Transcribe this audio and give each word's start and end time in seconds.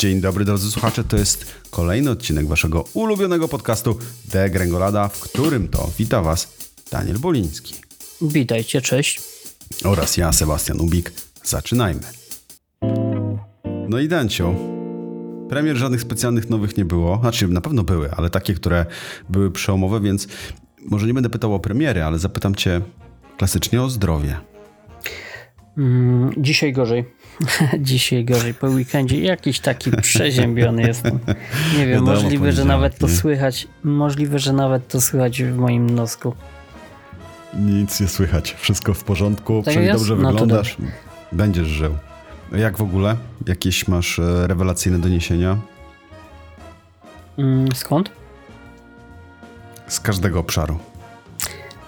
Dzień 0.00 0.20
dobry 0.20 0.44
drodzy 0.44 0.70
słuchacze, 0.70 1.04
to 1.04 1.16
jest 1.16 1.54
kolejny 1.70 2.10
odcinek 2.10 2.46
waszego 2.46 2.84
ulubionego 2.94 3.48
podcastu 3.48 3.98
The 4.30 4.50
Gręgolada, 4.50 5.08
w 5.08 5.20
którym 5.20 5.68
to 5.68 5.90
wita 5.98 6.22
was 6.22 6.54
Daniel 6.90 7.18
Boliński. 7.18 7.74
Witajcie, 8.22 8.80
cześć. 8.80 9.22
Oraz 9.84 10.16
ja, 10.16 10.32
Sebastian 10.32 10.80
Ubik. 10.80 11.12
Zaczynajmy. 11.44 12.00
No 13.88 13.98
i 13.98 14.08
Dancio, 14.08 14.54
premier 15.48 15.76
żadnych 15.76 16.00
specjalnych 16.00 16.50
nowych 16.50 16.76
nie 16.76 16.84
było. 16.84 17.18
Znaczy, 17.20 17.48
na 17.48 17.60
pewno 17.60 17.82
były, 17.82 18.10
ale 18.10 18.30
takie, 18.30 18.54
które 18.54 18.86
były 19.28 19.50
przełomowe, 19.50 20.00
więc 20.00 20.28
może 20.86 21.06
nie 21.06 21.14
będę 21.14 21.30
pytał 21.30 21.54
o 21.54 21.60
premiery, 21.60 22.02
ale 22.02 22.18
zapytam 22.18 22.54
cię 22.54 22.80
klasycznie 23.36 23.82
o 23.82 23.90
zdrowie. 23.90 24.36
Mm, 25.78 26.32
dzisiaj 26.38 26.72
gorzej. 26.72 27.04
dzisiaj 27.78 28.24
gorzej 28.24 28.54
po 28.54 28.66
weekendzie. 28.66 29.20
Jakiś 29.20 29.60
taki 29.60 29.90
przeziębiony 29.90 30.82
jestem. 30.82 31.18
Nie 31.78 31.86
wiem, 31.86 31.90
Wiadomo, 31.90 32.12
możliwe, 32.12 32.52
że 32.52 32.64
nawet 32.64 32.98
to 32.98 33.06
nie? 33.06 33.12
słychać. 33.12 33.68
Możliwe, 33.84 34.38
że 34.38 34.52
nawet 34.52 34.88
to 34.88 35.00
słychać 35.00 35.42
w 35.42 35.56
moim 35.56 35.90
nosku. 35.90 36.34
Nic 37.54 38.00
nie 38.00 38.08
słychać. 38.08 38.56
Wszystko 38.58 38.94
w 38.94 39.04
porządku. 39.04 39.62
Tak 39.64 39.74
Przecież 39.74 39.96
dobrze 39.96 40.16
no 40.16 40.30
wyglądasz. 40.30 40.76
Będziesz 41.32 41.68
żył. 41.68 41.96
Jak 42.56 42.76
w 42.78 42.82
ogóle? 42.82 43.16
Jakieś 43.46 43.88
masz 43.88 44.18
e, 44.18 44.46
rewelacyjne 44.46 44.98
doniesienia? 44.98 45.56
Mm, 47.38 47.68
skąd? 47.74 48.10
Z 49.88 50.00
każdego 50.00 50.40
obszaru. 50.40 50.78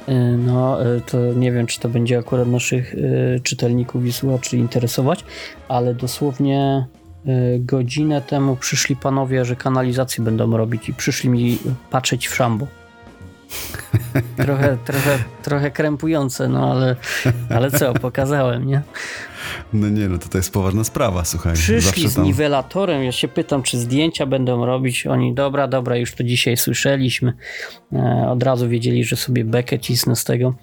E, 0.09 0.15
no, 0.37 0.87
e, 0.97 1.01
to 1.01 1.19
nie 1.19 1.53
wiem, 1.53 1.67
czy 1.67 1.81
to 1.81 1.89
będzie 1.89 2.19
akurat 2.19 2.49
naszych 2.49 2.95
czytelników 3.43 4.07
i 4.07 4.13
słuchaczy 4.13 4.57
interesować, 4.57 5.25
ale 5.69 5.95
dosłownie 5.95 6.87
godzinę 7.59 8.23
temu 8.23 8.57
przyszli 8.57 8.97
panowie, 8.97 9.45
że 9.45 9.57
kanalizację 9.57 10.25
będą 10.25 10.57
robić 10.57 10.89
i 10.89 10.95
przyszli 10.95 11.31
mi 11.31 11.59
patrzeć 11.91 12.29
w 12.29 12.35
szambo. 12.35 12.67
Trochę, 14.37 14.79
trochę, 14.85 15.19
trochę 15.43 15.71
krępujące, 15.71 16.49
no 16.49 16.73
ale, 16.73 16.97
ale 17.51 17.71
co, 17.71 17.95
pokazałem, 17.95 18.67
nie? 18.67 18.83
No 19.73 19.89
nie, 19.89 20.09
no 20.09 20.19
to, 20.19 20.29
to 20.29 20.39
jest 20.39 20.53
poważna 20.53 20.85
sprawa, 20.85 21.25
słuchaj. 21.25 21.55
Przyszli 21.55 22.09
z 22.09 22.17
niwelatorem, 22.17 23.05
ja 23.05 23.13
się 23.13 23.29
pytam, 23.29 23.63
czy 23.63 23.79
zdjęcia 23.79 24.27
będą 24.27 24.67
robić. 24.67 25.07
Oni, 25.07 25.35
dobra, 25.35 25.69
dobra, 25.69 25.97
już 25.97 26.15
to 26.15 26.25
dzisiaj 26.25 26.57
słyszeliśmy. 26.57 27.33
E, 27.93 28.27
od 28.31 28.43
razu 28.43 28.69
wiedzieli, 28.69 29.05
że 29.05 29.17
sobie 29.17 29.45
bekę 29.45 29.79
cisnę 29.79 30.17
z 30.17 30.25
tego. 30.25 30.55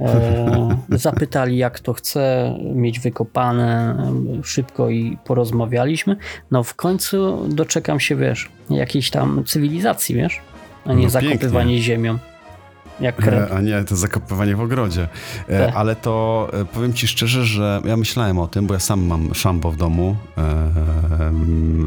E, 0.00 0.78
zapytali, 0.90 1.56
jak 1.56 1.80
to 1.80 1.92
chce 1.92 2.54
mieć 2.74 3.00
wykopane 3.00 3.96
szybko 4.44 4.90
i 4.90 5.18
porozmawialiśmy. 5.24 6.16
No 6.50 6.62
w 6.62 6.74
końcu 6.74 7.48
doczekam 7.48 8.00
się, 8.00 8.16
wiesz, 8.16 8.50
jakiejś 8.70 9.10
tam 9.10 9.44
cywilizacji, 9.44 10.14
wiesz, 10.14 10.40
a 10.84 10.92
nie 10.92 11.04
no, 11.04 11.10
zakopywanie 11.10 11.82
ziemią. 11.82 12.18
Jak 13.00 13.26
e, 13.26 13.50
A 13.56 13.60
nie, 13.60 13.84
to 13.84 13.96
zakopywanie 13.96 14.56
w 14.56 14.60
ogrodzie. 14.60 15.08
E, 15.48 15.66
tak. 15.66 15.76
Ale 15.76 15.96
to 15.96 16.48
e, 16.52 16.64
powiem 16.64 16.92
ci 16.92 17.08
szczerze, 17.08 17.44
że 17.44 17.80
ja 17.84 17.96
myślałem 17.96 18.38
o 18.38 18.46
tym, 18.46 18.66
bo 18.66 18.74
ja 18.74 18.80
sam 18.80 19.06
mam 19.06 19.34
szambo 19.34 19.72
w 19.72 19.76
domu. 19.76 20.16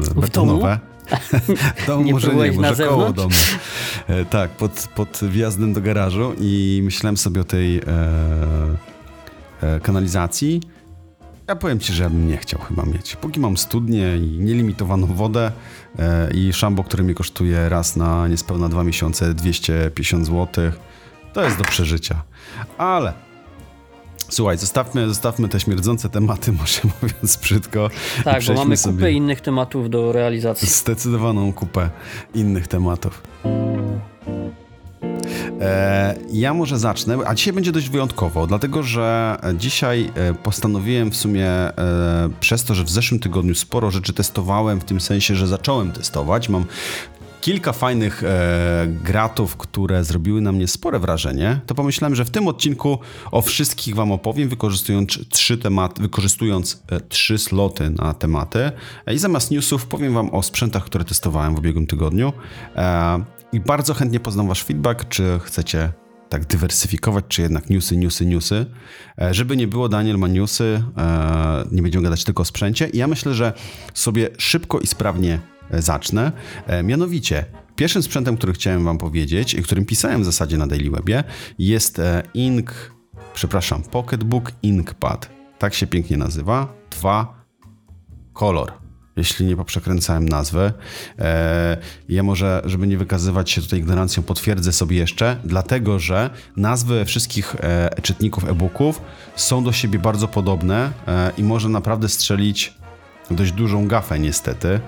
W 0.00 0.20
betonowe. 0.20 0.78
W 1.76 1.86
domu 1.86 2.04
nie 2.04 2.12
może 2.12 2.34
nie, 2.34 2.52
może 2.52 2.86
koło 2.86 3.12
domu. 3.12 3.34
tak, 4.30 4.50
pod, 4.50 4.88
pod 4.94 5.20
wjazdem 5.22 5.72
do 5.72 5.80
garażu 5.80 6.32
i 6.40 6.80
myślałem 6.84 7.16
sobie 7.16 7.40
o 7.40 7.44
tej 7.44 7.78
e, 7.78 7.82
e, 9.62 9.80
kanalizacji. 9.80 10.60
Ja 11.48 11.56
powiem 11.56 11.78
ci, 11.78 11.92
że 11.92 12.02
ja 12.02 12.10
bym 12.10 12.28
nie 12.28 12.36
chciał 12.36 12.60
chyba 12.60 12.84
mieć. 12.84 13.16
Póki 13.16 13.40
mam 13.40 13.56
studnię 13.56 14.16
i 14.16 14.38
nielimitowaną 14.38 15.06
wodę 15.06 15.52
e, 15.98 16.30
i 16.34 16.52
szambo, 16.52 16.84
które 16.84 17.04
mi 17.04 17.14
kosztuje 17.14 17.68
raz 17.68 17.96
na 17.96 18.28
niespełna 18.28 18.68
dwa 18.68 18.84
miesiące 18.84 19.34
250 19.34 20.26
złotych, 20.26 20.91
to 21.32 21.44
jest 21.44 21.58
do 21.58 21.64
przeżycia. 21.64 22.22
Ale 22.78 23.12
Słuchaj, 24.32 24.58
zostawmy, 24.58 25.08
zostawmy 25.08 25.48
te 25.48 25.60
śmierdzące 25.60 26.08
tematy, 26.08 26.52
może 26.60 26.80
mówiąc 27.02 27.36
brzydko. 27.36 27.90
Tak, 28.24 28.44
bo 28.44 28.54
mamy 28.54 28.76
kupę 28.76 29.12
innych 29.12 29.40
tematów 29.40 29.90
do 29.90 30.12
realizacji. 30.12 30.68
Zdecydowaną 30.68 31.52
kupę 31.52 31.90
innych 32.34 32.68
tematów. 32.68 33.22
E, 35.60 36.14
ja 36.32 36.54
może 36.54 36.78
zacznę, 36.78 37.18
a 37.26 37.34
dzisiaj 37.34 37.52
będzie 37.52 37.72
dość 37.72 37.88
wyjątkowo, 37.88 38.46
dlatego 38.46 38.82
że 38.82 39.36
dzisiaj 39.54 40.10
e, 40.14 40.34
postanowiłem 40.34 41.10
w 41.10 41.16
sumie 41.16 41.48
e, 41.48 41.74
przez 42.40 42.64
to, 42.64 42.74
że 42.74 42.84
w 42.84 42.90
zeszłym 42.90 43.20
tygodniu 43.20 43.54
sporo 43.54 43.90
rzeczy 43.90 44.12
testowałem, 44.12 44.80
w 44.80 44.84
tym 44.84 45.00
sensie, 45.00 45.34
że 45.34 45.46
zacząłem 45.46 45.92
testować. 45.92 46.48
Mam 46.48 46.64
kilka 47.42 47.72
fajnych 47.72 48.24
e, 48.24 48.86
gratów, 49.04 49.56
które 49.56 50.04
zrobiły 50.04 50.40
na 50.40 50.52
mnie 50.52 50.68
spore 50.68 50.98
wrażenie, 50.98 51.60
to 51.66 51.74
pomyślałem, 51.74 52.14
że 52.14 52.24
w 52.24 52.30
tym 52.30 52.48
odcinku 52.48 52.98
o 53.30 53.42
wszystkich 53.42 53.94
Wam 53.94 54.12
opowiem, 54.12 54.48
wykorzystując 54.48 55.28
trzy 55.28 55.58
tematy, 55.58 56.02
wykorzystując 56.02 56.82
e, 56.90 57.00
trzy 57.00 57.38
sloty 57.38 57.90
na 57.90 58.14
tematy. 58.14 58.70
E, 59.06 59.14
I 59.14 59.18
zamiast 59.18 59.50
newsów 59.50 59.86
powiem 59.86 60.14
Wam 60.14 60.30
o 60.30 60.42
sprzętach, 60.42 60.84
które 60.84 61.04
testowałem 61.04 61.54
w 61.54 61.58
ubiegłym 61.58 61.86
tygodniu. 61.86 62.32
E, 62.76 63.24
I 63.52 63.60
bardzo 63.60 63.94
chętnie 63.94 64.20
poznam 64.20 64.48
Wasz 64.48 64.64
feedback, 64.64 65.08
czy 65.08 65.40
chcecie 65.44 65.92
tak 66.28 66.46
dywersyfikować, 66.46 67.24
czy 67.28 67.42
jednak 67.42 67.70
newsy, 67.70 67.96
newsy, 67.96 68.26
newsy. 68.26 68.66
E, 69.20 69.34
żeby 69.34 69.56
nie 69.56 69.66
było, 69.66 69.88
Daniel 69.88 70.18
ma 70.18 70.28
newsy, 70.28 70.82
e, 70.96 71.64
nie 71.72 71.82
będziemy 71.82 72.04
gadać 72.04 72.24
tylko 72.24 72.42
o 72.42 72.44
sprzęcie. 72.44 72.88
I 72.88 72.98
ja 72.98 73.06
myślę, 73.06 73.34
że 73.34 73.52
sobie 73.94 74.28
szybko 74.38 74.80
i 74.80 74.86
sprawnie 74.86 75.51
zacznę. 75.72 76.32
E, 76.66 76.82
mianowicie, 76.82 77.44
pierwszym 77.76 78.02
sprzętem, 78.02 78.36
który 78.36 78.52
chciałem 78.52 78.84
Wam 78.84 78.98
powiedzieć 78.98 79.54
i 79.54 79.62
którym 79.62 79.84
pisałem 79.84 80.22
w 80.22 80.24
zasadzie 80.24 80.58
na 80.58 80.66
Daily 80.66 80.90
Webie, 80.90 81.24
jest 81.58 81.98
e, 81.98 82.22
Ink, 82.34 82.92
przepraszam, 83.34 83.82
Pocketbook 83.82 84.52
Inkpad. 84.62 85.30
Tak 85.58 85.74
się 85.74 85.86
pięknie 85.86 86.16
nazywa. 86.16 86.72
2 86.90 87.44
Color 88.32 88.72
jeśli 89.16 89.46
nie 89.46 89.56
poprzekręcałem 89.56 90.28
nazwę. 90.28 90.72
Ja 92.08 92.22
może, 92.22 92.62
żeby 92.64 92.86
nie 92.86 92.98
wykazywać 92.98 93.50
się 93.50 93.60
tutaj 93.60 93.78
ignorancją, 93.78 94.22
potwierdzę 94.22 94.72
sobie 94.72 94.96
jeszcze, 94.96 95.36
dlatego 95.44 95.98
że 95.98 96.30
nazwy 96.56 97.04
wszystkich 97.04 97.56
czytników 98.02 98.48
e-booków 98.48 99.02
są 99.36 99.64
do 99.64 99.72
siebie 99.72 99.98
bardzo 99.98 100.28
podobne 100.28 100.92
i 101.38 101.42
może 101.42 101.68
naprawdę 101.68 102.08
strzelić 102.08 102.74
dość 103.30 103.52
dużą 103.52 103.88
gafę 103.88 104.18
niestety, 104.18 104.80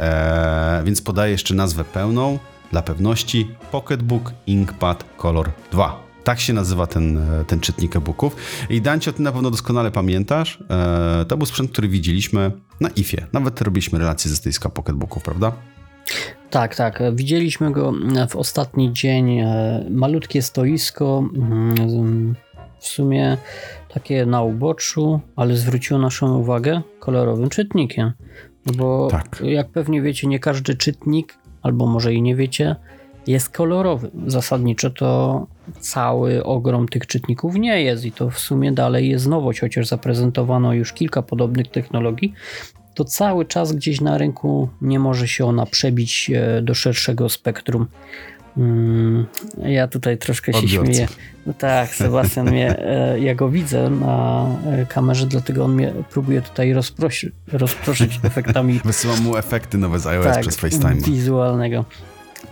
eee, 0.00 0.84
więc 0.84 1.02
podaję 1.02 1.32
jeszcze 1.32 1.54
nazwę 1.54 1.84
pełną 1.84 2.38
dla 2.70 2.82
pewności 2.82 3.50
Pocketbook 3.70 4.32
Inkpad 4.46 5.04
Color 5.16 5.50
2. 5.72 6.06
Tak 6.24 6.40
się 6.40 6.52
nazywa 6.52 6.86
ten, 6.86 7.18
e, 7.18 7.44
ten 7.44 7.60
czytnik 7.60 7.96
e-booków. 7.96 8.36
I 8.70 8.80
Dancio, 8.80 9.12
ty 9.12 9.22
na 9.22 9.32
pewno 9.32 9.50
doskonale 9.50 9.90
pamiętasz. 9.90 10.58
Eee, 10.70 11.26
to 11.26 11.36
był 11.36 11.46
sprzęt, 11.46 11.72
który 11.72 11.88
widzieliśmy 11.88 12.52
na 12.80 12.88
IFie. 12.88 13.26
Nawet 13.32 13.60
robiliśmy 13.60 13.98
relacje 13.98 14.30
ze 14.30 14.36
stoiska 14.36 14.68
Pocketbooków, 14.68 15.22
prawda? 15.22 15.52
Tak, 16.50 16.76
tak. 16.76 17.02
Widzieliśmy 17.14 17.72
go 17.72 17.92
w 18.28 18.36
ostatni 18.36 18.92
dzień. 18.92 19.38
E, 19.38 19.86
malutkie 19.90 20.42
stoisko. 20.42 21.24
Mm, 21.36 22.34
w 22.78 22.86
sumie 22.86 23.38
takie 23.96 24.26
na 24.26 24.42
uboczu, 24.42 25.20
ale 25.36 25.56
zwróciło 25.56 26.00
naszą 26.00 26.38
uwagę 26.38 26.82
kolorowym 27.00 27.48
czytnikiem. 27.48 28.12
Bo 28.76 29.08
tak. 29.10 29.42
jak 29.44 29.68
pewnie 29.68 30.02
wiecie, 30.02 30.26
nie 30.26 30.38
każdy 30.38 30.74
czytnik, 30.74 31.38
albo 31.62 31.86
może 31.86 32.14
i 32.14 32.22
nie 32.22 32.36
wiecie, 32.36 32.76
jest 33.26 33.48
kolorowy. 33.48 34.10
Zasadniczo 34.26 34.90
to 34.90 35.46
cały 35.80 36.44
ogrom 36.44 36.88
tych 36.88 37.06
czytników 37.06 37.54
nie 37.54 37.82
jest 37.82 38.04
i 38.04 38.12
to 38.12 38.30
w 38.30 38.38
sumie 38.38 38.72
dalej 38.72 39.08
jest 39.08 39.26
nowość, 39.26 39.60
chociaż 39.60 39.86
zaprezentowano 39.86 40.74
już 40.74 40.92
kilka 40.92 41.22
podobnych 41.22 41.68
technologii, 41.68 42.32
to 42.94 43.04
cały 43.04 43.44
czas 43.44 43.72
gdzieś 43.72 44.00
na 44.00 44.18
rynku 44.18 44.68
nie 44.80 44.98
może 44.98 45.28
się 45.28 45.44
ona 45.44 45.66
przebić 45.66 46.30
e, 46.34 46.62
do 46.62 46.74
szerszego 46.74 47.28
spektrum 47.28 47.86
Mm, 48.56 49.26
ja 49.58 49.88
tutaj 49.88 50.18
troszkę 50.18 50.52
się 50.52 50.68
śmieję. 50.68 51.08
No 51.46 51.52
tak, 51.58 51.94
Sebastian 51.94 52.46
mnie, 52.50 52.78
e, 53.14 53.20
ja 53.20 53.34
go 53.34 53.48
widzę 53.48 53.90
na 53.90 54.46
e, 54.66 54.86
kamerze, 54.86 55.26
dlatego 55.26 55.64
on 55.64 55.74
mnie 55.74 55.92
próbuje 56.10 56.42
tutaj 56.42 56.72
rozprosi, 56.72 57.32
rozproszyć 57.52 58.20
efektami. 58.22 58.80
Wysyłam 58.84 59.22
mu 59.22 59.36
efekty 59.36 59.78
nowe 59.78 59.98
z 59.98 60.06
iOS 60.06 60.24
tak, 60.24 60.40
przez 60.40 60.56
FaceTime. 60.56 60.94
wizualnego. 60.94 61.84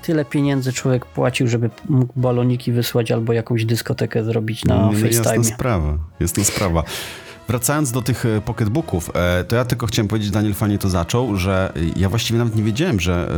Tyle 0.02 0.24
pieniędzy 0.24 0.72
człowiek 0.72 1.06
płacił, 1.06 1.48
żeby 1.48 1.70
mógł 1.88 2.12
baloniki 2.20 2.72
wysłać 2.72 3.12
albo 3.12 3.32
jakąś 3.32 3.64
dyskotekę 3.64 4.24
zrobić 4.24 4.64
na 4.64 4.76
no, 4.76 4.92
FaceTime. 4.92 5.36
Jasna 5.36 5.44
sprawa, 5.44 5.98
jasna 6.20 6.44
sprawa. 6.44 6.82
Wracając 7.48 7.92
do 7.92 8.02
tych 8.02 8.26
e, 8.26 8.40
pocketbooków, 8.40 9.10
e, 9.14 9.44
to 9.44 9.56
ja 9.56 9.64
tylko 9.64 9.86
chciałem 9.86 10.08
powiedzieć, 10.08 10.30
Daniel 10.30 10.54
fajnie 10.54 10.78
to 10.78 10.88
zaczął, 10.88 11.36
że 11.36 11.72
ja 11.96 12.08
właściwie 12.08 12.38
nawet 12.38 12.56
nie 12.56 12.62
wiedziałem, 12.62 13.00
że 13.00 13.32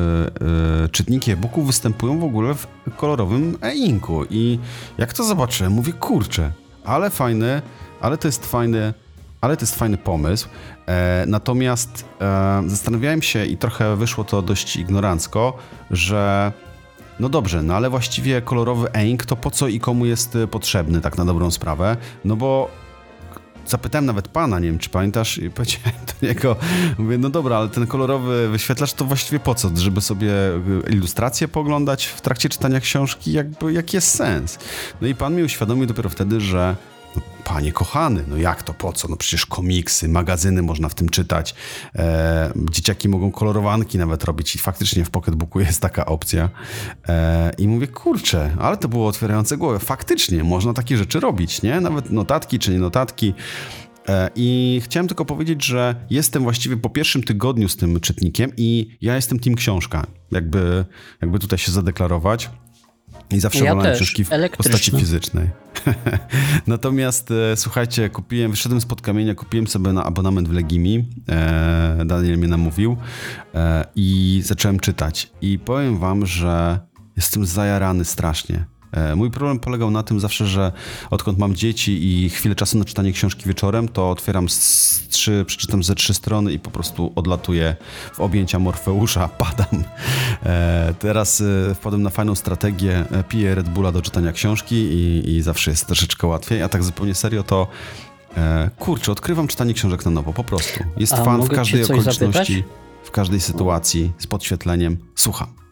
e, 0.85 0.89
czytniki 0.89 1.31
e-booków 1.31 1.67
występują 1.67 2.19
w 2.19 2.25
ogóle 2.25 2.55
w 2.55 2.67
kolorowym 2.97 3.59
e-inku 3.63 4.25
i 4.31 4.59
jak 4.99 5.13
to 5.13 5.25
zobaczyłem, 5.25 5.73
mówię, 5.73 5.93
kurczę, 5.93 6.53
ale 6.85 7.11
fajne, 7.11 7.63
ale 8.01 8.19
to 8.19 8.29
jest 8.29 8.47
fajne, 8.47 8.95
ale 9.41 9.57
to 9.57 9.63
jest 9.63 9.77
fajny 9.77 9.97
pomysł. 9.97 10.49
E, 10.87 11.25
natomiast 11.27 12.05
e, 12.21 12.63
zastanawiałem 12.67 13.23
się 13.23 13.47
i 13.47 13.57
trochę 13.57 13.97
wyszło 13.97 14.25
to 14.25 14.43
dość 14.43 14.77
ignorancko, 14.77 15.57
że 15.91 16.53
no 17.21 17.29
dobrze, 17.29 17.63
no 17.63 17.75
ale 17.75 17.91
właściwie 17.91 18.43
kolorowy 18.43 18.89
ink 19.05 19.27
to 19.27 19.37
po 19.37 19.51
co 19.51 19.69
i 19.69 19.81
komu 19.81 20.07
jest 20.07 20.37
e, 20.37 20.47
potrzebny 20.47 21.01
tak 21.01 21.19
na 21.19 21.25
dobrą 21.25 21.51
sprawę? 21.51 21.97
No 22.25 22.37
bo 22.37 22.71
zapytałem 23.67 24.07
nawet 24.07 24.29
pana, 24.29 24.59
nie 24.59 24.69
wiem 24.69 24.79
czy 24.79 24.91
pamiętasz, 24.91 25.39
i 25.39 25.51
powiedziałem 25.51 25.99
do 26.21 26.27
niego, 26.27 26.57
mówię, 26.99 27.19
no 27.19 27.31
dobra, 27.31 27.57
ale 27.57 27.69
ten 27.69 27.87
kolorowy 27.87 28.49
wyświetlacz 28.49 28.93
to 28.93 29.05
właściwie 29.05 29.41
po 29.41 29.55
co? 29.55 29.71
Żeby 29.77 30.01
sobie 30.01 30.33
e, 30.33 30.91
ilustracje 30.91 31.49
poglądać 31.49 32.07
w 32.07 32.21
trakcie 32.21 32.49
czytania 32.49 32.81
książki? 32.81 33.33
Jakby, 33.33 33.73
jaki 33.73 33.97
jest 33.97 34.11
sens? 34.11 34.59
No 35.01 35.09
i 35.09 35.15
pan 35.15 35.35
mi 35.35 35.43
uświadomił 35.43 35.87
dopiero 35.87 36.09
wtedy, 36.11 36.41
że 36.41 36.77
panie 37.45 37.73
kochany, 37.73 38.25
no 38.29 38.37
jak 38.37 38.63
to, 38.63 38.75
po 38.75 38.93
co? 38.93 39.09
No 39.09 39.17
przecież 39.17 39.47
komiksy, 39.47 40.09
magazyny 40.09 40.63
można 40.63 40.89
w 40.89 40.95
tym 40.95 41.09
czytać. 41.09 41.55
E, 41.95 42.53
dzieciaki 42.71 43.09
mogą 43.09 43.33
kolorowanki 43.33 43.99
nawet 43.99 44.25
robić 44.25 44.55
i 44.55 44.59
faktycznie 44.59 45.05
w 45.05 45.11
Pocketbooku 45.11 45.61
jest 45.61 45.81
taka 45.81 46.07
opcja. 46.07 46.49
E, 47.09 47.53
I 47.59 47.69
mówię, 47.69 47.87
kurczę, 47.87 48.57
ale 48.59 48.77
to 48.77 48.89
było 48.89 49.09
otwierające 49.09 49.57
głowę. 49.57 49.79
Faktycznie 49.79 50.45
można 50.45 50.73
takie 50.73 50.97
rzeczy 50.97 51.21
robić, 51.21 51.63
nie? 51.63 51.81
Nawet 51.81 52.11
notatki 52.11 52.59
czy 52.59 52.71
nie 52.73 52.79
notatki. 52.79 53.35
E, 54.09 54.31
I 54.37 54.81
chciałem 54.85 55.09
tylko 55.09 55.25
powiedzieć, 55.25 55.65
że 55.65 55.95
jestem 56.11 56.43
właściwie 56.43 56.77
po 56.77 56.91
pierwszym 56.91 57.23
tygodniu 57.23 57.69
z 57.69 57.77
tym 57.77 58.01
czytnikiem 58.01 58.53
i 58.57 58.97
ja 59.01 59.15
jestem 59.17 59.39
team 59.39 59.57
książka. 59.57 60.07
Jakby, 60.33 60.85
jakby 61.23 61.39
tutaj 61.39 61.59
się 61.59 61.73
zadeklarować. 61.73 62.51
I 63.31 63.41
zawsze 63.41 63.65
Ja 63.65 63.71
wolałem 63.71 63.91
też, 63.93 63.99
książki 63.99 64.25
w 64.25 64.33
elektryczne. 64.33 64.73
postaci 64.73 64.91
fizycznej. 64.91 65.49
Natomiast 66.67 67.31
e, 67.31 67.57
słuchajcie, 67.57 68.11
kupiłem, 68.11 68.51
wyszedłem 68.51 68.81
spod 68.81 69.01
kamienia, 69.03 69.35
kupiłem 69.35 69.67
sobie 69.67 69.93
na 69.93 70.05
abonament 70.05 70.49
w 70.49 70.53
Legimi. 70.53 71.05
E, 71.29 72.03
Daniel 72.07 72.39
mnie 72.39 72.49
namówił 72.49 72.97
e, 73.55 73.85
i 73.97 74.41
zacząłem 74.45 74.81
czytać. 74.81 75.31
I 75.41 75.59
powiem 75.59 75.99
wam, 75.99 76.27
że 76.27 76.79
jestem 77.17 77.47
zajarany 77.47 78.05
strasznie. 78.05 78.65
E, 78.97 79.17
Mój 79.17 79.31
problem 79.31 79.59
polegał 79.59 79.91
na 79.91 80.03
tym 80.03 80.21
zawsze, 80.21 80.47
że 80.47 80.73
odkąd 81.11 81.39
mam 81.39 81.55
dzieci 81.55 82.25
i 82.25 82.31
chwilę 82.31 82.55
czasu 82.55 82.79
na 82.79 82.85
czytanie 82.85 83.13
książki 83.13 83.49
wieczorem, 83.49 83.89
to 83.89 84.11
otwieram 84.11 84.49
z 84.49 85.03
trzy, 85.09 85.45
przeczytam 85.47 85.83
ze 85.83 85.95
trzy 85.95 86.15
strony 86.15 86.53
i 86.53 86.59
po 86.59 86.71
prostu 86.71 87.13
odlatuję 87.15 87.77
w 88.15 88.21
objęcia 88.21 88.59
Morfeusza, 88.59 89.29
padam. 89.39 89.85
E, 90.47 90.95
teraz 90.99 91.41
e, 91.71 91.75
wpadłem 91.75 92.03
na 92.03 92.11
fajną 92.11 92.35
strategię, 92.35 93.05
piję 93.29 93.55
Red 93.55 93.69
Bulla 93.69 93.93
do 93.93 94.03
czytania 94.03 94.33
książki 94.33 94.75
i, 94.75 95.31
i 95.31 95.43
zawsze 95.43 95.71
jest 95.71 95.87
troszeczkę 95.87 96.27
łatwiej, 96.27 96.63
a 96.63 96.69
tak 96.69 96.85
zupełnie 96.85 97.15
serio 97.15 97.43
to 97.43 97.67
kurczę, 98.79 99.13
odkrywam 99.13 99.49
czytanie 99.49 99.75
książek 99.75 100.05
na 100.05 100.11
nowo, 100.11 100.33
po 100.33 100.45
prostu. 100.45 100.85
Jest 100.97 101.13
A 101.13 101.25
fan 101.25 101.43
w 101.43 101.49
każdej 101.49 101.85
okoliczności, 101.85 102.21
zapytać? 102.21 102.53
w 103.05 103.11
każdej 103.11 103.41
sytuacji, 103.41 104.13
z 104.19 104.27
podświetleniem. 104.27 104.97
Słucham. 105.15 105.66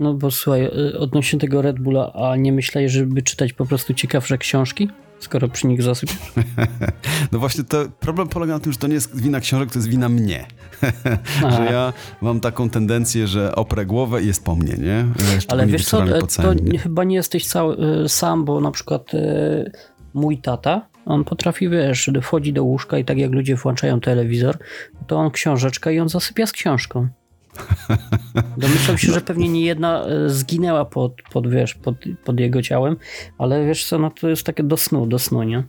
No 0.00 0.14
bo 0.14 0.30
słuchaj, 0.30 0.64
y, 0.64 0.98
odnośnie 0.98 1.38
tego 1.38 1.62
Red 1.62 1.78
Bulla, 1.78 2.12
a 2.12 2.36
nie 2.36 2.52
myślałeś, 2.52 2.92
żeby 2.92 3.22
czytać 3.22 3.52
po 3.52 3.66
prostu 3.66 3.94
ciekawsze 3.94 4.38
książki? 4.38 4.88
Skoro 5.18 5.48
przy 5.48 5.66
nich 5.66 5.82
zasypiasz? 5.82 6.32
No 7.32 7.38
właśnie, 7.38 7.64
to 7.64 7.84
problem 8.00 8.28
polega 8.28 8.52
na 8.52 8.60
tym, 8.60 8.72
że 8.72 8.78
to 8.78 8.86
nie 8.86 8.94
jest 8.94 9.20
wina 9.22 9.40
książek, 9.40 9.72
to 9.72 9.78
jest 9.78 9.88
wina 9.88 10.08
mnie. 10.08 10.46
Że 11.56 11.64
ja 11.72 11.92
mam 12.20 12.40
taką 12.40 12.70
tendencję, 12.70 13.26
że 13.26 13.54
oprę 13.54 13.86
głowę 13.86 14.22
i 14.22 14.26
jest 14.26 14.44
po 14.44 14.56
mnie, 14.56 14.74
nie? 14.78 15.04
Ale 15.28 15.40
Szczególnie 15.40 15.72
wiesz 15.72 15.84
co, 15.86 16.02
to 16.42 16.54
nie- 16.54 16.78
chyba 16.78 17.04
nie 17.04 17.16
jesteś 17.16 17.46
cały, 17.46 17.76
y, 18.04 18.08
sam, 18.08 18.44
bo 18.44 18.60
na 18.60 18.70
przykład 18.70 19.14
y, 19.14 19.70
mój 20.14 20.38
tata, 20.38 20.86
on 21.06 21.24
potrafi, 21.24 21.68
wiesz, 21.68 22.10
wchodzi 22.22 22.52
do 22.52 22.64
łóżka 22.64 22.98
i 22.98 23.04
tak 23.04 23.18
jak 23.18 23.32
ludzie 23.32 23.56
włączają 23.56 24.00
telewizor, 24.00 24.58
to 25.06 25.16
on 25.16 25.30
książeczka 25.30 25.90
i 25.90 25.98
on 26.00 26.08
zasypia 26.08 26.46
z 26.46 26.52
książką. 26.52 27.08
Domyślam 28.56 28.98
się, 28.98 29.12
że 29.12 29.20
pewnie 29.20 29.48
nie 29.48 29.60
jedna 29.60 30.04
y, 30.26 30.30
zginęła 30.30 30.84
pod, 30.84 31.12
pod, 31.32 31.50
wiesz, 31.50 31.74
pod, 31.74 31.94
pod 32.24 32.40
jego 32.40 32.62
ciałem, 32.62 32.96
ale 33.38 33.66
wiesz 33.66 33.84
co, 33.84 33.98
no 33.98 34.10
to 34.10 34.28
jest 34.28 34.44
takie 34.46 34.62
do 34.62 34.76
snu, 34.76 35.06
do 35.06 35.18
snu, 35.18 35.42
nie? 35.42 35.62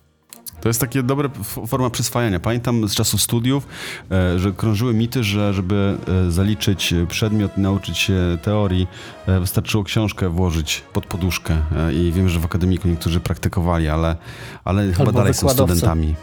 To 0.61 0.69
jest 0.69 0.81
takie 0.81 1.03
dobre 1.03 1.29
f- 1.39 1.59
forma 1.67 1.89
przyswajania. 1.89 2.39
Pamiętam 2.39 2.87
z 2.87 2.95
czasów 2.95 3.21
studiów, 3.21 3.67
e, 4.11 4.39
że 4.39 4.51
krążyły 4.51 4.93
mity, 4.93 5.23
że 5.23 5.53
żeby 5.53 5.97
e, 6.27 6.31
zaliczyć 6.31 6.93
przedmiot 7.07 7.57
nauczyć 7.57 7.97
się 7.97 8.37
teorii, 8.43 8.87
e, 9.27 9.39
wystarczyło 9.39 9.83
książkę 9.83 10.29
włożyć 10.29 10.83
pod 10.93 11.05
poduszkę. 11.05 11.57
E, 11.77 11.93
I 11.93 12.11
wiem, 12.11 12.29
że 12.29 12.39
w 12.39 12.45
akademiku 12.45 12.87
niektórzy 12.87 13.19
praktykowali, 13.19 13.89
ale, 13.89 14.15
ale 14.63 14.93
chyba 14.93 15.11
dalej 15.11 15.33
są 15.33 15.49
studentami. 15.49 16.15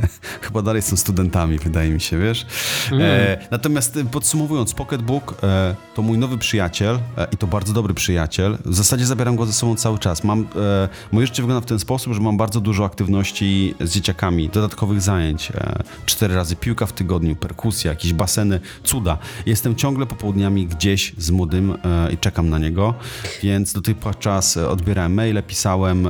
chyba 0.40 0.62
dalej 0.62 0.82
są 0.82 0.96
studentami, 0.96 1.58
wydaje 1.58 1.90
mi 1.90 2.00
się, 2.00 2.18
wiesz. 2.18 2.46
E, 2.92 3.48
natomiast 3.50 3.96
e, 3.96 4.04
podsumowując, 4.04 4.74
Pocketbook 4.74 5.34
e, 5.42 5.74
to 5.94 6.02
mój 6.02 6.18
nowy 6.18 6.38
przyjaciel 6.38 6.98
e, 7.18 7.26
i 7.32 7.36
to 7.36 7.46
bardzo 7.46 7.72
dobry 7.72 7.94
przyjaciel. 7.94 8.58
W 8.64 8.74
zasadzie 8.74 9.06
zabieram 9.06 9.36
go 9.36 9.46
ze 9.46 9.52
sobą 9.52 9.76
cały 9.76 9.98
czas. 9.98 10.24
Mam, 10.24 10.40
e, 10.40 10.88
moje 11.12 11.26
życie 11.26 11.42
wygląda 11.42 11.66
w 11.66 11.68
ten 11.68 11.78
sposób, 11.78 12.14
że 12.14 12.20
mam 12.20 12.36
bardzo 12.36 12.60
dużo 12.60 12.84
aktywności 12.84 13.74
z 13.80 13.90
dzieciakami, 13.92 14.48
dodatkowych 14.48 15.00
zajęć. 15.00 15.50
E, 15.50 15.82
cztery 16.06 16.34
razy 16.34 16.56
piłka 16.56 16.86
w 16.86 16.92
tygodniu, 16.92 17.36
perkusja, 17.36 17.90
jakieś 17.90 18.12
baseny, 18.12 18.60
cuda. 18.84 19.18
Jestem 19.46 19.76
ciągle 19.76 20.06
popołudniami 20.06 20.66
gdzieś 20.66 21.12
z 21.18 21.30
młodym 21.30 21.78
i 22.14 22.18
czekam 22.18 22.48
na 22.48 22.58
niego, 22.58 22.94
więc 23.42 23.72
do 23.72 23.80
tej 23.80 23.94
pory 23.94 24.14
czas 24.14 24.56
odbierałem 24.56 25.14
maile, 25.14 25.42
pisałem. 25.42 26.08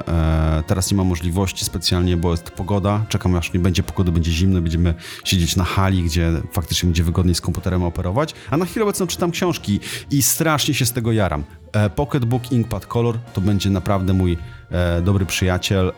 Teraz 0.67 0.91
nie 0.91 0.97
mam 0.97 1.07
możliwości 1.07 1.65
specjalnie, 1.65 2.17
bo 2.17 2.31
jest 2.31 2.51
pogoda. 2.51 3.05
Czekam 3.09 3.35
aż 3.35 3.53
nie 3.53 3.61
będzie 3.61 3.83
pogody, 3.83 4.06
będzie 4.13 4.33
zimno, 4.33 4.61
będziemy 4.61 4.95
siedzieć 5.25 5.57
na 5.57 5.65
hali, 5.65 6.03
gdzie 6.03 6.33
faktycznie 6.53 6.87
będzie 6.87 7.05
wygodniej 7.05 7.35
z 7.35 7.41
komputerem 7.41 7.83
operować. 7.83 8.35
A 8.51 8.57
na 8.57 8.65
chwilę 8.65 8.85
obecną 8.85 9.07
czytam 9.07 9.31
książki 9.31 9.81
i 10.11 10.23
strasznie 10.23 10.75
się 10.75 10.87
z 10.87 10.93
tego 10.93 11.13
jaram. 11.13 11.45
E, 11.73 11.91
Pocketbook 11.91 12.53
Inkpad 12.53 12.87
Color 12.87 13.19
to 13.35 13.41
będzie 13.41 13.71
naprawdę 13.71 14.13
mój 14.13 14.39
e, 14.71 15.03
dobry 15.03 15.27
przyjaciel, 15.27 15.89
e, 15.89 15.93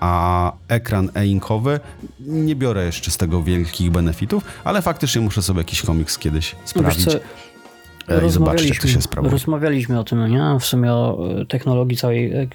a 0.00 0.52
ekran 0.68 1.10
e-inkowy 1.14 1.80
nie 2.20 2.56
biorę 2.56 2.86
jeszcze 2.86 3.10
z 3.10 3.16
tego 3.16 3.42
wielkich 3.42 3.90
benefitów, 3.90 4.44
ale 4.64 4.82
faktycznie 4.82 5.20
muszę 5.20 5.42
sobie 5.42 5.60
jakiś 5.60 5.82
komiks 5.82 6.18
kiedyś 6.18 6.56
sprawdzić. 6.64 7.06
I 8.26 8.30
zobaczyć, 8.30 8.68
jak 8.68 8.78
to 8.78 8.88
się 8.88 8.98
rozmawialiśmy, 9.16 9.98
o 10.00 10.04
tym, 10.04 10.18
no 10.18 10.28
nie? 10.28 10.58
W 10.60 10.64
sumie 10.64 10.92
o 10.92 11.28
technologii 11.48 11.96
całej 11.96 12.48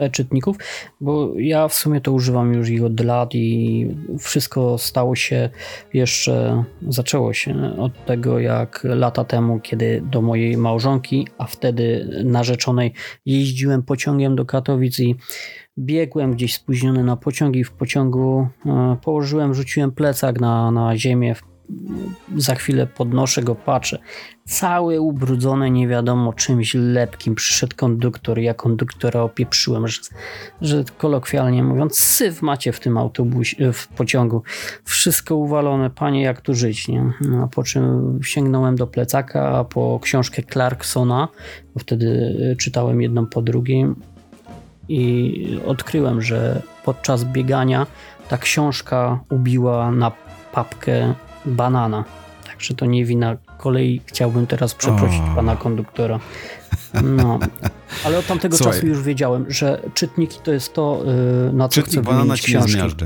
e, 0.00 0.04
e-czytników, 0.04 0.56
bo 1.00 1.32
ja 1.36 1.68
w 1.68 1.74
sumie 1.74 2.00
to 2.00 2.12
używam 2.12 2.54
już 2.54 2.68
ich 2.68 2.84
od 2.84 3.00
lat 3.00 3.34
i 3.34 3.88
wszystko 4.18 4.78
stało 4.78 5.16
się 5.16 5.50
jeszcze, 5.94 6.64
zaczęło 6.88 7.32
się 7.32 7.76
od 7.78 8.04
tego 8.04 8.38
jak 8.38 8.80
lata 8.84 9.24
temu, 9.24 9.60
kiedy 9.60 10.02
do 10.10 10.22
mojej 10.22 10.56
małżonki, 10.56 11.28
a 11.38 11.46
wtedy 11.46 12.08
narzeczonej 12.24 12.92
jeździłem 13.26 13.82
pociągiem 13.82 14.36
do 14.36 14.44
Katowic 14.44 15.00
i 15.00 15.16
biegłem 15.78 16.32
gdzieś 16.34 16.54
spóźniony 16.54 17.04
na 17.04 17.16
pociąg 17.16 17.56
i 17.56 17.64
w 17.64 17.72
pociągu 17.72 18.48
e, 18.66 18.96
położyłem, 19.04 19.54
rzuciłem 19.54 19.92
plecak 19.92 20.40
na, 20.40 20.70
na 20.70 20.96
ziemię, 20.96 21.34
w- 21.34 21.55
za 22.36 22.54
chwilę 22.54 22.86
podnoszę 22.86 23.42
go, 23.42 23.54
patrzę. 23.54 23.98
Cały 24.44 25.00
ubrudzony 25.00 25.70
nie 25.70 25.88
wiadomo 25.88 26.32
czymś 26.32 26.74
lepkim. 26.74 27.34
Przyszedł 27.34 27.76
konduktor, 27.76 28.38
ja 28.38 28.54
konduktora 28.54 29.20
opieprzyłem, 29.20 29.88
że, 29.88 30.00
że 30.60 30.84
kolokwialnie 30.98 31.62
mówiąc, 31.62 31.98
syf 31.98 32.42
macie 32.42 32.72
w 32.72 32.80
tym 32.80 32.98
autobusie, 32.98 33.72
w 33.72 33.88
pociągu. 33.88 34.42
Wszystko 34.84 35.36
uwalone, 35.36 35.90
panie, 35.90 36.22
jak 36.22 36.40
tu 36.40 36.54
żyć, 36.54 36.88
nie? 36.88 37.12
No, 37.20 37.42
A 37.42 37.46
po 37.46 37.62
czym 37.62 38.18
sięgnąłem 38.22 38.76
do 38.76 38.86
plecaka, 38.86 39.48
a 39.48 39.64
po 39.64 40.00
książkę 40.02 40.42
Clarksona, 40.42 41.28
bo 41.74 41.80
wtedy 41.80 42.06
y, 42.52 42.56
czytałem 42.56 43.02
jedną 43.02 43.26
po 43.26 43.42
drugiej 43.42 43.86
i 44.88 45.60
odkryłem, 45.66 46.22
że 46.22 46.62
podczas 46.84 47.24
biegania 47.24 47.86
ta 48.28 48.38
książka 48.38 49.20
ubiła 49.30 49.90
na 49.90 50.12
papkę 50.52 51.14
banana. 51.46 52.04
Także 52.46 52.74
to 52.74 52.86
nie 52.86 53.04
wina 53.04 53.36
kolei. 53.58 54.00
Chciałbym 54.06 54.46
teraz 54.46 54.74
przeprosić 54.74 55.20
O. 55.32 55.34
pana 55.34 55.56
konduktora. 55.56 56.20
No, 57.02 57.38
ale 58.04 58.18
od 58.18 58.26
tamtego 58.26 58.56
Słuchaj. 58.56 58.74
czasu 58.74 58.86
już 58.86 59.02
wiedziałem, 59.02 59.46
że 59.48 59.82
czytniki 59.94 60.38
to 60.44 60.52
jest 60.52 60.74
to, 60.74 61.02
yy, 61.46 61.52
na 61.52 61.68
co 61.68 61.72
chcę 61.72 61.82
Czytnik 61.82 62.04
banana 62.04 62.22
wymienić 62.22 62.42
książki. 62.42 63.04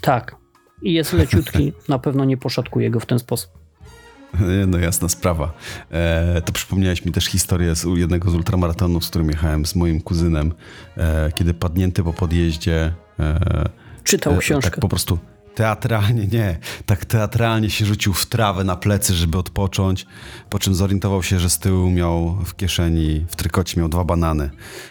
Tak. 0.00 0.36
I 0.82 0.92
jest 0.92 1.12
leciutki, 1.12 1.72
na 1.88 1.98
pewno 1.98 2.24
nie 2.24 2.36
poszatkuje 2.36 2.90
go 2.90 3.00
w 3.00 3.06
ten 3.06 3.18
sposób. 3.18 3.50
No 4.66 4.78
jasna 4.78 5.08
sprawa. 5.08 5.52
E, 5.90 6.42
to 6.42 6.52
przypomniałeś 6.52 7.04
mi 7.04 7.12
też 7.12 7.26
historię 7.26 7.74
z 7.74 7.84
jednego 7.96 8.30
z 8.30 8.34
ultramaratonów, 8.34 9.04
z 9.04 9.08
którym 9.08 9.30
jechałem 9.30 9.66
z 9.66 9.74
moim 9.74 10.00
kuzynem, 10.00 10.52
e, 10.96 11.32
kiedy 11.34 11.54
padnięty 11.54 12.02
po 12.02 12.12
podjeździe 12.12 12.92
e, 13.20 13.68
Czytał 14.04 14.34
e, 14.34 14.38
książkę. 14.38 14.70
tak 14.70 14.80
po 14.80 14.88
prostu 14.88 15.18
teatralnie, 15.58 16.26
nie, 16.26 16.58
tak 16.86 17.04
teatralnie 17.04 17.70
się 17.70 17.84
rzucił 17.86 18.12
w 18.12 18.26
trawę 18.26 18.64
na 18.64 18.76
plecy, 18.76 19.14
żeby 19.14 19.38
odpocząć, 19.38 20.06
po 20.50 20.58
czym 20.58 20.74
zorientował 20.74 21.22
się, 21.22 21.38
że 21.38 21.50
z 21.50 21.58
tyłu 21.58 21.90
miał 21.90 22.36
w 22.44 22.56
kieszeni, 22.56 23.26
w 23.28 23.36
trykocie 23.36 23.80
miał 23.80 23.88
dwa 23.88 24.04
banany, 24.04 24.50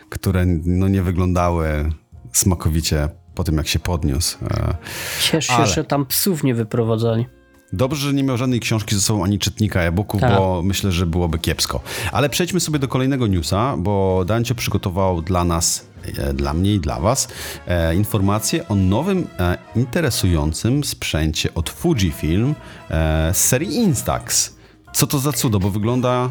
które 0.10 0.46
no 0.66 0.88
nie 0.88 1.02
wyglądały 1.04 1.92
smakowicie 2.34 3.10
po 3.36 3.44
tym 3.44 3.58
jak 3.58 3.68
się 3.68 3.80
podniósł. 3.80 4.38
E, 4.46 4.76
Ciesz 5.22 5.48
się, 5.48 5.54
Ale- 5.54 5.68
że 5.68 5.84
tam 5.84 6.06
psów 6.06 6.44
nie 6.44 6.56
wyprowadzali. 6.56 7.26
Dobrze, 7.74 8.02
że 8.08 8.14
nie 8.14 8.24
miał 8.24 8.38
żadnej 8.38 8.60
książki 8.60 8.96
ze 8.96 9.02
sobą 9.02 9.24
ani 9.24 9.40
czytnika 9.40 9.82
e-booków, 9.82 10.22
Tak. 10.22 10.38
bo 10.38 10.62
myślę, 10.64 10.92
że 10.92 11.06
byłoby 11.06 11.40
kiepsko. 11.40 11.80
Ale 12.12 12.30
przejdźmy 12.30 12.60
sobie 12.60 12.80
do 12.80 12.88
kolejnego 12.88 13.28
newsa, 13.28 13.76
bo 13.78 14.24
Dancio 14.26 14.56
przygotował 14.56 15.22
dla 15.22 15.44
nas, 15.44 15.88
e, 16.18 16.34
dla 16.34 16.54
mnie 16.54 16.74
i 16.76 16.80
dla 16.80 17.00
was 17.00 17.28
e, 17.68 17.96
informacje 17.96 18.68
o 18.68 18.76
nowym 18.76 19.28
e, 19.40 19.58
interesującym 19.76 20.84
sprzęcie 20.84 21.54
od 21.54 21.70
Fujifilm 21.70 22.56
e, 22.90 23.34
z 23.34 23.38
serii 23.38 23.76
Instax. 23.76 24.56
Co 24.94 25.08
to 25.08 25.20
za 25.20 25.32
cudo, 25.32 25.60
bo 25.60 25.70
wygląda 25.70 26.30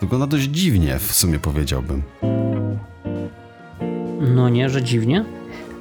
wygląda 0.00 0.26
dość 0.26 0.44
dziwnie 0.44 0.98
w 0.98 1.12
sumie 1.12 1.38
powiedziałbym. 1.38 2.02
No 4.20 4.48
nie, 4.48 4.70
że 4.70 4.82
dziwnie. 4.82 5.24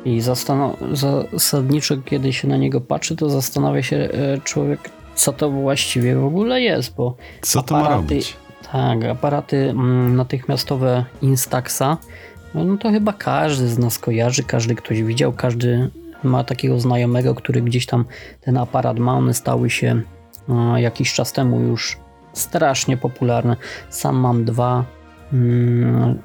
I 0.06 0.22
zasadniczo, 0.22 1.98
kiedy 2.06 2.34
się 2.34 2.48
na 2.48 2.58
niego 2.58 2.82
patrzy, 2.82 3.16
to 3.16 3.30
zastanawia 3.30 3.84
się 3.84 3.96
e, 3.98 4.10
człowiek, 4.44 4.90
co 5.16 5.34
to 5.34 5.50
właściwie 5.50 6.16
w 6.16 6.26
ogóle 6.26 6.62
jest, 6.62 6.96
bo 6.96 7.16
Co 7.42 7.64
to 7.64 7.76
ma 7.76 7.82
Aparaty- 7.84 7.92
robić? 7.96 8.38
tak, 8.72 9.04
aparaty 9.04 9.70
mm, 9.70 10.16
natychmiastowe 10.16 11.06
Instaxa, 11.22 11.98
no, 12.54 12.64
no 12.64 12.78
to 12.78 12.92
chyba 12.92 13.14
każdy 13.14 13.68
z 13.68 13.78
nas 13.80 14.00
kojarzy, 14.00 14.44
każdy 14.44 14.76
ktoś 14.76 15.04
widział, 15.04 15.34
każdy 15.34 15.90
ma 16.24 16.44
takiego 16.44 16.80
znajomego, 16.80 17.36
który 17.36 17.62
gdzieś 17.62 17.86
tam 17.86 18.06
ten 18.42 18.58
aparat 18.58 19.00
ma, 19.00 19.14
one 19.14 19.34
stały 19.34 19.70
się 19.70 20.02
e, 20.50 20.82
jakiś 20.82 21.14
czas 21.14 21.34
temu 21.34 21.60
już 21.60 21.98
strasznie 22.34 22.98
popularne. 22.98 23.56
Sam 23.90 24.16
mam 24.16 24.46
dwa, 24.46 24.86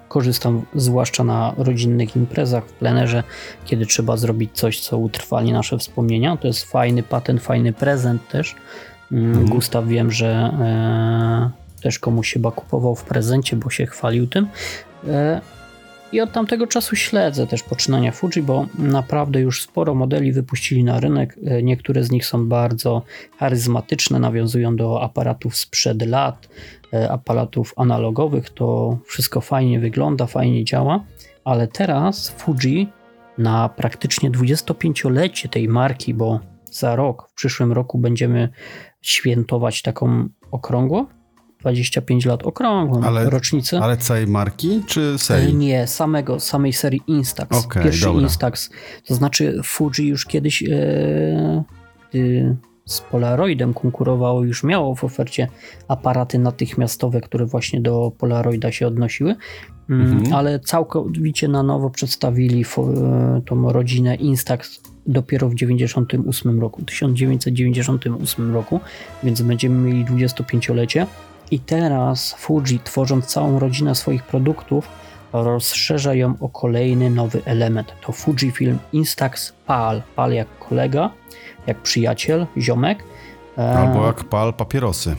korzystam 0.08 0.62
zwłaszcza 0.74 1.24
na 1.24 1.54
rodzinnych 1.56 2.16
imprezach 2.16 2.64
w 2.66 2.72
plenerze, 2.72 3.22
kiedy 3.64 3.86
trzeba 3.86 4.16
zrobić 4.16 4.50
coś, 4.54 4.80
co 4.80 4.98
utrwali 4.98 5.52
nasze 5.52 5.78
wspomnienia. 5.78 6.36
To 6.36 6.46
jest 6.46 6.64
fajny 6.64 7.02
patent, 7.02 7.42
fajny 7.42 7.72
prezent 7.72 8.28
też. 8.28 8.54
Mm, 9.12 9.30
Mhm. 9.30 9.48
Gustaw 9.48 9.86
wiem, 9.86 10.10
że 10.10 10.28
e, 10.28 11.50
też 11.82 11.98
komuś 11.98 12.32
chyba 12.32 12.50
kupował 12.50 12.94
w 12.94 13.04
prezencie, 13.04 13.56
bo 13.56 13.70
się 13.70 13.86
chwalił 13.86 14.26
tym. 14.26 14.46
I 16.12 16.20
od 16.20 16.32
tamtego 16.32 16.66
czasu 16.66 16.96
śledzę 16.96 17.46
też 17.46 17.62
poczynania 17.62 18.12
Fuji, 18.12 18.42
bo 18.42 18.66
naprawdę 18.78 19.40
już 19.40 19.62
sporo 19.62 19.94
modeli 19.94 20.32
wypuścili 20.32 20.84
na 20.84 21.00
rynek. 21.00 21.38
E, 21.46 21.62
Niektóre 21.62 22.04
z 22.04 22.10
nich 22.10 22.26
są 22.26 22.48
bardzo 22.48 23.02
charyzmatyczne, 23.36 24.18
nawiązują 24.18 24.76
do 24.76 25.02
aparatów 25.02 25.56
sprzed 25.56 26.06
lat, 26.06 26.48
e, 26.92 27.10
aparatów 27.12 27.74
analogowych. 27.76 28.50
To 28.50 28.98
wszystko 29.06 29.40
fajnie 29.40 29.80
wygląda, 29.80 30.26
fajnie 30.26 30.64
działa, 30.64 31.04
ale 31.44 31.68
teraz 31.68 32.30
Fuji 32.30 32.88
na 33.38 33.68
praktycznie 33.68 34.30
25-lecie 34.30 35.48
tej 35.48 35.68
marki, 35.68 36.14
bo 36.14 36.40
za 36.70 36.96
rok, 36.96 37.28
w 37.30 37.34
przyszłym 37.34 37.72
roku 37.72 37.98
będziemy 37.98 38.48
świętować 39.02 39.82
taką 39.82 40.28
okrągłą, 40.50 41.06
25 41.62 42.26
lat 42.26 42.42
okrągłą 42.42 43.02
Ale- 43.02 43.30
rocznicę. 43.30 43.80
Ale 43.82 43.96
całej 43.96 44.26
marki 44.26 44.80
czy 44.86 45.00
E, 45.14 45.18
serii? 45.18 45.54
Nie, 45.54 45.86
samego, 45.86 46.40
samej 46.40 46.72
serii 46.72 47.00
Instax. 47.06 47.64
Okej, 47.64 47.82
Pierwszy 47.82 48.04
dobra. 48.04 48.22
Instax. 48.22 48.70
To 49.06 49.14
znaczy 49.14 49.60
Fuji 49.64 50.06
już 50.08 50.26
kiedyś, 50.26 50.62
e, 50.62 51.64
gdy 52.10 52.56
z 52.84 53.00
Polaroidem 53.00 53.74
konkurowało, 53.74 54.44
już 54.44 54.64
miało 54.64 54.94
w 54.94 55.04
ofercie 55.04 55.48
aparaty 55.88 56.38
natychmiastowe, 56.38 57.20
które 57.20 57.46
właśnie 57.46 57.80
do 57.80 58.12
Polaroida 58.18 58.72
się 58.72 58.86
odnosiły, 58.86 59.34
Mm, 59.90 60.12
Mhm. 60.12 60.34
ale 60.34 60.60
całkowicie 60.60 61.48
na 61.48 61.62
nowo 61.62 61.90
przedstawili 61.90 62.62
e, 62.64 63.42
tą 63.46 63.72
rodzinę 63.72 64.14
Instax 64.14 64.80
dopiero 65.06 65.48
w 65.48 65.54
98 65.54 66.60
roku, 66.60 66.82
1998 66.84 68.54
roku, 68.54 68.80
więc 69.22 69.42
będziemy 69.42 69.74
mieli 69.92 70.04
25-lecie. 70.04 71.06
I 71.50 71.60
teraz 71.60 72.34
Fuji, 72.38 72.80
tworząc 72.84 73.26
całą 73.26 73.58
rodzinę 73.58 73.94
swoich 73.94 74.22
produktów, 74.22 74.88
rozszerza 75.32 76.14
ją 76.14 76.34
o 76.40 76.48
kolejny 76.48 77.10
nowy 77.10 77.42
element. 77.44 77.92
To 78.06 78.12
Fujifilm 78.12 78.78
Instax 78.92 79.52
PAL. 79.66 80.02
PAL 80.16 80.32
jak 80.32 80.58
kolega, 80.58 81.10
jak 81.66 81.78
przyjaciel, 81.82 82.46
ziomek. 82.58 83.04
E, 83.58 83.78
Albo 83.78 84.06
jak 84.06 84.24
pal 84.24 84.54
papierosy. 84.54 85.16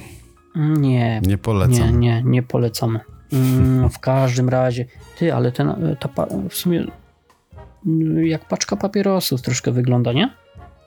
Nie, 0.56 1.22
Nie 1.26 1.38
polecam. 1.38 1.78
nie, 1.78 1.92
nie, 1.92 2.22
nie 2.26 2.44
polecamy. 2.44 3.00
Mm, 3.34 3.90
w 3.90 4.00
każdym 4.00 4.50
razie, 4.50 4.86
ty, 5.18 5.34
ale 5.34 5.52
ten, 5.52 5.70
e, 5.70 5.96
ta, 6.00 6.26
w 6.50 6.54
sumie 6.56 6.86
mm, 7.86 8.26
jak 8.26 8.46
paczka 8.48 8.76
papierosów 8.76 9.42
troszkę 9.42 9.72
wygląda, 9.72 10.14
nie? 10.14 10.34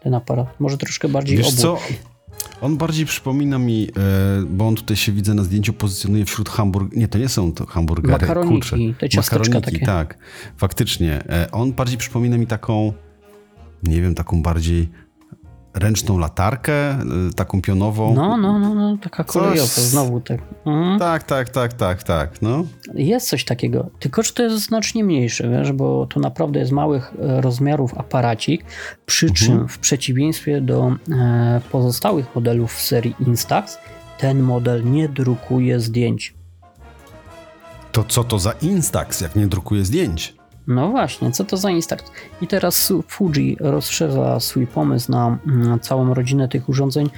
Ten 0.03 0.15
aparat. 0.15 0.61
Może 0.61 0.79
troszkę 0.79 1.09
bardziej 1.09 1.37
Wiesz 1.39 1.55
co? 1.55 1.79
On 2.61 2.77
bardziej 2.77 3.07
przypomina 3.07 3.59
mi, 3.59 3.89
e, 3.97 4.43
bo 4.51 4.69
on 4.69 4.75
tutaj 4.75 4.97
się 4.97 5.13
widzę 5.13 5.35
na 5.35 5.45
zdjęciu 5.45 5.73
pozycjonuje 5.73 6.25
wśród 6.25 6.49
hamburgerów. 6.49 6.97
Nie, 6.97 7.09
to 7.09 7.19
nie 7.19 7.29
są 7.29 7.53
to 7.53 7.67
hamburgery. 7.67 8.13
Makaroniki, 8.13 8.55
kurczę. 8.55 8.77
te 8.99 9.09
ciasteczka 9.09 9.39
Makaroniki, 9.39 9.73
takie. 9.73 9.87
tak. 9.87 10.19
Faktycznie. 10.57 11.23
E, 11.29 11.51
on 11.51 11.73
bardziej 11.73 11.99
przypomina 11.99 12.39
mi 12.39 12.47
taką, 12.47 12.93
nie 13.83 14.03
wiem, 14.03 14.15
taką 14.15 14.43
bardziej 14.43 14.89
ręczną 15.77 16.19
latarkę, 16.19 16.73
e, 16.91 16.99
taką 17.37 17.63
pionową. 17.63 18.15
No, 18.15 18.37
no, 18.37 18.59
no, 18.59 18.75
no, 18.75 18.97
taka 19.03 19.25
Coś- 19.25 19.33
kolejowa, 19.43 19.67
znowu 19.67 20.21
tak. 20.21 20.41
Mhm. 20.67 20.99
Tak, 20.99 21.23
tak, 21.23 21.49
tak, 21.49 21.73
tak, 21.73 22.03
tak. 22.03 22.43
No. 22.43 22.65
Jest 22.95 23.29
coś 23.29 23.45
takiego, 23.45 23.91
tylko 23.99 24.23
że 24.23 24.33
to 24.33 24.43
jest 24.43 24.65
znacznie 24.65 25.05
mniejsze, 25.05 25.49
wiesz, 25.51 25.73
bo 25.73 26.07
to 26.07 26.21
naprawdę 26.21 26.59
jest 26.61 26.73
małych 26.73 27.13
e, 27.23 27.41
rozmiarów 27.41 27.99
aparacik, 27.99 28.65
przy 29.07 29.31
czym 29.31 29.51
Mhm. 29.53 29.69
w 29.69 29.79
przeciwieństwie 29.79 30.61
do 30.61 30.93
e, 31.13 31.61
pozostałych 31.73 32.35
modelów 32.35 32.75
w 32.75 32.81
serii 32.83 33.15
Instax, 33.27 33.79
ten 34.19 34.43
model 34.43 34.91
nie 34.91 35.09
drukuje 35.09 35.81
zdjęć. 35.81 36.35
To 37.93 38.05
co 38.05 38.25
to 38.25 38.39
za 38.39 38.53
Instax, 38.53 39.21
jak 39.21 39.37
nie 39.37 39.47
drukuje 39.47 39.85
zdjęć? 39.85 40.36
No 40.67 40.89
właśnie, 40.91 41.31
co 41.33 41.45
to 41.45 41.57
za 41.57 41.71
Instax? 41.71 42.05
I 42.41 42.47
teraz 42.47 42.93
Fuji 43.09 43.57
rozszerza 43.61 44.41
swój 44.41 44.67
pomysł 44.67 45.13
na 45.13 45.39
mm, 45.47 45.81
całą 45.81 46.15
rodzinę 46.15 46.49
tych 46.49 46.69
urządzeń. 46.69 47.11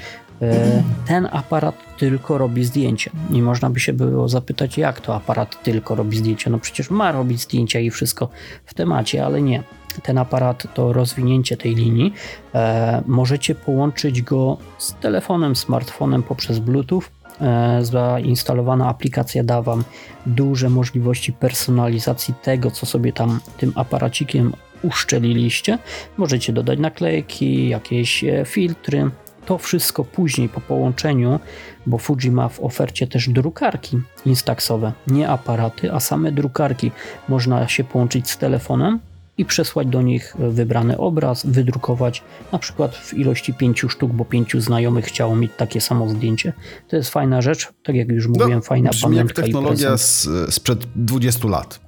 E, 0.42 0.82
Ten 1.06 1.28
aparat 1.32 1.74
tylko 1.98 2.38
robi 2.38 2.64
zdjęcia. 2.64 3.10
I 3.30 3.42
można 3.42 3.70
by 3.70 3.80
się 3.80 3.92
było 3.92 4.28
zapytać, 4.28 4.78
jak 4.78 5.00
to 5.00 5.14
aparat 5.14 5.62
tylko 5.62 5.94
robi 5.94 6.16
zdjęcia? 6.16 6.50
No 6.50 6.58
przecież 6.58 6.90
ma 6.90 7.12
robić 7.12 7.40
zdjęcia 7.42 7.80
i 7.80 7.90
wszystko 7.90 8.28
w 8.64 8.74
temacie, 8.74 9.26
ale 9.26 9.42
nie. 9.42 9.62
Ten 10.02 10.18
aparat 10.18 10.74
to 10.74 10.92
rozwinięcie 10.92 11.56
tej 11.56 11.74
linii. 11.74 12.14
E, 12.54 13.02
możecie 13.06 13.54
połączyć 13.54 14.22
go 14.22 14.56
z 14.78 14.94
telefonem, 14.94 15.56
smartfonem 15.56 16.22
poprzez 16.22 16.58
Bluetooth. 16.58 17.02
E, 17.40 17.84
zainstalowana 17.84 18.88
aplikacja 18.88 19.44
da 19.44 19.62
Wam 19.62 19.84
duże 20.26 20.70
możliwości 20.70 21.32
personalizacji 21.32 22.34
tego, 22.42 22.70
co 22.70 22.86
sobie 22.86 23.12
tam 23.12 23.40
tym 23.58 23.72
aparacikiem 23.74 24.52
uszczeliliście. 24.82 25.78
Możecie 26.16 26.52
dodać 26.52 26.78
naklejki, 26.78 27.68
jakieś 27.68 28.24
e, 28.24 28.44
filtry. 28.44 29.10
To 29.46 29.58
wszystko 29.58 30.04
później 30.04 30.48
po 30.48 30.60
połączeniu, 30.60 31.40
bo 31.86 31.98
Fuji 31.98 32.30
ma 32.30 32.48
w 32.48 32.60
ofercie 32.60 33.06
też 33.06 33.28
drukarki 33.28 34.00
instaxowe, 34.26 34.92
nie 35.06 35.28
aparaty, 35.28 35.92
a 35.92 36.00
same 36.00 36.32
drukarki. 36.32 36.90
Można 37.28 37.68
się 37.68 37.84
połączyć 37.84 38.30
z 38.30 38.38
telefonem 38.38 39.00
i 39.38 39.44
przesłać 39.44 39.88
do 39.88 40.02
nich 40.02 40.34
wybrany 40.38 40.98
obraz, 40.98 41.46
wydrukować 41.46 42.22
na 42.52 42.58
przykład 42.58 42.96
w 42.96 43.14
ilości 43.14 43.54
pięciu 43.54 43.88
sztuk, 43.88 44.12
bo 44.12 44.24
pięciu 44.24 44.60
znajomych 44.60 45.04
chciało 45.04 45.36
mieć 45.36 45.52
takie 45.56 45.80
samo 45.80 46.08
zdjęcie. 46.08 46.52
To 46.88 46.96
jest 46.96 47.10
fajna 47.10 47.42
rzecz, 47.42 47.72
tak 47.82 47.96
jak 47.96 48.08
już 48.08 48.26
mówiłem, 48.26 48.62
fajna 48.62 48.90
No, 48.92 49.08
brzmi 49.08 49.16
jak 49.16 49.32
technologia 49.32 49.96
z, 49.96 50.28
sprzed 50.54 50.86
20 50.96 51.48
lat. 51.48 51.80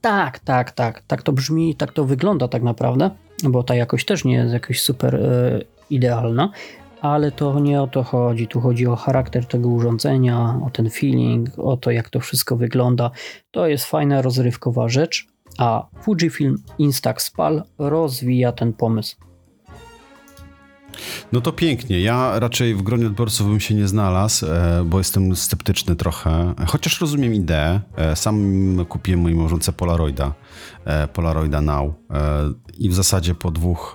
Tak, 0.00 0.38
tak, 0.38 0.70
tak. 0.70 1.02
Tak 1.06 1.22
to 1.22 1.32
brzmi, 1.32 1.74
tak 1.74 1.92
to 1.92 2.04
wygląda 2.04 2.48
tak 2.48 2.62
naprawdę, 2.62 3.10
bo 3.44 3.62
ta 3.62 3.74
jakość 3.74 4.06
też 4.06 4.24
nie 4.24 4.34
jest 4.34 4.52
jakoś 4.52 4.82
super 4.82 5.14
e, 5.14 5.60
idealna, 5.90 6.50
ale 7.00 7.32
to 7.32 7.60
nie 7.60 7.82
o 7.82 7.86
to 7.86 8.02
chodzi. 8.02 8.48
Tu 8.48 8.60
chodzi 8.60 8.86
o 8.86 8.96
charakter 8.96 9.46
tego 9.46 9.68
urządzenia, 9.68 10.60
o 10.66 10.70
ten 10.70 10.90
feeling, 10.90 11.58
o 11.58 11.76
to, 11.76 11.90
jak 11.90 12.10
to 12.10 12.20
wszystko 12.20 12.56
wygląda. 12.56 13.10
To 13.50 13.66
jest 13.66 13.84
fajna, 13.84 14.22
rozrywkowa 14.22 14.88
rzecz, 14.88 15.26
a 15.58 15.86
Fujifilm 16.02 16.56
Instax 16.78 17.30
PAL 17.30 17.62
rozwija 17.78 18.52
ten 18.52 18.72
pomysł. 18.72 19.16
No 21.32 21.40
to 21.40 21.52
pięknie. 21.52 22.00
Ja 22.00 22.38
raczej 22.38 22.74
w 22.74 22.82
gronie 22.82 23.06
odbiorców 23.06 23.48
bym 23.48 23.60
się 23.60 23.74
nie 23.74 23.88
znalazł, 23.88 24.46
e, 24.46 24.84
bo 24.84 24.98
jestem 24.98 25.36
sceptyczny 25.36 25.96
trochę. 25.96 26.54
Chociaż 26.66 27.00
rozumiem 27.00 27.34
ideę. 27.34 27.80
E, 27.96 28.16
Sam 28.16 28.76
kupiłem 28.88 29.20
mojej 29.20 29.38
małżonce 29.38 29.72
Polaroida, 29.72 30.34
e, 30.84 31.08
Polaroida 31.08 31.60
Now. 31.60 31.94
I 32.78 32.88
w 32.90 32.94
zasadzie 32.94 33.34
po 33.34 33.50
dwóch 33.50 33.94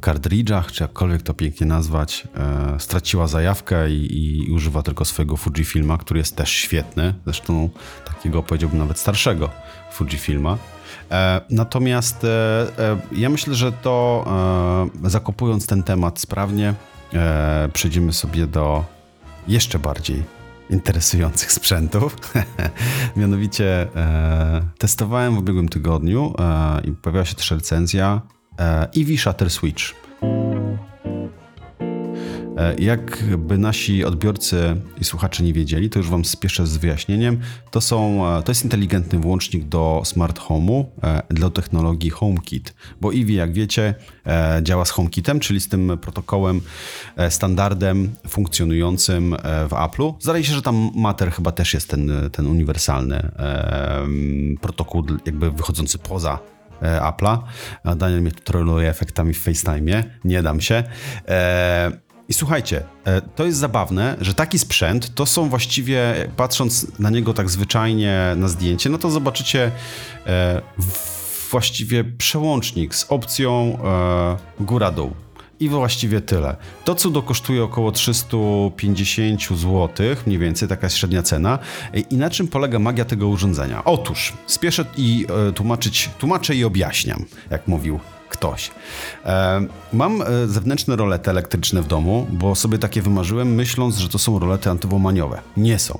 kartridżach, 0.00 0.72
czy 0.72 0.82
jakkolwiek 0.82 1.22
to 1.22 1.34
pięknie 1.34 1.66
nazwać, 1.66 2.28
e, 2.34 2.80
straciła 2.80 3.26
zajawkę 3.26 3.90
i, 3.90 4.46
i 4.46 4.52
używa 4.52 4.82
tylko 4.82 5.04
swojego 5.04 5.36
Fujifilma, 5.36 5.98
który 5.98 6.20
jest 6.20 6.36
też 6.36 6.50
świetny, 6.50 7.14
zresztą 7.24 7.70
takiego 8.04 8.42
powiedziałbym 8.42 8.78
nawet 8.78 8.98
starszego 8.98 9.50
Fujifilma. 9.92 10.58
E, 11.10 11.40
natomiast 11.50 12.24
e, 12.24 12.28
e, 12.78 12.98
ja 13.12 13.28
myślę, 13.30 13.54
że 13.54 13.72
to 13.72 14.24
e, 15.04 15.10
zakopując 15.10 15.66
ten 15.66 15.82
temat 15.82 16.20
sprawnie, 16.20 16.74
e, 17.14 17.68
przejdziemy 17.72 18.12
sobie 18.12 18.46
do 18.46 18.84
jeszcze 19.48 19.78
bardziej 19.78 20.22
interesujących 20.70 21.52
sprzętów. 21.52 22.16
Mianowicie 23.16 23.88
testowałem 24.78 25.34
w 25.34 25.38
ubiegłym 25.38 25.68
tygodniu 25.68 26.34
i 26.84 26.92
pojawiła 26.92 27.24
się 27.24 27.34
też 27.34 27.50
recenzja 27.50 28.20
Eevee 28.96 29.18
Shutter 29.18 29.50
Switch. 29.50 29.82
E, 32.56 32.74
Jakby 32.78 33.58
nasi 33.58 34.04
odbiorcy 34.04 34.76
i 35.00 35.04
słuchacze 35.04 35.42
nie 35.44 35.52
wiedzieli, 35.52 35.90
to 35.90 35.98
już 35.98 36.10
wam 36.10 36.24
spieszę 36.24 36.66
z 36.66 36.76
wyjaśnieniem. 36.76 37.40
To, 37.70 37.80
są, 37.80 38.26
e, 38.28 38.42
to 38.42 38.50
jest 38.50 38.64
inteligentny 38.64 39.18
włącznik 39.18 39.64
do 39.64 40.02
smart 40.04 40.40
home'u 40.40 40.84
e, 41.02 41.22
dla 41.30 41.50
technologii 41.50 42.10
HomeKit, 42.10 42.74
bo 43.00 43.12
Eevee, 43.14 43.34
jak 43.34 43.52
wiecie, 43.52 43.94
e, 44.26 44.60
działa 44.62 44.84
z 44.84 44.90
HomeKitem, 44.90 45.40
czyli 45.40 45.60
z 45.60 45.68
tym 45.68 45.98
protokołem, 46.00 46.60
e, 47.16 47.30
standardem 47.30 48.10
funkcjonującym 48.28 49.34
e, 49.34 49.38
w 49.68 49.70
Apple'u. 49.70 50.14
Zdaje 50.20 50.44
się, 50.44 50.54
że 50.54 50.62
tam 50.62 50.90
Matter 50.94 51.32
chyba 51.32 51.52
też 51.52 51.74
jest 51.74 51.88
ten, 51.88 52.10
ten 52.32 52.46
uniwersalny 52.46 53.16
e, 53.16 54.06
protokół, 54.60 55.04
jakby 55.26 55.50
wychodzący 55.50 55.98
poza 55.98 56.38
e, 56.54 56.57
Apple'a. 56.82 57.38
A 57.84 57.94
Daniel 57.94 58.22
mnie 58.22 58.32
troluje 58.32 58.88
efektami 58.88 59.34
w 59.34 59.44
FaceTime'ie. 59.46 60.04
Nie 60.24 60.42
dam 60.42 60.60
się. 60.60 60.84
E, 61.28 61.90
I 62.28 62.34
słuchajcie, 62.34 62.82
e, 63.04 63.20
to 63.20 63.44
jest 63.44 63.58
zabawne, 63.58 64.16
że 64.20 64.34
taki 64.34 64.58
sprzęt 64.58 65.14
to 65.14 65.26
są 65.26 65.48
właściwie, 65.48 66.28
patrząc 66.36 66.98
na 66.98 67.10
niego 67.10 67.34
tak 67.34 67.50
zwyczajnie 67.50 68.32
na 68.36 68.48
zdjęcie, 68.48 68.90
no 68.90 68.98
to 68.98 69.10
zobaczycie 69.10 69.70
e, 70.26 70.62
właściwie 71.50 72.04
przełącznik 72.04 72.94
z 72.94 73.06
opcją 73.08 73.78
e, 73.84 74.64
góra-dół. 74.64 75.12
I 75.60 75.68
właściwie 75.68 76.20
tyle. 76.20 76.56
To 76.84 76.94
cudo 76.94 77.22
kosztuje 77.22 77.64
około 77.64 77.92
350 77.92 79.42
zł, 79.42 79.88
mniej 80.26 80.38
więcej, 80.38 80.68
taka 80.68 80.86
jest 80.86 80.96
średnia 80.96 81.22
cena. 81.22 81.58
I 82.10 82.16
na 82.16 82.30
czym 82.30 82.48
polega 82.48 82.78
magia 82.78 83.04
tego 83.04 83.28
urządzenia? 83.28 83.84
Otóż, 83.84 84.32
spieszę 84.46 84.84
i 84.96 85.26
e, 85.48 85.52
tłumaczyć, 85.52 86.10
tłumaczę 86.18 86.54
i 86.54 86.64
objaśniam, 86.64 87.24
jak 87.50 87.68
mówił 87.68 88.00
ktoś. 88.28 88.70
E, 89.24 89.60
mam 89.92 90.22
e, 90.22 90.26
zewnętrzne 90.46 90.96
rolety 90.96 91.30
elektryczne 91.30 91.82
w 91.82 91.86
domu, 91.86 92.26
bo 92.30 92.54
sobie 92.54 92.78
takie 92.78 93.02
wymarzyłem, 93.02 93.54
myśląc, 93.54 93.96
że 93.96 94.08
to 94.08 94.18
są 94.18 94.38
rolety 94.38 94.70
antywomaniowe. 94.70 95.40
Nie 95.56 95.78
są. 95.78 95.98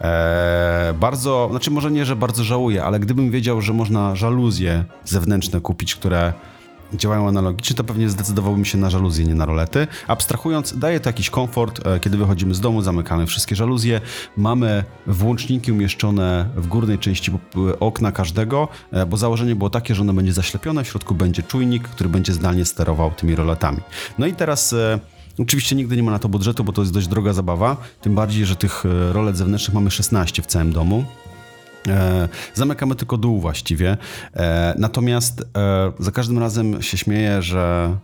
E, 0.00 0.94
bardzo, 1.00 1.48
znaczy 1.50 1.70
może 1.70 1.90
nie, 1.90 2.04
że 2.04 2.16
bardzo 2.16 2.44
żałuję, 2.44 2.84
ale 2.84 3.00
gdybym 3.00 3.30
wiedział, 3.30 3.60
że 3.60 3.72
można 3.72 4.16
żaluzje 4.16 4.84
zewnętrzne 5.04 5.60
kupić, 5.60 5.94
które 5.94 6.32
działają 6.94 7.28
analogicznie, 7.28 7.76
to 7.76 7.84
pewnie 7.84 8.08
zdecydowałbym 8.08 8.64
się 8.64 8.78
na 8.78 8.90
żaluzje, 8.90 9.24
nie 9.26 9.34
na 9.34 9.46
rolety. 9.46 9.86
Abstrahując, 10.08 10.78
daje 10.78 11.00
to 11.00 11.08
jakiś 11.08 11.30
komfort, 11.30 11.86
e, 11.86 12.00
kiedy 12.00 12.16
wychodzimy 12.16 12.54
z 12.54 12.60
domu, 12.60 12.82
zamykamy 12.82 13.26
wszystkie 13.26 13.56
żaluzje, 13.56 14.00
mamy 14.36 14.84
włączniki 15.06 15.72
umieszczone 15.72 16.48
w 16.56 16.66
górnej 16.66 16.98
części 16.98 17.30
p- 17.30 17.38
okna 17.80 18.12
każdego, 18.12 18.68
e, 18.92 19.06
bo 19.06 19.16
założenie 19.16 19.56
było 19.56 19.70
takie, 19.70 19.94
że 19.94 20.02
ono 20.02 20.12
będzie 20.12 20.32
zaślepione, 20.32 20.84
w 20.84 20.88
środku 20.88 21.14
będzie 21.14 21.42
czujnik, 21.42 21.88
który 21.88 22.08
będzie 22.10 22.32
zdalnie 22.32 22.64
sterował 22.64 23.10
tymi 23.10 23.34
roletami. 23.34 23.78
No 24.18 24.26
i 24.26 24.32
teraz... 24.34 24.72
e, 24.72 24.98
Oczywiście 25.38 25.76
nigdy 25.76 25.96
nie 25.96 26.02
ma 26.02 26.10
na 26.12 26.18
to 26.18 26.28
budżetu, 26.28 26.64
bo 26.64 26.72
to 26.72 26.82
jest 26.82 26.92
dość 26.92 27.06
droga 27.08 27.32
zabawa, 27.32 27.76
tym 28.00 28.14
bardziej, 28.14 28.46
że 28.46 28.56
tych 28.56 28.84
e, 28.86 29.12
rolet 29.12 29.36
zewnętrznych 29.36 29.74
mamy 29.74 29.90
16 29.90 30.42
w 30.42 30.46
całym 30.46 30.72
domu. 30.72 31.04
E, 31.88 32.28
zamykamy 32.54 32.94
tylko 32.94 33.16
dół 33.16 33.40
właściwie. 33.40 33.96
E, 34.36 34.74
natomiast 34.78 35.40
e, 35.40 35.92
za 35.98 36.10
każdym 36.10 36.38
razem 36.38 36.82
się 36.82 36.98
śmieję, 36.98 37.42
że 37.42 37.96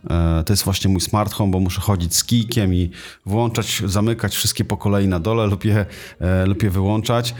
to 0.45 0.53
jest 0.53 0.63
właśnie 0.63 0.89
mój 0.89 1.01
smart 1.01 1.33
home, 1.33 1.51
bo 1.51 1.59
muszę 1.59 1.81
chodzić 1.81 2.15
z 2.15 2.23
kijkiem 2.23 2.73
i 2.73 2.89
włączać, 3.25 3.81
zamykać 3.85 4.35
wszystkie 4.35 4.65
po 4.65 4.77
kolei 4.77 5.07
na 5.07 5.19
dole 5.19 5.47
lub 5.47 5.65
je, 5.65 5.85
lub 6.45 6.63
je 6.63 6.69
wyłączać, 6.69 7.35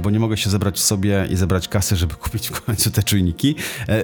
bo 0.00 0.10
nie 0.10 0.18
mogę 0.18 0.36
się 0.36 0.50
zebrać 0.50 0.80
sobie 0.80 1.26
i 1.30 1.36
zebrać 1.36 1.68
kasy, 1.68 1.96
żeby 1.96 2.14
kupić 2.22 2.48
w 2.48 2.60
końcu 2.60 2.90
te 2.90 3.02
czujniki. 3.02 3.54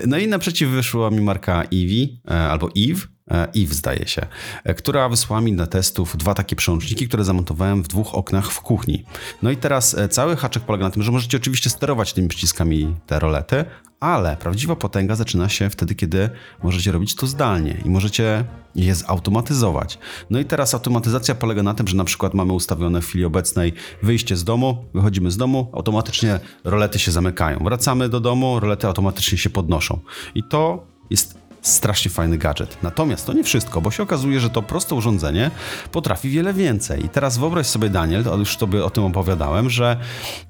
No 0.06 0.18
i 0.18 0.28
naprzeciw 0.28 0.70
wyszła 0.70 1.10
mi 1.10 1.20
marka 1.20 1.62
Eevee 1.62 2.20
albo 2.26 2.68
Eve. 2.76 3.15
Eve 3.30 3.74
zdaje 3.74 4.06
się, 4.06 4.26
e, 4.64 4.74
która 4.74 5.08
wysłała 5.08 5.40
mi 5.40 5.52
na 5.52 5.66
testów 5.66 6.16
dwa 6.16 6.34
takie 6.34 6.56
przełączniki, 6.56 7.08
które 7.08 7.24
zamontowałem 7.24 7.82
w 7.82 7.88
dwóch 7.88 8.14
oknach 8.14 8.50
w 8.50 8.60
kuchni. 8.60 9.04
No 9.42 9.50
i 9.50 9.56
teraz 9.56 9.94
e, 9.98 10.08
cały 10.08 10.36
haczek 10.36 10.62
polega 10.62 10.84
na 10.84 10.90
tym, 10.90 11.02
że 11.02 11.12
możecie 11.12 11.36
oczywiście 11.36 11.70
sterować 11.70 12.12
tymi 12.12 12.28
przyciskami 12.28 12.96
te 13.06 13.18
rolety, 13.18 13.64
ale 14.00 14.36
prawdziwa 14.36 14.76
potęga 14.76 15.14
zaczyna 15.14 15.48
się 15.48 15.70
wtedy, 15.70 15.94
kiedy 15.94 16.30
możecie 16.62 16.92
robić 16.92 17.14
to 17.14 17.26
zdalnie 17.26 17.76
i 17.84 17.90
możecie 17.90 18.44
je 18.74 18.94
zautomatyzować. 18.94 19.98
No 20.30 20.38
i 20.38 20.44
teraz 20.44 20.74
automatyzacja 20.74 21.34
polega 21.34 21.62
na 21.62 21.74
tym, 21.74 21.88
że 21.88 21.96
na 21.96 22.04
przykład 22.04 22.34
mamy 22.34 22.52
ustawione 22.52 23.02
w 23.02 23.06
chwili 23.06 23.24
obecnej 23.24 23.72
wyjście 24.02 24.36
z 24.36 24.44
domu, 24.44 24.84
wychodzimy 24.94 25.30
z 25.30 25.36
domu, 25.36 25.70
automatycznie 25.72 26.40
rolety 26.64 26.98
się 26.98 27.12
zamykają. 27.12 27.58
Wracamy 27.64 28.08
do 28.08 28.20
domu, 28.20 28.60
rolety 28.60 28.86
automatycznie 28.86 29.38
się 29.38 29.50
podnoszą. 29.50 30.00
I 30.34 30.42
to 30.42 30.86
jest 31.10 31.45
strasznie 31.66 32.10
fajny 32.10 32.38
gadżet. 32.38 32.78
Natomiast 32.82 33.26
to 33.26 33.32
nie 33.32 33.44
wszystko, 33.44 33.80
bo 33.80 33.90
się 33.90 34.02
okazuje, 34.02 34.40
że 34.40 34.50
to 34.50 34.62
proste 34.62 34.94
urządzenie 34.94 35.50
potrafi 35.92 36.28
wiele 36.28 36.54
więcej. 36.54 37.04
I 37.04 37.08
teraz 37.08 37.38
wyobraź 37.38 37.66
sobie, 37.66 37.90
Daniel, 37.90 38.24
to 38.24 38.36
już 38.36 38.56
tobie 38.56 38.84
o 38.84 38.90
tym 38.90 39.04
opowiadałem, 39.04 39.70
że 39.70 39.96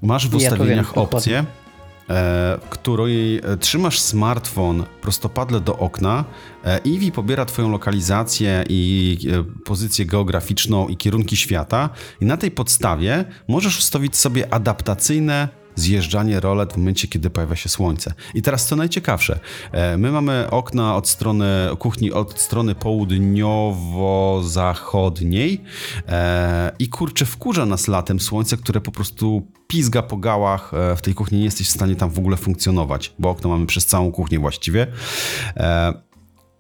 masz 0.03 0.29
w 0.29 0.33
Ja 0.33 0.39
to 0.39 0.39
wiem, 0.39 0.53
ustawieniach 0.53 0.99
opcję, 0.99 1.39
e, 1.39 1.45
w 2.09 2.69
której 2.71 3.41
trzymasz 3.61 4.01
smartfon 4.01 4.85
prostopadle 5.01 5.61
do 5.61 5.79
okna. 5.79 6.25
Eevee 6.65 7.13
pobiera 7.13 7.45
Twoją 7.45 7.71
lokalizację 7.71 8.65
i 8.69 9.19
e, 9.33 9.65
pozycję 9.65 10.07
geograficzną 10.07 10.89
i 10.89 10.97
kierunki 10.97 11.37
świata, 11.37 11.91
i 12.21 12.25
na 12.25 12.37
tej 12.37 12.51
podstawie 12.51 13.25
możesz 13.49 13.79
ustawić 13.79 14.17
sobie 14.17 14.55
adaptacyjne 14.55 15.66
zjeżdżanie 15.77 16.41
rolet 16.41 16.73
w 16.73 16.77
momencie, 16.77 17.09
kiedy 17.09 17.31
pojawia 17.31 17.57
się 17.57 17.69
słońce. 17.69 18.15
I 18.35 18.43
teraz 18.43 18.67
co 18.67 18.77
najciekawsze, 18.77 19.41
e, 19.73 19.97
my 19.97 20.11
mamy 20.11 20.51
okna 20.51 20.97
od 20.97 21.09
strony 21.09 21.47
kuchni, 21.79 22.13
od 22.13 22.41
strony 22.41 22.75
południowo-zachodniej 22.75 25.63
e, 26.09 26.73
i 26.79 26.89
kurczę, 26.89 27.27
wkurza 27.27 27.67
nas 27.67 27.89
latem 27.89 28.21
słońce, 28.21 28.57
które 28.57 28.81
po 28.81 28.91
prostu 28.91 29.47
pizga 29.67 30.03
po 30.03 30.17
gałach 30.17 30.75
e, 30.75 30.97
w 30.97 31.03
tej 31.03 31.15
kuchni, 31.15 31.39
nie 31.39 31.45
jesteś 31.45 31.69
w 31.69 31.71
stanie 31.71 31.97
tam 31.97 32.11
w 32.11 32.19
ogóle 32.19 32.37
funkcjonować, 32.37 33.15
bo 33.19 33.31
okno 33.31 33.51
mamy 33.51 33.67
przez 33.67 33.87
całą 33.87 34.13
kuchnię 34.13 34.39
właściwie. 34.39 34.87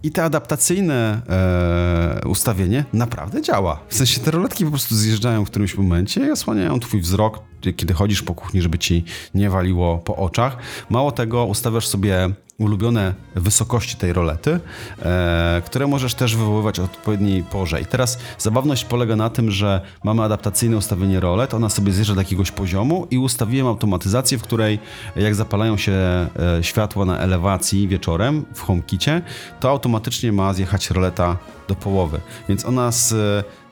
I 0.02 0.10
te 0.10 0.24
adaptacyjne 0.24 1.22
e, 1.28 2.28
ustawienie 2.28 2.84
naprawdę 2.92 3.42
działa. 3.42 3.80
W 3.88 3.94
sensie 3.94 4.20
te 4.20 4.30
roletki 4.30 4.64
po 4.64 4.70
prostu 4.70 4.94
zjeżdżają 4.94 5.44
w 5.44 5.50
którymś 5.50 5.74
momencie 5.74 6.26
i 6.26 6.30
osłaniają 6.30 6.80
twój 6.80 7.00
wzrok, 7.00 7.40
kiedy 7.72 7.94
chodzisz 7.94 8.22
po 8.22 8.34
kuchni, 8.34 8.62
żeby 8.62 8.78
ci 8.78 9.04
nie 9.34 9.50
waliło 9.50 9.98
po 9.98 10.16
oczach. 10.16 10.56
Mało 10.90 11.12
tego, 11.12 11.44
ustawiasz 11.44 11.86
sobie 11.86 12.30
ulubione 12.58 13.14
wysokości 13.34 13.96
tej 13.96 14.12
rolety, 14.12 14.60
e, 15.02 15.62
które 15.66 15.86
możesz 15.86 16.14
też 16.14 16.36
wywoływać 16.36 16.80
o 16.80 16.84
odpowiedniej 16.84 17.42
porze. 17.42 17.80
I 17.80 17.86
teraz 17.86 18.18
zabawność 18.38 18.84
polega 18.84 19.16
na 19.16 19.30
tym, 19.30 19.50
że 19.50 19.80
mamy 20.04 20.22
adaptacyjne 20.22 20.76
ustawienie 20.76 21.20
rolet, 21.20 21.54
ona 21.54 21.68
sobie 21.68 21.92
zjeżdża 21.92 22.14
do 22.14 22.20
jakiegoś 22.20 22.50
poziomu 22.50 23.06
i 23.10 23.18
ustawiłem 23.18 23.66
automatyzację, 23.66 24.38
w 24.38 24.42
której 24.42 24.78
jak 25.16 25.34
zapalają 25.34 25.76
się 25.76 25.92
e, 25.92 26.28
światła 26.62 27.04
na 27.04 27.18
elewacji 27.18 27.88
wieczorem 27.88 28.44
w 28.54 28.62
HomeKicie, 28.62 29.22
to 29.60 29.70
automatycznie 29.70 30.32
ma 30.32 30.52
zjechać 30.52 30.90
roleta 30.90 31.36
do 31.68 31.74
połowy. 31.74 32.20
Więc 32.48 32.64
ona 32.64 32.92
z 32.92 33.14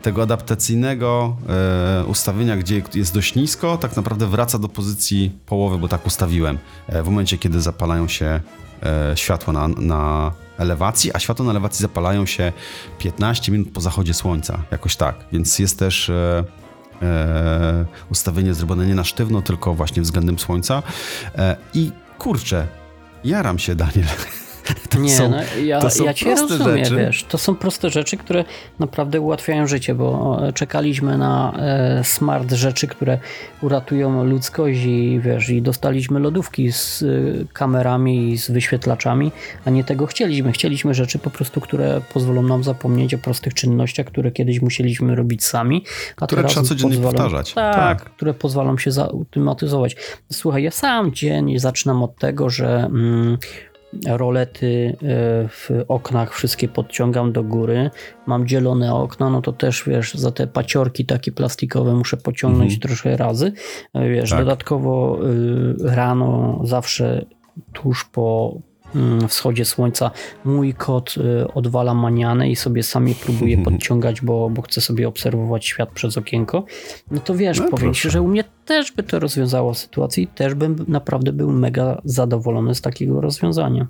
tego 0.04 0.22
adaptacyjnego 0.22 1.36
e, 1.48 2.04
ustawienia, 2.04 2.56
gdzie 2.56 2.82
jest 2.94 3.14
dość 3.14 3.34
nisko, 3.34 3.76
tak 3.76 3.96
naprawdę 3.96 4.26
wraca 4.26 4.58
do 4.58 4.68
pozycji 4.68 5.38
połowy, 5.46 5.78
bo 5.78 5.88
tak 5.88 6.06
ustawiłem. 6.06 6.58
E, 6.86 7.02
w 7.02 7.06
momencie, 7.06 7.38
kiedy 7.38 7.60
zapalają 7.60 8.08
się 8.08 8.40
e, 8.82 9.12
światła 9.16 9.52
na, 9.52 9.68
na 9.68 10.32
elewacji, 10.58 11.10
a 11.14 11.18
światła 11.18 11.44
na 11.44 11.50
elewacji 11.50 11.82
zapalają 11.82 12.26
się 12.26 12.52
15 12.98 13.52
minut 13.52 13.72
po 13.72 13.80
zachodzie 13.80 14.14
słońca, 14.14 14.58
jakoś 14.70 14.96
tak. 14.96 15.16
Więc 15.32 15.58
jest 15.58 15.78
też 15.78 16.10
e, 16.10 16.44
e, 17.02 17.84
ustawienie 18.10 18.54
zrobione 18.54 18.86
nie 18.86 18.94
na 18.94 19.04
sztywno, 19.04 19.42
tylko 19.42 19.74
właśnie 19.74 20.02
względem 20.02 20.38
słońca. 20.38 20.82
E, 21.38 21.56
I 21.74 21.92
kurczę, 22.18 22.66
jaram 23.24 23.58
się, 23.58 23.74
Daniel. 23.74 24.06
To 24.94 25.00
Nie, 25.00 25.16
są, 25.16 25.30
no, 25.30 25.36
ja, 25.64 25.80
to 25.80 25.90
są 25.90 26.04
ja 26.04 26.14
cię 26.14 26.30
rozumiem, 26.30 26.84
rzeczy. 26.84 26.96
wiesz, 26.96 27.24
to 27.24 27.38
są 27.38 27.54
proste 27.54 27.90
rzeczy, 27.90 28.16
które 28.16 28.44
naprawdę 28.78 29.20
ułatwiają 29.20 29.66
życie, 29.66 29.94
bo 29.94 30.40
czekaliśmy 30.54 31.18
na 31.18 31.52
e, 31.58 32.04
smart 32.04 32.52
rzeczy, 32.52 32.86
które 32.86 33.18
uratują 33.62 34.24
ludzkość 34.24 34.78
i 34.84 35.20
wiesz, 35.22 35.48
i 35.48 35.62
dostaliśmy 35.62 36.20
lodówki 36.20 36.72
z 36.72 37.02
e, 37.02 37.06
kamerami 37.52 38.30
i 38.32 38.38
z 38.38 38.50
wyświetlaczami, 38.50 39.32
a 39.64 39.70
nie 39.70 39.84
tego 39.84 40.06
chcieliśmy. 40.06 40.52
Chcieliśmy 40.52 40.94
rzeczy 40.94 41.18
po 41.18 41.30
prostu, 41.30 41.60
które 41.60 42.00
pozwolą 42.14 42.42
nam 42.42 42.64
zapomnieć 42.64 43.14
o 43.14 43.18
prostych 43.18 43.54
czynnościach, 43.54 44.06
które 44.06 44.30
kiedyś 44.30 44.60
musieliśmy 44.62 45.14
robić 45.14 45.44
sami, 45.44 45.84
a 46.20 46.26
Które 46.26 46.44
trzeba 46.44 46.66
codziennie 46.66 46.96
pozwolą, 46.96 47.12
powtarzać. 47.12 47.54
Tak, 47.54 47.74
Tak. 47.74 48.10
które 48.10 48.34
pozwolą 48.34 48.78
się 48.78 48.90
zautomatyzować. 48.92 49.96
Słuchaj, 50.32 50.62
ja 50.62 50.70
sam 50.70 51.12
dzień 51.14 51.58
zaczynam 51.58 52.02
od 52.02 52.16
tego, 52.16 52.50
że 52.50 52.76
mm, 52.76 53.38
rolety 54.08 54.96
e, 55.02 55.48
w 55.48 55.70
oknach 55.88 56.34
wszystkie 56.34 56.68
podciągam 56.68 57.32
do 57.32 57.42
góry. 57.44 57.90
Mam 58.26 58.46
dzielone 58.46 58.94
okna, 58.94 59.30
no 59.30 59.42
to 59.42 59.52
też 59.52 59.84
wiesz, 59.86 60.14
za 60.14 60.30
te 60.32 60.46
paciorki 60.46 61.04
takie 61.06 61.32
plastikowe 61.32 61.94
muszę 61.94 62.16
pociągnąć 62.16 62.74
Mhm. 62.74 62.80
trochę 62.96 63.16
razy. 63.16 63.52
E, 63.94 64.08
Wiesz, 64.08 64.30
Tak. 64.30 64.38
dodatkowo 64.38 65.18
y, 65.24 65.74
rano 65.96 66.60
zawsze 66.64 67.24
tuż 67.72 68.04
po 68.04 68.54
wschodzie 69.28 69.64
słońca 69.64 70.10
mój 70.44 70.74
kot 70.74 71.14
y, 71.16 71.52
odwala 71.54 71.94
manianę 71.94 72.50
i 72.50 72.56
sobie 72.56 72.82
sami 72.82 73.14
próbuje 73.14 73.58
podciągać, 73.64 74.20
bo, 74.20 74.50
bo 74.50 74.62
chce 74.62 74.80
sobie 74.80 75.08
obserwować 75.08 75.66
świat 75.66 75.90
przez 75.90 76.18
okienko. 76.18 76.64
No 77.10 77.20
to 77.20 77.34
wiesz, 77.34 77.58
No 77.60 77.68
powiem 77.68 77.94
ci, 77.94 78.10
że 78.10 78.22
u 78.22 78.28
mnie 78.28 78.44
też 78.64 78.92
by 78.92 79.02
to 79.02 79.18
rozwiązało 79.18 79.74
sytuację 79.74 80.24
i 80.24 80.26
też 80.26 80.54
bym 80.54 80.84
naprawdę 80.88 81.32
był 81.32 81.50
mega 81.50 82.00
zadowolony 82.04 82.74
z 82.74 82.80
takiego 82.80 83.20
rozwiązania. 83.20 83.86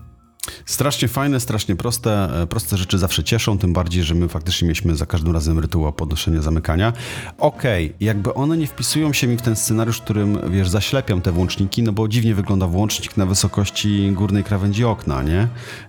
Strasznie 0.66 1.08
fajne, 1.08 1.40
strasznie 1.40 1.76
proste. 1.76 2.42
E, 2.42 2.46
Proste 2.46 2.76
rzeczy 2.76 2.98
zawsze 2.98 3.24
cieszą, 3.24 3.58
tym 3.58 3.72
bardziej, 3.72 4.02
że 4.02 4.14
my 4.14 4.28
faktycznie 4.28 4.66
mieliśmy 4.66 4.96
za 4.96 5.06
każdym 5.06 5.32
razem 5.32 5.58
rytuał 5.58 5.92
podnoszenia 5.92 6.42
zamykania. 6.42 6.92
Okej, 7.38 7.94
jakby 8.00 8.34
one 8.34 8.56
nie 8.56 8.66
wpisują 8.66 9.12
się 9.12 9.26
mi 9.26 9.36
w 9.36 9.42
ten 9.42 9.56
scenariusz, 9.56 9.98
w 9.98 10.02
którym, 10.02 10.38
wiesz, 10.50 10.68
zaślepiam 10.68 11.20
te 11.20 11.32
włączniki, 11.32 11.82
no 11.82 11.92
bo 11.92 12.08
dziwnie 12.08 12.34
wygląda 12.34 12.66
włącznik 12.66 13.16
na 13.16 13.26
wysokości 13.26 14.10
górnej 14.12 14.44
krawędzi 14.44 14.84
okna, 14.84 15.22
nie? 15.22 15.48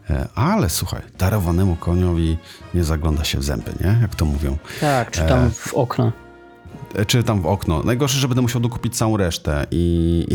E, 0.10 0.28
Ale 0.36 0.70
słuchaj, 0.70 1.02
darowanemu 1.18 1.76
koniowi 1.76 2.38
nie 2.74 2.84
zagląda 2.84 3.24
się 3.24 3.38
w 3.40 3.44
zęby, 3.44 3.72
nie? 3.82 3.98
Jak 4.02 4.16
to 4.16 4.26
mówią. 4.26 4.58
Tak, 4.82 5.12
czy 5.12 5.22
tam 5.22 5.52
w 5.52 5.74
okno. 5.74 6.12
Czy 7.08 7.24
tam 7.24 7.42
w 7.42 7.46
okno. 7.46 7.84
Najgorsze, 7.84 8.20
że 8.20 8.28
będę 8.28 8.42
musiał 8.42 8.62
dokupić 8.62 8.98
całą 8.98 9.18
resztę 9.18 9.68
i, 9.72 10.26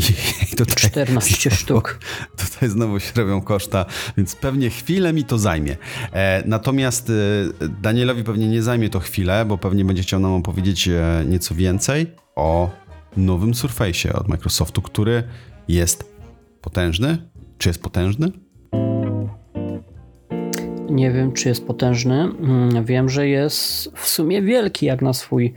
i 0.53 0.57
tutaj... 0.57 0.77
14 0.77 1.51
sztuk. 1.51 1.99
Tutaj 2.37 2.69
znowu 2.69 3.01
się 3.01 3.13
robią 3.17 3.41
koszta, 3.43 3.87
więc 4.17 4.37
pewnie 4.37 4.71
chwilę 4.71 5.13
mi 5.13 5.25
to 5.25 5.39
zajmie. 5.39 5.77
E, 6.13 6.43
natomiast 6.47 7.11
e, 7.61 7.69
Danielowi 7.83 8.25
pewnie 8.25 8.49
nie 8.49 8.63
zajmie 8.63 8.91
to 8.91 9.01
chwilę, 9.01 9.45
bo 9.45 9.59
pewnie 9.59 9.85
będzie 9.85 10.03
chciał 10.03 10.21
nam 10.21 10.33
opowiedzieć 10.33 10.89
e, 10.89 11.25
nieco 11.29 11.55
więcej 11.55 12.07
o 12.37 12.71
nowym 13.17 13.53
Surface'ie 13.53 14.13
od 14.17 14.29
Microsoftu, 14.29 14.83
który 14.83 15.23
jest 15.69 16.15
potężny. 16.61 17.31
Czy 17.59 17.69
jest 17.69 17.83
potężny? 17.83 18.33
Nie 20.91 21.13
wiem, 21.13 21.33
czy 21.33 21.49
jest 21.49 21.67
potężny. 21.67 22.23
Mm, 22.23 22.85
Wiem, 22.85 23.09
że 23.09 23.29
jest 23.29 23.93
w 23.97 24.09
sumie 24.09 24.43
wielki 24.43 24.87
jak 24.87 25.03
na 25.03 25.13
swój 25.13 25.55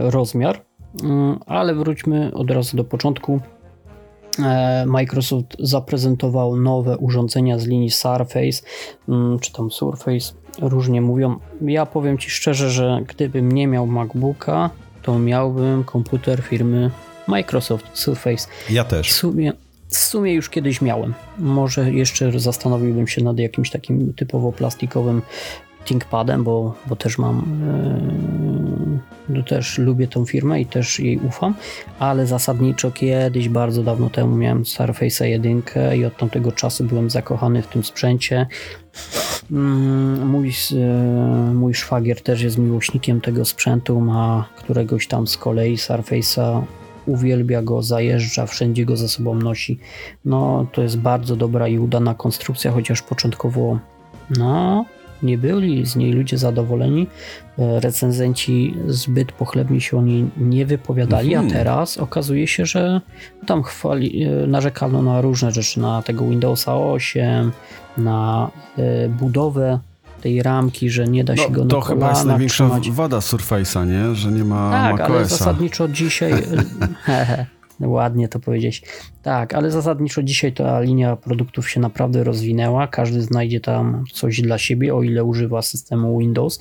rozmiar, 0.00 0.60
Mm, 1.02 1.38
ale 1.46 1.74
wróćmy 1.74 2.30
od 2.34 2.50
razu 2.50 2.76
do 2.76 2.84
początku. 2.84 3.40
E, 4.44 4.84
Microsoft 4.86 5.56
zaprezentował 5.58 6.56
nowe 6.56 6.98
urządzenia 6.98 7.58
z 7.58 7.66
linii 7.66 7.90
Surface, 7.90 8.62
mm, 9.08 9.38
czy 9.38 9.52
tam 9.52 9.70
Surface, 9.70 10.32
różnie 10.58 11.00
mówią. 11.00 11.36
Ja 11.60 11.86
powiem 11.86 12.18
Ci 12.18 12.30
szczerze, 12.30 12.70
że 12.70 13.00
gdybym 13.08 13.52
nie 13.52 13.66
miał 13.66 13.86
MacBooka, 13.86 14.70
to 15.02 15.18
miałbym 15.18 15.84
komputer 15.84 16.42
firmy 16.42 16.90
Microsoft 17.28 17.86
Surface. 17.92 18.48
Ja 18.70 18.84
W 18.84 18.88
też. 18.88 19.12
sumie, 19.12 19.52
w 19.88 19.96
sumie 19.96 20.32
już 20.32 20.50
kiedyś 20.50 20.80
miałem. 20.82 21.14
Może 21.38 21.92
jeszcze 21.92 22.40
zastanowiłbym 22.40 23.06
się 23.06 23.24
nad 23.24 23.38
jakimś 23.38 23.70
takim 23.70 24.12
typowo 24.14 24.52
plastikowym 24.52 25.22
ThinkPadem, 25.84 26.44
bo, 26.44 26.74
bo 26.86 26.96
też 26.96 27.18
mam, 27.18 27.42
no 28.40 29.15
też 29.46 29.78
lubię 29.78 30.08
tą 30.08 30.26
firmę 30.26 30.60
i 30.60 30.66
też 30.66 31.00
jej 31.00 31.18
ufam, 31.18 31.54
ale 31.98 32.26
zasadniczo 32.26 32.90
kiedyś, 32.90 33.48
bardzo 33.48 33.82
dawno 33.82 34.10
temu 34.10 34.36
miałem 34.36 34.62
Surface'a 34.62 35.24
1 35.24 35.62
i 35.96 36.04
od 36.04 36.16
tamtego 36.16 36.52
czasu 36.52 36.84
byłem 36.84 37.10
zakochany 37.10 37.62
w 37.62 37.66
tym 37.66 37.84
sprzęcie. 37.84 38.46
Mm, 39.50 40.26
Mój, 40.26 40.52
e, 40.72 41.54
mój 41.54 41.74
szwagier 41.74 42.22
też 42.22 42.42
jest 42.42 42.58
miłośnikiem 42.58 43.20
tego 43.20 43.44
sprzętu, 43.44 44.00
ma 44.00 44.48
któregoś 44.56 45.06
tam 45.06 45.26
z 45.26 45.36
kolei 45.36 45.76
Surface'a 45.76 46.62
uwielbia 47.06 47.62
go, 47.62 47.82
zajeżdża, 47.82 48.46
wszędzie 48.46 48.84
go 48.84 48.96
ze 48.96 49.08
sobą 49.08 49.34
nosi. 49.34 49.78
No, 50.24 50.66
to 50.72 50.82
jest 50.82 50.98
bardzo 50.98 51.36
dobra 51.36 51.68
i 51.68 51.78
udana 51.78 52.14
konstrukcja, 52.14 52.72
chociaż 52.72 53.02
początkowo, 53.02 53.78
no, 54.38 54.84
nie 55.22 55.38
byli 55.38 55.86
z 55.86 55.96
niej 55.96 56.12
ludzie 56.12 56.38
zadowoleni. 56.38 57.06
E, 57.58 57.80
Recenzenci 57.80 58.74
zbyt 58.88 59.32
pochlebnie 59.32 59.80
się 59.80 59.98
o 59.98 60.02
niej 60.02 60.24
nie 60.36 60.66
wypowiadali, 60.66 61.34
Mhm. 61.34 61.46
a 61.52 61.54
teraz 61.58 61.98
okazuje 61.98 62.46
się, 62.46 62.66
że 62.66 63.00
tam 63.46 63.62
chwali, 63.62 64.22
e, 64.22 64.46
narzekano 64.46 65.02
na 65.02 65.20
różne 65.20 65.52
rzeczy, 65.52 65.80
na 65.80 66.02
tego 66.02 66.28
Windowsa 66.28 66.76
8, 66.76 67.52
na 67.96 68.50
e, 68.78 69.08
budowę 69.08 69.78
tej 70.22 70.42
ramki, 70.42 70.90
że 70.90 71.04
nie 71.08 71.24
da 71.24 71.36
się 71.36 71.50
go 71.50 71.58
No, 71.58 71.64
na 71.64 71.70
to 71.70 71.80
chyba 71.80 72.10
jest 72.10 72.24
największa 72.24 72.64
trzymać. 72.68 72.90
wada 72.90 73.18
Surface'a, 73.18 73.86
nie? 73.86 74.14
Że 74.14 74.32
nie 74.32 74.44
ma 74.44 74.70
Tak, 74.70 75.00
ale 75.10 75.24
zasadniczo 75.26 75.88
dzisiaj. 75.88 76.32
Ładnie 77.80 78.28
to 78.28 78.40
powiedzieć. 78.40 78.82
Tak, 79.22 79.54
ale 79.54 79.70
zasadniczo 79.70 80.22
dzisiaj 80.22 80.52
ta 80.52 80.80
linia 80.80 81.16
produktów 81.16 81.70
się 81.70 81.80
naprawdę 81.80 82.24
rozwinęła. 82.24 82.86
Każdy 82.86 83.22
znajdzie 83.22 83.60
tam 83.60 84.04
coś 84.12 84.40
dla 84.40 84.58
siebie, 84.58 84.94
o 84.94 85.02
ile 85.02 85.24
używa 85.24 85.62
systemu 85.62 86.18
Windows. 86.18 86.60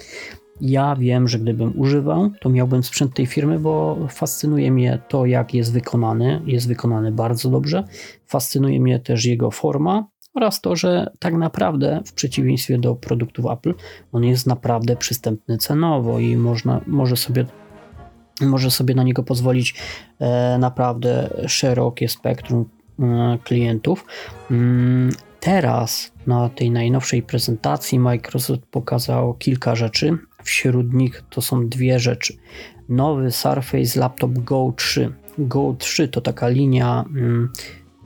Ja 0.62 0.96
wiem, 0.96 1.28
że 1.28 1.40
gdybym 1.40 1.80
używał, 1.80 2.32
to 2.42 2.50
miałbym 2.50 2.84
sprzęt 2.84 3.14
tej 3.14 3.26
firmy, 3.26 3.60
bo 3.60 3.98
fascynuje 4.10 4.72
mnie 4.72 5.02
to, 5.08 5.26
jak 5.26 5.54
jest 5.54 5.74
wykonany. 5.74 6.42
Jest 6.46 6.68
wykonany 6.68 7.12
bardzo 7.12 7.50
dobrze. 7.50 7.84
Fascynuje 8.26 8.80
mnie 8.80 9.00
też 9.00 9.26
jego 9.26 9.52
forma 9.52 10.08
oraz 10.36 10.62
to, 10.62 10.76
że 10.76 11.12
tak 11.20 11.34
naprawdę 11.34 12.02
w 12.06 12.14
przeciwieństwie 12.14 12.78
do 12.78 12.96
produktów 12.96 13.46
Apple, 13.52 13.74
on 14.12 14.24
jest 14.24 14.48
naprawdę 14.48 14.96
przystępny 14.96 15.58
cenowo 15.58 16.20
i 16.20 16.38
można, 16.38 16.82
może 16.88 17.16
sobie 17.16 17.46
może 18.42 18.72
sobie 18.72 18.96
na 18.96 19.04
niego 19.04 19.24
pozwolić 19.24 19.76
e, 20.20 20.58
naprawdę 20.58 21.30
szerokie 21.48 22.10
spektrum 22.10 22.66
e, 23.00 23.38
klientów. 23.44 24.06
Mm, 24.52 25.10
Teraz 25.46 26.12
na 26.28 26.50
tej 26.50 26.72
najnowszej 26.72 27.24
prezentacji 27.24 28.00
Microsoft 28.00 28.62
pokazał 28.72 29.34
kilka 29.34 29.76
rzeczy. 29.76 30.18
Wśród 30.44 30.94
nich 30.94 31.24
to 31.30 31.42
są 31.42 31.70
dwie 31.70 32.00
rzeczy. 32.00 32.38
Nowy 32.90 33.32
Surface 33.32 34.00
Laptop 34.00 34.32
Go 34.32 34.74
3. 34.78 35.14
Go 35.38 35.76
3 35.80 36.08
to 36.08 36.22
taka 36.22 36.48
linia, 36.48 37.06
mm, 37.08 37.50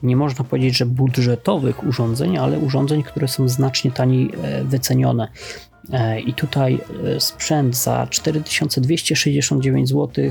nie 0.02 0.16
można 0.16 0.44
powiedzieć, 0.44 0.76
że 0.76 0.86
budżetowych 0.86 1.86
urządzeń, 1.86 2.38
ale 2.38 2.58
urządzeń, 2.58 3.02
które 3.02 3.28
są 3.28 3.48
znacznie 3.48 3.90
taniej 3.90 4.30
e, 4.42 4.64
wycenione. 4.64 5.28
E, 5.92 6.20
I 6.20 6.34
tutaj 6.34 6.80
e, 7.16 7.20
sprzęt 7.20 7.76
za 7.76 8.06
4269 8.10 9.88
zł, 9.88 10.24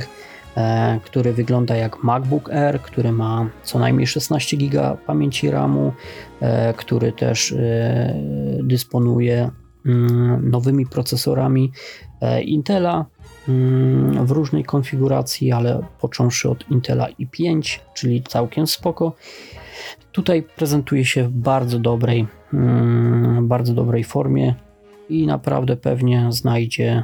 e, 0.57 0.99
który 1.03 1.33
wygląda 1.33 1.75
jak 1.75 2.03
MacBook 2.03 2.49
Air, 2.49 2.81
który 2.81 3.11
ma 3.11 3.49
co 3.63 3.79
najmniej 3.79 4.07
16 4.07 4.57
GB 4.57 4.97
pamięci 5.05 5.51
RAMu, 5.51 5.93
który 6.77 7.11
też 7.11 7.55
dysponuje 8.63 9.51
mm, 9.85 10.49
nowymi 10.49 10.85
procesorami 10.85 11.71
Intela 12.41 13.05
mm, 13.47 14.25
w 14.25 14.31
różnej 14.31 14.63
konfiguracji, 14.63 15.51
ale 15.51 15.81
począwszy 16.01 16.49
od 16.49 16.71
Intela 16.71 17.07
i5, 17.09 17.79
czyli 17.93 18.23
całkiem 18.23 18.67
spoko. 18.67 19.13
Tutaj 20.11 20.43
prezentuje 20.43 21.05
się 21.05 21.23
w 21.23 21.31
bardzo 21.31 21.79
dobrej, 21.79 22.27
mm, 22.53 23.47
bardzo 23.47 23.73
dobrej 23.73 24.03
formie 24.03 24.55
i 25.09 25.27
naprawdę 25.27 25.77
pewnie 25.77 26.27
znajdzie 26.31 27.03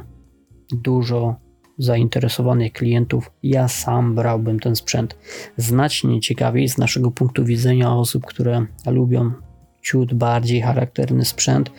dużo 0.72 1.36
zainteresowanych 1.78 2.72
klientów. 2.72 3.30
Ja 3.42 3.68
sam 3.68 4.14
brałbym 4.14 4.60
ten 4.60 4.76
sprzęt. 4.76 5.18
Znacznie 5.56 6.20
ciekawiej 6.20 6.68
z 6.68 6.78
naszego 6.78 7.10
punktu 7.10 7.44
widzenia 7.44 7.92
osób, 7.92 8.26
które 8.26 8.66
lubią 8.86 9.32
ciut 9.82 10.14
bardziej 10.14 10.60
charakterny 10.62 11.24
sprzęt, 11.24 11.70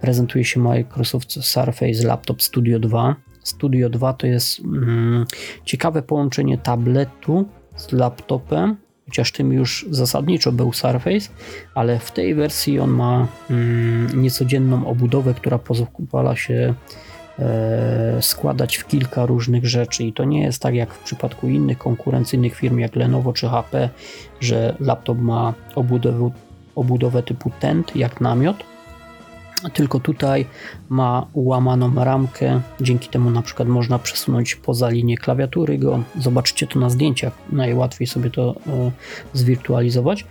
prezentuje 0.00 0.44
się 0.44 0.60
Microsoft 0.60 1.32
Surface 1.32 2.06
Laptop 2.06 2.42
Studio 2.42 2.78
2. 2.78 3.16
Studio 3.42 3.90
2 3.90 4.12
to 4.12 4.26
jest 4.26 4.60
mm, 4.60 5.26
ciekawe 5.64 6.02
połączenie 6.02 6.58
tabletu 6.58 7.48
z 7.76 7.92
laptopem 7.92 8.76
chociaż 9.10 9.32
tym 9.32 9.52
już 9.52 9.86
zasadniczo 9.90 10.52
był 10.52 10.72
Surface, 10.72 11.28
ale 11.74 11.98
w 11.98 12.12
tej 12.12 12.34
wersji 12.34 12.80
on 12.80 12.90
ma 12.90 13.26
mm, 13.50 14.22
niecodzienną 14.22 14.86
obudowę, 14.86 15.34
która 15.34 15.58
pozwala 15.58 16.36
się 16.36 16.74
e, 17.38 18.18
składać 18.20 18.76
w 18.76 18.86
kilka 18.86 19.26
różnych 19.26 19.66
rzeczy. 19.66 20.04
I 20.04 20.12
to 20.12 20.24
nie 20.24 20.42
jest 20.42 20.62
tak 20.62 20.74
jak 20.74 20.94
w 20.94 21.04
przypadku 21.04 21.48
innych 21.48 21.78
konkurencyjnych 21.78 22.54
firm 22.54 22.78
jak 22.78 22.96
Lenovo 22.96 23.32
czy 23.32 23.48
HP, 23.48 23.88
że 24.40 24.76
laptop 24.80 25.18
ma 25.18 25.54
obudowę, 25.74 26.30
obudowę 26.74 27.22
typu 27.22 27.50
tent 27.60 27.96
jak 27.96 28.20
namiot, 28.20 28.56
tylko 29.72 30.00
tutaj 30.00 30.46
ma 30.88 31.26
ułamaną 31.32 31.94
ramkę, 32.04 32.60
dzięki 32.80 33.08
temu 33.08 33.30
na 33.30 33.42
przykład 33.42 33.68
można 33.68 33.98
przesunąć 33.98 34.54
poza 34.54 34.88
linię 34.88 35.16
klawiatury 35.16 35.78
go. 35.78 36.02
Zobaczycie 36.18 36.66
to 36.66 36.78
na 36.78 36.90
zdjęciach, 36.90 37.32
najłatwiej 37.52 38.06
sobie 38.06 38.30
to 38.30 38.54
e, 38.66 38.90
zwirtualizować. 39.32 40.24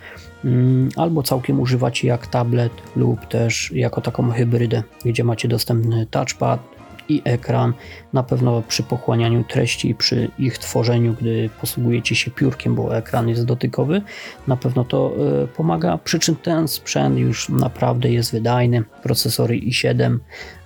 Mm, 0.44 0.88
Albo 0.96 1.22
całkiem 1.22 1.60
używacie 1.60 2.08
jak 2.08 2.26
tablet 2.26 2.72
lub 2.96 3.26
też 3.26 3.72
jako 3.74 4.00
taką 4.00 4.30
hybrydę, 4.30 4.82
gdzie 5.04 5.24
macie 5.24 5.48
dostępny 5.48 6.06
touchpad 6.06 6.79
i 7.10 7.22
ekran. 7.24 7.72
Na 8.12 8.22
pewno 8.22 8.62
przy 8.68 8.82
pochłanianiu 8.82 9.44
treści 9.44 9.90
i 9.90 9.94
przy 9.94 10.30
ich 10.38 10.58
tworzeniu, 10.58 11.14
gdy 11.20 11.50
posługujecie 11.60 12.14
się 12.14 12.30
piórkiem, 12.30 12.74
bo 12.74 12.96
ekran 12.96 13.28
jest 13.28 13.44
dotykowy, 13.44 14.02
na 14.46 14.56
pewno 14.56 14.84
to 14.84 15.12
e, 15.42 15.46
pomaga. 15.46 15.98
Przy 15.98 16.18
czym 16.18 16.36
ten 16.36 16.68
sprzęt 16.68 17.18
już 17.18 17.48
naprawdę 17.48 18.10
jest 18.10 18.32
wydajny. 18.32 18.82
Procesory 19.02 19.60
i7, 19.60 20.18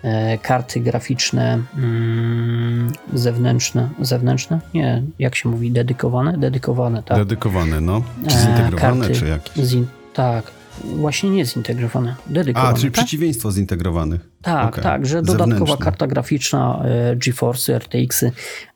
e, 0.02 0.38
karty 0.38 0.80
graficzne 0.80 1.62
mm, 1.76 2.92
zewnętrzne, 3.14 3.88
zewnętrzne? 4.00 4.60
Nie, 4.74 5.02
jak 5.18 5.34
się 5.34 5.48
mówi, 5.48 5.70
dedykowane? 5.70 6.38
Dedykowane, 6.38 7.02
tak. 7.02 7.18
Dedykowany, 7.18 7.80
no. 7.80 8.02
Czy 8.28 8.36
E, 8.36 8.38
zintegrowany, 8.38 9.00
karty 9.00 9.14
czy 9.20 9.26
jaki? 9.26 9.62
Zin- 9.62 9.86
tak, 10.14 10.50
właśnie 10.84 11.30
nie 11.30 11.44
zintegrowane, 11.46 12.16
dedykowane. 12.26 12.68
A, 12.68 12.74
czyli 12.74 12.90
tak? 12.90 12.92
przeciwieństwo 12.92 13.52
zintegrowanych. 13.52 14.28
Tak, 14.42 14.68
Okej. 14.68 14.82
tak, 14.82 15.06
że 15.06 15.22
dodatkowa 15.22 15.48
Zewnętrzne. 15.56 15.84
karta 15.84 16.06
graficzna 16.06 16.82
e, 16.84 17.16
GeForce 17.16 17.78
RTX 17.78 18.24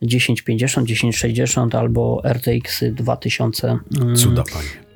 1050, 0.00 0.88
1060 0.88 1.74
albo 1.74 2.22
RTX 2.24 2.84
2000. 2.92 3.78
mm, 4.00 4.16
Cuda, 4.16 4.42
panie. 4.52 4.88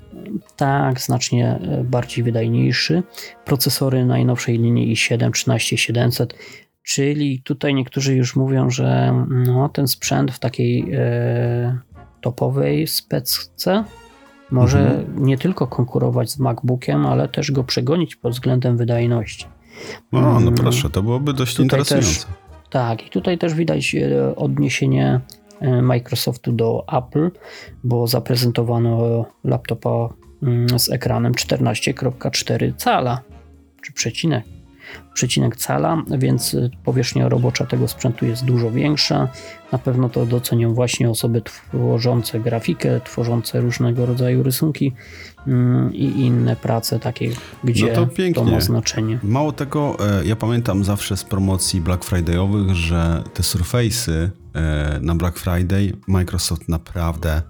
Tak, 0.57 1.01
znacznie 1.01 1.49
e, 1.49 1.85
bardziej 1.85 2.25
wydajniejszy. 2.25 3.03
Procesory 3.45 4.07
najnowszej 4.07 4.59
linii 4.59 4.95
i7 4.95 5.31
13700, 5.31 6.35
czyli 6.83 7.43
tutaj 7.43 7.75
niektórzy 7.75 8.15
już 8.15 8.37
mówią, 8.37 8.71
że 8.71 9.15
no, 9.29 9.69
ten 9.69 9.89
sprzęt 9.89 10.33
w 10.33 10.39
takiej 10.39 10.85
e, 10.95 11.79
topowej 12.21 12.87
specce 12.87 13.85
może 14.53 14.79
Mhm. 14.81 15.27
nie 15.27 15.39
tylko 15.39 15.67
konkurować 15.67 16.31
z 16.31 16.39
MacBookiem, 16.39 17.07
ale 17.07 17.29
też 17.29 17.53
go 17.53 17.65
przegonić 17.65 18.17
pod 18.17 18.33
względem 18.33 18.77
wydajności. 18.77 19.47
O, 20.13 20.21
no 20.21 20.39
Mm. 20.39 20.55
proszę, 20.55 20.91
to 20.91 21.03
byłoby 21.03 21.33
dość 21.33 21.53
Tutaj 21.53 21.65
interesujące. 21.65 22.27
Tak, 22.71 23.07
i 23.07 23.11
tutaj 23.11 23.39
też 23.39 23.55
widać 23.55 23.95
e, 23.95 24.37
odniesienie 24.37 25.21
e, 25.61 25.83
Microsoftu 25.83 26.53
do 26.53 26.85
Apple, 26.99 27.31
bo 27.85 28.07
zaprezentowano 28.07 29.25
laptopa 29.45 30.09
mm, 30.43 30.79
z 30.79 30.91
ekranem 30.91 31.33
14,4 31.33 32.73
cala, 32.77 33.21
czy 33.83 33.93
przecinek. 33.93 34.45
Przecinek 35.15 35.57
cala, 35.57 36.03
więc 36.19 36.55
e, 36.55 36.71
powierzchnia 36.85 37.29
robocza 37.29 37.67
tego 37.67 37.89
sprzętu 37.89 38.27
jest 38.27 38.45
dużo 38.45 38.71
większa. 38.71 39.29
Na 39.73 39.79
pewno 39.79 40.09
to 40.09 40.27
docenią 40.27 40.75
właśnie 40.75 41.11
osoby 41.11 41.43
tworzące 41.43 42.41
grafikę, 42.41 43.01
tworzące 43.01 43.61
różnego 43.61 44.07
rodzaju 44.07 44.43
rysunki 44.43 44.93
mm, 45.47 45.95
i 45.95 46.05
inne 46.05 46.57
prace 46.57 47.01
takie, 47.01 47.31
gdzie 47.65 47.87
No 47.87 48.07
to 48.07 48.09
to 48.35 48.45
ma 48.45 48.61
znaczenie. 48.61 49.19
Mało 49.23 49.53
tego, 49.53 49.97
e, 50.21 50.25
ja 50.25 50.37
pamiętam 50.37 50.85
zawsze 50.85 51.17
z 51.17 51.25
promocji 51.25 51.81
Black 51.81 52.05
Friday'owych, 52.05 52.75
że 52.75 53.23
te 53.35 53.43
Surface'y 53.43 54.29
e, 54.55 54.99
na 55.03 55.15
Black 55.15 55.39
Friday 55.39 55.93
Microsoft 56.07 56.69
naprawdę 56.69 57.43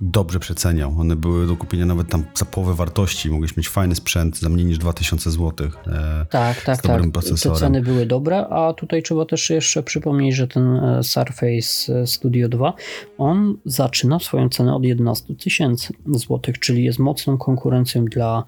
dobrze 0.00 0.38
przeceniał. 0.38 0.94
One 1.00 1.16
były 1.16 1.46
do 1.46 1.56
kupienia 1.56 1.86
nawet 1.86 2.08
tam 2.08 2.24
za 2.34 2.44
połowę 2.44 2.74
wartości. 2.74 3.30
Mogłeś 3.30 3.56
mieć 3.56 3.68
fajny 3.68 3.94
sprzęt 3.94 4.38
za 4.38 4.48
mniej 4.48 4.66
niż 4.66 4.78
2000 4.78 5.30
zł. 5.30 5.68
E, 5.86 6.26
Tak, 6.30 6.62
tak, 6.62 6.78
z 6.78 6.82
dobrym 6.82 7.12
tak. 7.12 7.22
Te 7.22 7.28
procesorem. 7.28 7.58
ceny 7.58 7.82
były 7.82 8.06
dobre, 8.06 8.46
a 8.48 8.72
tutaj 8.72 9.02
trzeba 9.02 9.24
też 9.24 9.50
jeszcze 9.50 9.82
przypomnieć, 9.82 10.34
że 10.36 10.48
ten 10.48 10.76
e, 10.76 11.02
Surface 11.02 12.06
Studio 12.06 12.48
2, 12.48 12.72
on 13.18 13.56
zaczyna 13.64 14.18
swoją 14.18 14.48
cenę 14.48 14.74
od 14.74 14.84
11 14.84 15.34
tysięcy 15.34 15.94
złotych, 16.06 16.58
czyli 16.58 16.84
jest 16.84 16.98
mocną 16.98 17.38
konkurencją 17.38 18.04
dla 18.04 18.44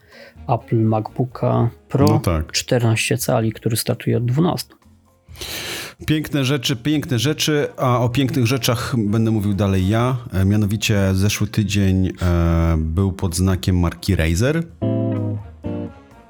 Apple 0.48 0.76
MacBooka 0.80 1.70
Pro 1.88 2.06
No 2.06 2.18
tak. 2.20 2.52
14 2.52 3.18
cali, 3.18 3.52
który 3.52 3.76
startuje 3.76 4.16
od 4.16 4.24
12. 4.24 4.74
Piękne 6.06 6.44
rzeczy, 6.44 6.76
piękne 6.76 7.18
rzeczy, 7.18 7.68
a 7.76 8.00
o 8.00 8.08
pięknych 8.08 8.46
rzeczach 8.46 8.94
będę 8.98 9.30
mówił 9.30 9.54
dalej 9.54 9.88
ja. 9.88 10.16
E, 10.32 10.44
Mianowicie 10.44 11.14
zeszły 11.14 11.46
tydzień 11.46 12.06
e, 12.22 12.74
był 12.78 13.12
pod 13.12 13.36
znakiem 13.36 13.78
marki 13.80 14.16
Razer. 14.16 14.62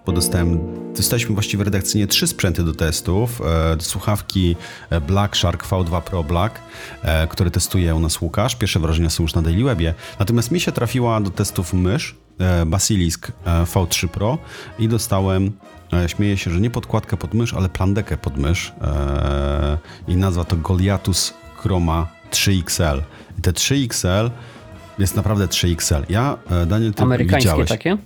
Bo 0.07 0.13
dostałem, 0.13 0.59
dostaliśmy 0.97 1.35
właściwie 1.35 1.65
redakcyjnie 1.65 2.07
trzy 2.07 2.27
sprzęty 2.27 2.65
do 2.65 2.75
testów. 2.75 3.41
E, 3.41 3.77
słuchawki 3.81 4.57
Black 5.07 5.37
Shark 5.37 5.67
V2 5.67 6.03
Pro 6.03 6.25
Black, 6.25 6.61
które 7.31 7.51
testuje 7.51 7.95
u 7.95 8.01
nas 8.01 8.21
Łukasz. 8.21 8.57
Pierwsze 8.57 8.81
wrażenia 8.81 9.11
są 9.11 9.23
już 9.23 9.35
na 9.35 9.43
Daily 9.43 9.65
Webie. 9.65 9.95
Natomiast 10.19 10.51
mi 10.51 10.61
się 10.61 10.73
trafiła 10.73 11.21
do 11.21 11.31
testów 11.31 11.75
mysz 11.75 12.17
Basilisk 12.67 13.33
e, 13.45 13.65
V3 13.65 14.09
Pro 14.09 14.39
i 14.79 14.89
dostałem, 14.89 15.53
e, 15.93 16.09
śmieję 16.09 16.37
się, 16.37 16.51
że 16.51 16.61
nie 16.61 16.71
podkładkę 16.71 17.17
pod 17.17 17.35
mysz, 17.35 17.55
ale 17.55 17.69
plandekę 17.69 18.17
pod 18.17 18.37
mysz 18.37 18.73
e, 18.83 19.79
i 20.09 20.17
nazwa 20.17 20.45
to 20.45 20.57
Goliathus 20.57 21.35
Chroma 21.57 22.07
3XL. 22.31 23.01
I 23.39 23.43
te 23.43 23.53
3XL 23.53 24.31
jest 24.99 25.17
naprawdę 25.17 25.47
3XL. 25.47 26.03
Ja, 26.09 26.37
e, 26.51 26.67
Daniel, 26.67 26.95
ty 26.95 27.03
Amerykańskie 27.03 27.49
widziałeś. 27.49 27.69
takie? 27.69 27.97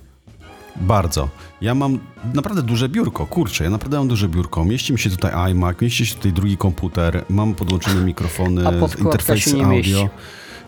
Bardzo. 0.75 1.29
Ja 1.61 1.75
mam 1.75 1.99
naprawdę 2.33 2.61
duże 2.61 2.89
biurko, 2.89 3.25
kurczę, 3.25 3.63
ja 3.63 3.69
naprawdę 3.69 3.97
mam 3.97 4.07
duże 4.07 4.29
biurko. 4.29 4.65
Mieści 4.65 4.93
mi 4.93 4.99
się 4.99 5.09
tutaj 5.09 5.51
iMac, 5.51 5.81
mieści 5.81 6.05
się 6.05 6.15
tutaj 6.15 6.33
drugi 6.33 6.57
komputer, 6.57 7.25
mam 7.29 7.55
podłączone 7.55 8.01
mikrofony, 8.01 8.63
nie 9.57 9.65
audio. 9.65 9.77
mieści. 9.77 10.09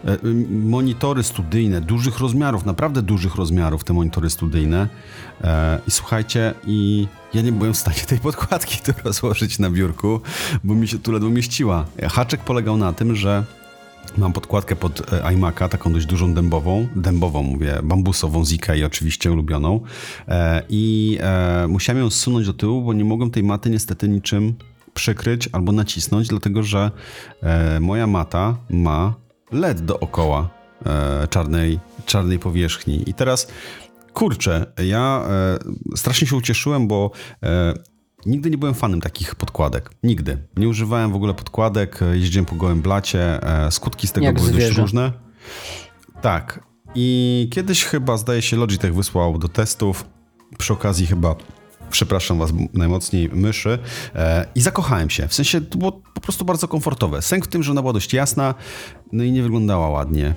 E, 0.05 0.17
Monitory 0.49 1.23
studyjne, 1.23 1.81
dużych 1.81 2.19
rozmiarów, 2.19 2.65
naprawdę 2.65 3.01
dużych 3.01 3.35
rozmiarów 3.35 3.83
te 3.83 3.93
monitory 3.93 4.29
studyjne. 4.29 4.87
E, 5.43 5.79
I 5.87 5.91
słuchajcie, 5.91 6.53
i 6.67 7.07
ja 7.33 7.41
nie 7.41 7.51
byłem 7.51 7.73
w 7.73 7.77
stanie 7.77 7.99
tej 8.07 8.19
podkładki 8.19 8.77
tu 8.85 8.91
rozłożyć 9.03 9.59
na 9.59 9.69
biurku, 9.69 10.21
bo 10.63 10.75
mi 10.75 10.87
się 10.87 10.99
tu 10.99 11.11
ledwo 11.11 11.29
mieściła. 11.29 11.85
Haczek 12.09 12.41
polegał 12.41 12.77
na 12.77 12.93
tym, 12.93 13.15
że 13.15 13.43
Mam 14.17 14.33
podkładkę 14.33 14.75
pod 14.75 15.13
e, 15.13 15.21
iMac'a, 15.21 15.69
taką 15.69 15.93
dość 15.93 16.05
dużą 16.05 16.33
dębową, 16.33 16.87
dębową 16.95 17.43
mówię, 17.43 17.79
bambusową 17.83 18.45
z 18.45 18.53
Ikei 18.53 18.83
oczywiście 18.83 19.31
ulubioną 19.31 19.81
e, 20.27 20.63
i 20.69 21.17
e, 21.21 21.67
musiałem 21.69 22.03
ją 22.03 22.09
zsunąć 22.09 22.47
do 22.47 22.53
tyłu, 22.53 22.81
bo 22.81 22.93
nie 22.93 23.05
mogłem 23.05 23.31
tej 23.31 23.43
maty 23.43 23.69
niestety 23.69 24.09
niczym 24.09 24.53
przykryć 24.93 25.49
albo 25.51 25.71
nacisnąć, 25.71 26.27
dlatego 26.27 26.63
że 26.63 26.91
e, 27.41 27.79
moja 27.79 28.07
mata 28.07 28.57
ma 28.69 29.13
LED 29.51 29.81
dookoła 29.81 30.49
e, 30.85 31.27
czarnej, 31.27 31.79
czarnej 32.05 32.39
powierzchni 32.39 33.09
i 33.09 33.13
teraz 33.13 33.47
kurczę, 34.13 34.65
ja 34.85 35.25
e, 35.29 35.97
strasznie 35.97 36.27
się 36.27 36.35
ucieszyłem, 36.35 36.87
bo 36.87 37.11
e, 37.43 37.73
Nigdy 38.25 38.49
nie 38.49 38.57
byłem 38.57 38.75
fanem 38.75 39.01
takich 39.01 39.35
podkładek. 39.35 39.89
Nigdy. 40.03 40.37
Nie 40.57 40.67
używałem 40.67 41.11
w 41.11 41.15
ogóle 41.15 41.33
podkładek, 41.33 42.01
e, 42.01 42.17
jeździłem 42.17 42.45
po 42.45 42.55
gołym 42.55 42.81
blacie. 42.81 43.43
e, 43.65 43.71
Skutki 43.71 44.07
z 44.07 44.11
tego 44.11 44.25
Jak 44.25 44.35
były 44.35 44.47
dość 44.51 44.63
zwierzę. 44.63 44.81
różne. 44.81 45.11
Tak. 46.21 46.59
I 46.95 47.49
kiedyś 47.53 47.83
chyba, 47.85 48.17
zdaje 48.17 48.41
się, 48.41 48.57
Logitech 48.57 48.95
wysłał 48.95 49.37
do 49.37 49.47
testów. 49.47 50.05
Przy 50.57 50.73
okazji 50.73 51.05
chyba, 51.07 51.35
przepraszam 51.89 52.39
was 52.39 52.53
najmocniej, 52.73 53.29
myszy. 53.29 53.79
E, 54.15 54.45
I 54.55 54.61
zakochałem 54.61 55.09
się. 55.09 55.27
W 55.27 55.33
sensie 55.33 55.61
to 55.61 55.77
było 55.77 55.91
po 55.91 56.21
prostu 56.21 56.45
bardzo 56.45 56.67
komfortowe. 56.67 57.21
Sęk 57.21 57.45
w 57.45 57.47
tym, 57.47 57.63
że 57.63 57.71
ona 57.71 57.81
była 57.81 57.93
dość 57.93 58.13
jasna, 58.13 58.55
no 59.11 59.23
i 59.23 59.31
nie 59.31 59.43
wyglądała 59.43 59.89
ładnie. 59.89 60.35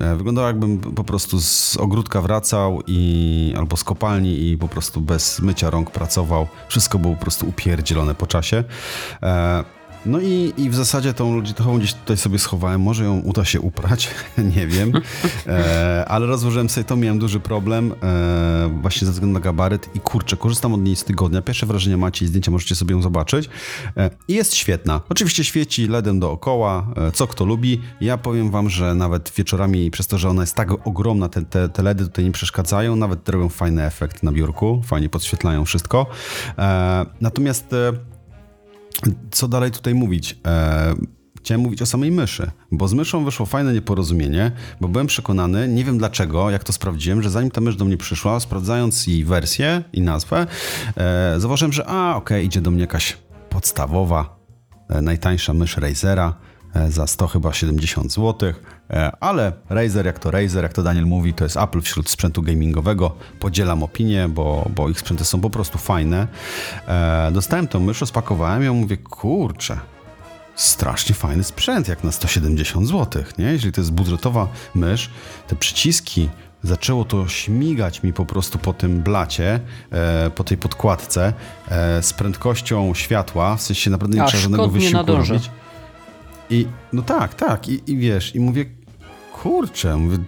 E, 0.00 0.16
Wyglądało 0.16 0.46
jakbym 0.46 0.78
po 0.78 1.04
prostu 1.04 1.40
z 1.40 1.76
ogródka 1.76 2.20
wracał 2.20 2.82
i 2.86 3.54
albo 3.56 3.76
z 3.76 3.84
kopalni 3.84 4.50
i 4.50 4.58
po 4.58 4.68
prostu 4.68 5.00
bez 5.00 5.40
mycia 5.40 5.70
rąk 5.70 5.90
pracował. 5.90 6.46
Wszystko 6.68 6.98
było 6.98 7.14
po 7.14 7.20
prostu 7.20 7.48
upierdzielone 7.48 8.14
po 8.14 8.26
czasie. 8.26 8.64
No 10.08 10.20
i, 10.20 10.52
i 10.56 10.70
w 10.70 10.74
zasadzie 10.74 11.14
tą 11.14 11.36
logitechową 11.36 11.78
gdzieś 11.78 11.94
tutaj 11.94 12.16
sobie 12.16 12.38
schowałem, 12.38 12.80
może 12.80 13.04
ją 13.04 13.18
uda 13.18 13.44
się 13.44 13.60
uprać, 13.60 14.10
nie 14.56 14.66
wiem, 14.66 14.92
e, 15.46 16.04
ale 16.08 16.26
rozłożyłem 16.26 16.68
sobie 16.68 16.84
to, 16.84 16.96
miałem 16.96 17.18
duży 17.18 17.40
problem 17.40 17.94
e, 18.02 18.78
właśnie 18.82 19.06
ze 19.06 19.12
względu 19.12 19.34
na 19.34 19.40
gabaryt. 19.40 19.96
I 19.96 20.00
kurczę, 20.00 20.36
korzystam 20.36 20.74
od 20.74 20.80
niej 20.80 20.96
z 20.96 21.04
tygodnia, 21.04 21.42
pierwsze 21.42 21.66
wrażenia 21.66 21.96
macie 21.96 22.24
i 22.24 22.28
zdjęcia 22.28 22.50
możecie 22.50 22.74
sobie 22.74 22.94
ją 22.94 23.02
zobaczyć. 23.02 23.48
E, 23.96 24.10
i 24.28 24.34
jest 24.34 24.54
świetna. 24.54 25.00
Oczywiście 25.08 25.44
świeci 25.44 25.88
LEDem 25.88 26.20
dookoła, 26.20 26.86
e, 26.96 27.12
co 27.12 27.26
kto 27.26 27.44
lubi, 27.44 27.80
ja 28.00 28.18
powiem 28.18 28.50
wam, 28.50 28.70
że 28.70 28.94
nawet 28.94 29.32
wieczorami 29.36 29.90
przez 29.90 30.06
to, 30.06 30.18
że 30.18 30.28
ona 30.28 30.42
jest 30.42 30.54
tak 30.54 30.86
ogromna, 30.86 31.28
te, 31.28 31.42
te, 31.42 31.68
te 31.68 31.82
LEDy 31.82 32.04
tutaj 32.04 32.24
nie 32.24 32.32
przeszkadzają, 32.32 32.96
nawet 32.96 33.28
robią 33.28 33.48
fajny 33.48 33.84
efekt 33.84 34.22
na 34.22 34.32
biurku, 34.32 34.82
fajnie 34.84 35.08
podświetlają 35.08 35.64
wszystko. 35.64 36.06
E, 36.58 37.06
natomiast 37.20 37.72
e, 37.72 37.92
co 39.30 39.48
dalej 39.48 39.70
tutaj 39.70 39.94
mówić? 39.94 40.36
E, 40.46 40.94
chciałem 41.38 41.60
mówić 41.60 41.82
o 41.82 41.86
samej 41.86 42.10
myszy, 42.10 42.50
bo 42.72 42.88
z 42.88 42.94
myszą 42.94 43.24
wyszło 43.24 43.46
fajne 43.46 43.72
nieporozumienie, 43.72 44.52
bo 44.80 44.88
byłem 44.88 45.06
przekonany, 45.06 45.68
nie 45.68 45.84
wiem 45.84 45.98
dlaczego, 45.98 46.50
jak 46.50 46.64
to 46.64 46.72
sprawdziłem, 46.72 47.22
że 47.22 47.30
zanim 47.30 47.50
ta 47.50 47.60
mysz 47.60 47.76
do 47.76 47.84
mnie 47.84 47.96
przyszła, 47.96 48.40
sprawdzając 48.40 49.06
jej 49.06 49.24
wersję 49.24 49.82
i 49.92 50.00
nazwę, 50.00 50.46
e, 50.96 51.40
zauważyłem, 51.40 51.72
że 51.72 51.86
a, 51.86 52.16
okej, 52.16 52.46
idzie 52.46 52.60
do 52.60 52.70
mnie 52.70 52.80
jakaś 52.80 53.16
podstawowa, 53.50 54.38
e, 54.88 55.02
najtańsza 55.02 55.54
mysz 55.54 55.76
Razera 55.76 56.34
za 56.88 57.06
100 57.06 57.26
chyba 57.26 57.52
70 57.52 58.12
zł, 58.12 58.52
e, 58.90 59.10
ale 59.20 59.52
Razer 59.68 60.06
jak 60.06 60.18
to 60.18 60.30
Razer, 60.30 60.62
jak 60.62 60.72
to 60.72 60.82
Daniel 60.82 61.06
mówi, 61.06 61.34
to 61.34 61.44
jest 61.44 61.56
Apple 61.56 61.80
wśród 61.80 62.10
sprzętu 62.10 62.42
gamingowego. 62.42 63.16
Podzielam 63.40 63.82
opinię, 63.82 64.28
bo, 64.28 64.68
bo 64.74 64.88
ich 64.88 65.00
sprzęty 65.00 65.24
są 65.24 65.40
po 65.40 65.50
prostu 65.50 65.78
fajne. 65.78 66.28
E, 66.88 67.30
dostałem 67.32 67.68
tą 67.68 67.80
mysz, 67.80 68.00
rozpakowałem 68.00 68.62
ją, 68.62 68.74
mówię, 68.74 68.96
kurczę, 68.96 69.78
strasznie 70.54 71.14
fajny 71.14 71.44
sprzęt, 71.44 71.88
jak 71.88 72.04
na 72.04 72.12
170 72.12 72.88
zł, 72.88 73.22
nie? 73.38 73.44
Jeżeli 73.44 73.72
to 73.72 73.80
jest 73.80 73.92
budżetowa 73.92 74.48
mysz, 74.74 75.10
te 75.48 75.56
przyciski, 75.56 76.28
zaczęło 76.62 77.04
to 77.04 77.28
śmigać 77.28 78.02
mi 78.02 78.12
po 78.12 78.26
prostu 78.26 78.58
po 78.58 78.72
tym 78.72 79.02
blacie, 79.02 79.60
e, 79.92 80.30
po 80.30 80.44
tej 80.44 80.56
podkładce, 80.56 81.32
e, 81.68 82.02
z 82.02 82.12
prędkością 82.12 82.94
światła, 82.94 83.56
w 83.56 83.62
sensie 83.62 83.90
naprawdę 83.90 84.16
nie 84.16 84.22
Aż 84.22 84.30
trzeba 84.30 84.42
żadnego 84.42 84.68
wysiłku 84.68 85.12
robić. 85.12 85.50
I 86.50 86.66
no 86.92 87.02
tak, 87.02 87.34
tak, 87.34 87.68
i, 87.68 87.80
i 87.86 87.96
wiesz, 87.96 88.34
i 88.34 88.40
mówię, 88.40 88.64
kurczę, 89.32 89.96
mówię, 89.96 90.18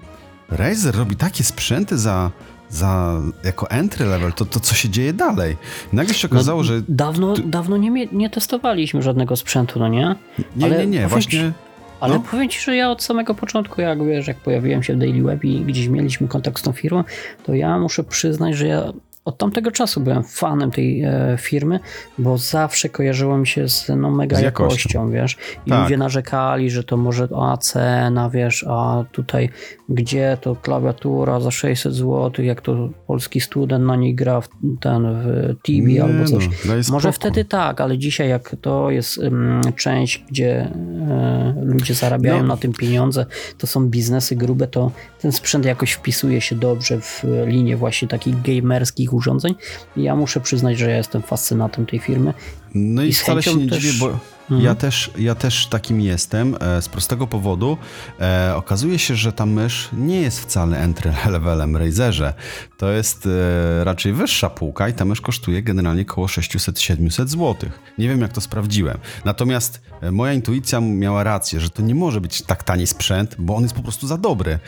Razer 0.49 0.95
robi 0.97 1.17
takie 1.17 1.45
sprzęty 1.45 1.99
za, 1.99 2.31
za 2.71 3.21
jako 3.45 3.71
entry 3.71 4.07
level, 4.07 4.33
to, 4.33 4.45
to 4.45 4.61
co 4.61 4.75
się 4.75 4.89
dzieje 4.89 5.13
dalej? 5.13 5.57
I 5.93 5.97
nagle 5.97 6.15
się 6.15 6.29
okazało, 6.29 6.59
no, 6.61 6.65
że 6.65 6.83
Dawno, 6.89 7.35
dawno 7.45 7.77
nie, 7.77 8.07
nie 8.13 8.31
testowaliśmy 8.31 9.03
żadnego 9.03 9.37
sprzętu, 9.37 9.79
no 9.79 9.89
nie? 9.89 10.15
nie, 10.57 10.65
ale 10.67 10.79
nie, 10.79 10.87
nie, 10.87 10.97
powiem 10.97 11.09
właśnie... 11.11 11.39
ci- 11.41 11.53
Ale 12.01 12.15
No. 12.15 12.21
powiem 12.31 12.49
ci, 12.49 12.61
że 12.61 12.77
ja 12.77 12.91
od 12.91 13.03
samego 13.03 13.35
początku, 13.35 13.81
jak 13.81 14.07
wiesz, 14.07 14.27
jak 14.27 14.37
pojawiłem 14.37 14.83
się 14.83 14.95
w 14.95 14.99
Daily 14.99 15.23
Web 15.23 15.45
i 15.45 15.61
gdzieś 15.61 15.89
mieliśmy 15.89 16.29
kontakt 16.29 16.59
z 16.59 16.63
tą 16.63 16.73
firmą, 16.73 17.05
to 17.47 17.55
ja 17.55 17.79
muszę 17.79 18.05
przyznać, 18.05 18.57
że 18.57 18.67
ja 18.67 18.93
od 19.25 19.39
tamtego 19.39 19.71
czasu 19.71 20.01
byłem 20.01 20.25
fanem 20.25 20.71
tej 20.71 21.03
e, 21.03 21.37
firmy, 21.39 21.81
bo 22.19 22.39
zawsze 22.39 22.89
kojarzyło 22.89 23.39
mi 23.39 23.47
się 23.47 23.69
z 23.69 23.89
no, 23.97 24.11
mega 24.11 24.37
Z 24.37 24.41
jakością. 24.43 24.65
jakością, 24.75 25.11
wiesz. 25.11 25.37
I 25.67 25.71
Tak. 25.71 25.83
ludzie 25.83 25.97
narzekali, 25.97 26.71
że 26.71 26.85
to 26.85 26.97
może 26.97 27.29
a 27.41 27.57
cena, 27.57 28.31
wiesz, 28.31 28.65
a 28.69 29.05
tutaj 29.13 29.49
gdzie 29.89 30.39
to 30.41 30.57
klawiatura 30.57 31.41
za 31.41 31.51
600 31.51 31.95
zł, 31.95 32.45
jak 32.45 32.61
to 32.61 32.89
polski 33.07 33.41
student 33.41 33.85
na 33.87 33.97
niej 33.97 34.15
gra 34.15 34.41
w 34.41 34.49
ten 34.81 35.03
w 35.23 35.55
TV 35.63 35.89
Nie 35.89 36.03
albo 36.05 36.25
coś. 36.25 36.49
no, 36.67 36.75
Może 36.91 37.13
wtedy 37.13 37.45
tak, 37.45 37.81
ale 37.81 37.99
dzisiaj 37.99 38.29
jak 38.29 38.57
to 38.61 38.91
jest 38.91 39.19
ym, 39.19 39.61
część, 39.77 40.25
gdzie 40.31 40.61
e, 40.61 41.55
ludzie 41.63 41.95
zarabiają 41.95 42.39
No. 42.43 42.47
na 42.49 42.57
tym 42.57 42.73
pieniądze, 42.73 43.27
to 43.59 43.67
są 43.67 43.89
biznesy 43.89 44.37
grube, 44.37 44.67
to 44.67 44.91
ten 45.21 45.33
sprzęt 45.33 45.65
jakoś 45.65 45.93
wpisuje 45.93 46.41
się 46.41 46.57
dobrze 46.57 47.01
w 47.01 47.25
linię 47.47 47.77
właśnie 47.77 48.09
takich 48.09 48.35
gamerskich 48.43 49.10
urządzeń. 49.13 49.55
I 49.97 50.03
ja 50.03 50.17
muszę 50.17 50.41
przyznać, 50.41 50.79
że 50.79 50.91
ja 50.91 50.97
jestem 50.97 51.23
fascynatem 51.23 51.87
tej 51.87 51.99
firmy. 51.99 52.35
No 52.75 53.03
i, 53.03 53.09
I 53.09 53.15
z 53.15 53.21
wcale 53.21 53.43
się 53.43 53.55
nie 53.55 53.69
też- 53.69 53.83
dziwię, 53.83 53.99
bo 54.01 54.19
Mhm. 54.51 54.65
ja, 54.65 54.75
też, 54.75 55.11
ja 55.19 55.35
też 55.35 55.67
takim 55.67 56.01
jestem 56.01 56.57
e, 56.61 56.83
z 56.83 56.89
prostego 56.89 57.27
powodu. 57.27 57.79
E, 58.21 58.53
okazuje 58.57 58.99
się, 58.99 59.17
że 59.17 59.33
ta 59.33 59.47
mysz 59.47 59.89
nie 59.93 60.21
jest 60.21 60.41
wcale 60.41 60.79
entry 60.79 61.13
levelem 61.31 61.77
Razerze. 61.77 62.35
To 62.79 62.91
jest 62.91 63.27
e, 63.27 63.85
raczej 63.85 64.13
wyższa 64.13 64.51
półka 64.51 64.89
i 64.89 64.93
ta 64.93 65.05
mysz 65.05 65.21
kosztuje 65.21 65.63
generalnie 65.63 66.03
około 66.03 66.27
600-700 66.27 67.29
zł. 67.29 67.71
Nie 67.99 68.09
wiem 68.09 68.21
jak 68.21 68.33
to 68.33 68.41
sprawdziłem. 68.41 68.99
Natomiast 69.25 69.81
moja 70.13 70.33
intuicja 70.33 70.81
miała 70.81 71.25
rację, 71.25 71.61
że 71.61 71.71
to 71.71 71.83
nie 71.83 71.95
może 71.95 72.21
być 72.21 72.43
tak 72.43 72.63
tani 72.63 72.87
sprzęt, 72.87 73.37
bo 73.39 73.57
on 73.57 73.63
jest 73.63 73.75
po 73.75 73.83
prostu 73.83 74.07
za 74.07 74.19
dobry. 74.19 74.59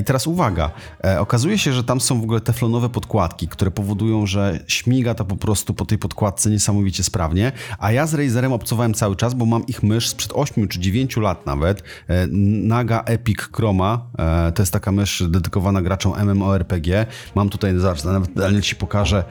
I 0.00 0.04
teraz 0.04 0.26
uwaga, 0.26 0.70
okazuje 1.18 1.58
się, 1.58 1.72
że 1.72 1.84
tam 1.84 2.00
są 2.00 2.20
w 2.20 2.22
ogóle 2.22 2.40
teflonowe 2.40 2.88
podkładki, 2.88 3.48
które 3.48 3.70
powodują, 3.70 4.26
że 4.26 4.60
śmiga 4.66 5.14
to 5.14 5.24
po 5.24 5.36
prostu 5.36 5.74
po 5.74 5.84
tej 5.84 5.98
podkładce 5.98 6.50
niesamowicie 6.50 7.04
sprawnie, 7.04 7.52
a 7.78 7.92
ja 7.92 8.06
z 8.06 8.14
Razerem 8.14 8.52
obcowałem 8.52 8.94
cały 8.94 9.16
czas, 9.16 9.25
bo 9.34 9.46
mam 9.46 9.66
ich 9.66 9.82
mysz 9.82 10.08
sprzed 10.08 10.32
8 10.34 10.68
czy 10.68 10.80
9 10.80 11.16
lat 11.16 11.46
nawet, 11.46 11.82
e, 12.08 12.26
Naga 12.66 13.02
Epic 13.06 13.38
Chroma, 13.52 14.06
e, 14.18 14.52
to 14.52 14.62
jest 14.62 14.72
taka 14.72 14.92
mysz 14.92 15.22
dedykowana 15.28 15.82
graczom 15.82 16.12
MMORPG, 16.26 17.06
mam 17.34 17.48
tutaj, 17.48 17.78
zaraz, 17.78 18.04
nawet 18.04 18.32
Daniel 18.32 18.62
ci 18.62 18.76
pokażę, 18.76 19.24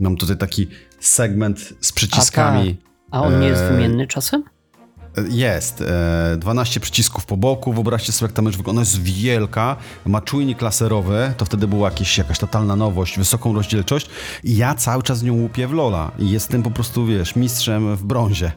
mam 0.00 0.16
tutaj 0.16 0.36
taki 0.36 0.66
segment 1.00 1.74
z 1.80 1.92
przyciskami. 1.92 2.76
A 3.10 3.22
on 3.22 3.40
nie 3.40 3.46
jest 3.46 3.62
E, 3.62 3.72
wymienny 3.72 4.06
czasem? 4.06 4.44
Jest. 5.28 5.80
E, 5.80 6.36
12 6.36 6.80
przycisków 6.80 7.26
po 7.26 7.36
boku. 7.36 7.72
Wyobraźcie 7.72 8.12
sobie, 8.12 8.28
jak 8.28 8.36
ta 8.36 8.42
mysz 8.42 8.56
wygląda. 8.56 8.80
Ona 8.80 8.88
jest 8.88 9.02
wielka, 9.02 9.76
ma 10.06 10.20
czujnik 10.20 10.62
laserowy. 10.62 11.34
To 11.36 11.44
wtedy 11.44 11.68
była 11.68 11.88
jakieś, 11.90 12.18
jakaś 12.18 12.38
totalna 12.38 12.76
nowość, 12.76 13.18
wysoką 13.18 13.54
rozdzielczość. 13.54 14.10
I 14.44 14.56
ja 14.56 14.74
cały 14.74 15.02
czas 15.02 15.22
nią 15.22 15.34
łupię 15.34 15.68
w 15.68 15.72
Lola. 15.72 16.10
I 16.18 16.30
jestem 16.30 16.62
po 16.62 16.70
prostu, 16.70 17.06
wiesz, 17.06 17.36
mistrzem 17.36 17.96
w 17.96 18.04
brązie. 18.04 18.52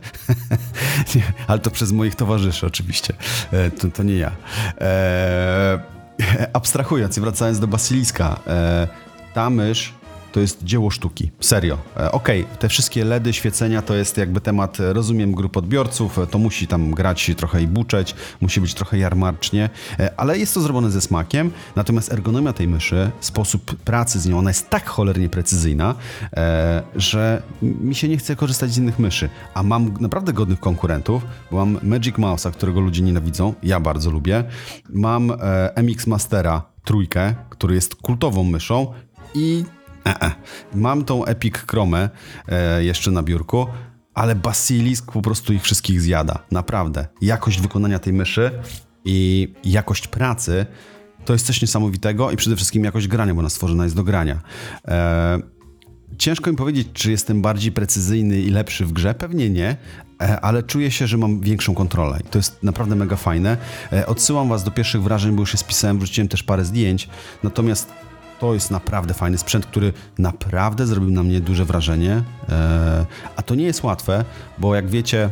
ale 1.48 1.60
to 1.60 1.72
przez 1.72 1.92
moich 1.92 2.16
towarzyszy 2.16 2.66
oczywiście. 2.66 3.14
E, 3.52 3.72
to, 3.72 3.88
to 3.88 4.04
nie 4.04 4.16
ja. 4.16 4.32
E, 4.82 5.80
abstrahując 6.54 7.18
i 7.18 7.22
wracając 7.22 7.60
do 7.60 7.68
Basiliska. 7.68 8.40
E, 8.48 8.88
ta 9.34 9.50
mysz 9.50 9.94
to 10.32 10.40
jest 10.40 10.64
dzieło 10.64 10.92
sztuki. 10.92 11.32
Serio. 11.40 11.78
E, 11.98 12.12
Okej, 12.12 12.46
te 12.60 12.70
wszystkie 12.70 13.06
LEDy, 13.06 13.34
świecenia 13.34 13.82
to 13.82 13.96
jest 13.96 14.18
jakby 14.18 14.42
temat, 14.42 14.80
e, 14.80 14.94
rozumiem, 14.94 15.32
grup 15.32 15.58
odbiorców, 15.58 16.20
e, 16.20 16.28
to 16.28 16.38
musi 16.38 16.68
tam 16.68 16.92
grać 16.92 17.32
trochę 17.38 17.62
i 17.62 17.68
buczeć, 17.68 18.16
musi 18.42 18.62
być 18.62 18.74
trochę 18.74 18.98
jarmarcznie, 18.98 19.70
ale 20.18 20.40
jest 20.40 20.54
to 20.54 20.62
zrobione 20.62 20.92
ze 20.92 21.02
smakiem, 21.02 21.52
natomiast 21.76 22.14
ergonomia 22.14 22.54
tej 22.54 22.68
myszy, 22.68 23.12
sposób 23.20 23.76
pracy 23.76 24.20
z 24.20 24.26
nią, 24.26 24.40
ona 24.40 24.50
jest 24.50 24.70
tak 24.70 24.88
cholernie 24.90 25.30
precyzyjna, 25.30 25.96
że 26.96 27.42
mi 27.62 27.96
się 27.96 28.08
nie 28.08 28.18
chce 28.18 28.36
korzystać 28.36 28.72
z 28.72 28.78
innych 28.78 29.00
myszy, 29.00 29.30
a 29.54 29.64
mam 29.64 29.94
naprawdę 30.00 30.34
godnych 30.34 30.60
konkurentów, 30.60 31.24
bo 31.52 31.58
mam 31.58 31.80
Magic 31.84 32.16
Mouse'a, 32.16 32.52
którego 32.52 32.80
ludzie 32.80 33.02
nienawidzą, 33.02 33.54
ja 33.64 33.80
bardzo 33.80 34.12
lubię, 34.12 34.44
mam 34.90 35.34
MX 35.76 36.08
Mastera 36.08 36.62
trójkę, 36.84 37.36
który 37.50 37.76
jest 37.76 37.96
kultową 37.96 38.44
myszą 38.44 38.94
i 39.34 39.66
E, 40.08 40.22
e. 40.22 40.32
Mam 40.76 41.04
tą 41.04 41.26
Epic 41.26 41.56
Chromę 41.58 42.10
e, 42.48 42.84
jeszcze 42.84 43.12
na 43.12 43.24
biurku, 43.24 43.68
ale 44.14 44.36
Basilisk 44.36 45.12
po 45.12 45.22
prostu 45.22 45.54
ich 45.54 45.62
wszystkich 45.62 46.02
zjada. 46.02 46.40
Naprawdę. 46.52 47.08
Jakość 47.22 47.62
wykonania 47.62 48.00
tej 48.00 48.14
myszy 48.14 48.52
i 49.06 49.54
jakość 49.64 50.08
pracy 50.08 50.66
to 51.26 51.34
jest 51.34 51.46
coś 51.46 51.62
niesamowitego 51.62 52.32
i 52.32 52.36
przede 52.36 52.56
wszystkim 52.56 52.84
jakość 52.84 53.08
grania, 53.08 53.34
bo 53.34 53.40
ona 53.40 53.50
stworzona 53.50 53.84
jest 53.84 53.96
do 53.96 54.04
grania. 54.04 54.42
E, 54.88 55.40
Ciężko 56.18 56.52
mi 56.52 56.58
powiedzieć, 56.58 56.88
czy 56.94 57.12
jestem 57.12 57.42
bardziej 57.42 57.72
precyzyjny 57.72 58.42
i 58.42 58.50
lepszy 58.50 58.86
w 58.86 58.92
grze. 58.92 59.14
Pewnie 59.14 59.50
nie, 59.50 59.78
e, 60.22 60.42
ale 60.42 60.64
czuję 60.64 60.92
się, 60.92 61.08
że 61.08 61.18
mam 61.18 61.42
większą 61.42 61.76
kontrolę. 61.76 62.20
I 62.28 62.30
to 62.30 62.40
jest 62.40 62.64
naprawdę 62.64 62.96
mega 62.96 63.16
fajne. 63.16 63.58
E, 63.94 64.08
Odsyłam 64.08 64.50
Was 64.50 64.64
do 64.64 64.72
pierwszych 64.72 65.04
wrażeń, 65.04 65.36
bo 65.36 65.42
już 65.42 65.54
je 65.54 65.60
spisałem, 65.60 66.00
wrzuciłem 66.00 66.28
też 66.28 66.44
parę 66.44 66.66
zdjęć. 66.66 67.10
Natomiast 67.44 67.94
to 68.40 68.54
jest 68.54 68.72
naprawdę 68.72 69.14
fajny 69.14 69.38
sprzęt, 69.38 69.66
który 69.66 69.94
naprawdę 70.18 70.88
zrobił 70.88 71.12
na 71.12 71.24
mnie 71.24 71.42
duże 71.42 71.66
wrażenie. 71.66 72.24
E, 72.50 73.06
A 73.36 73.42
to 73.42 73.56
nie 73.56 73.64
jest 73.66 73.84
łatwe, 73.84 74.26
bo 74.58 74.76
jak 74.76 74.90
wiecie, 74.90 75.30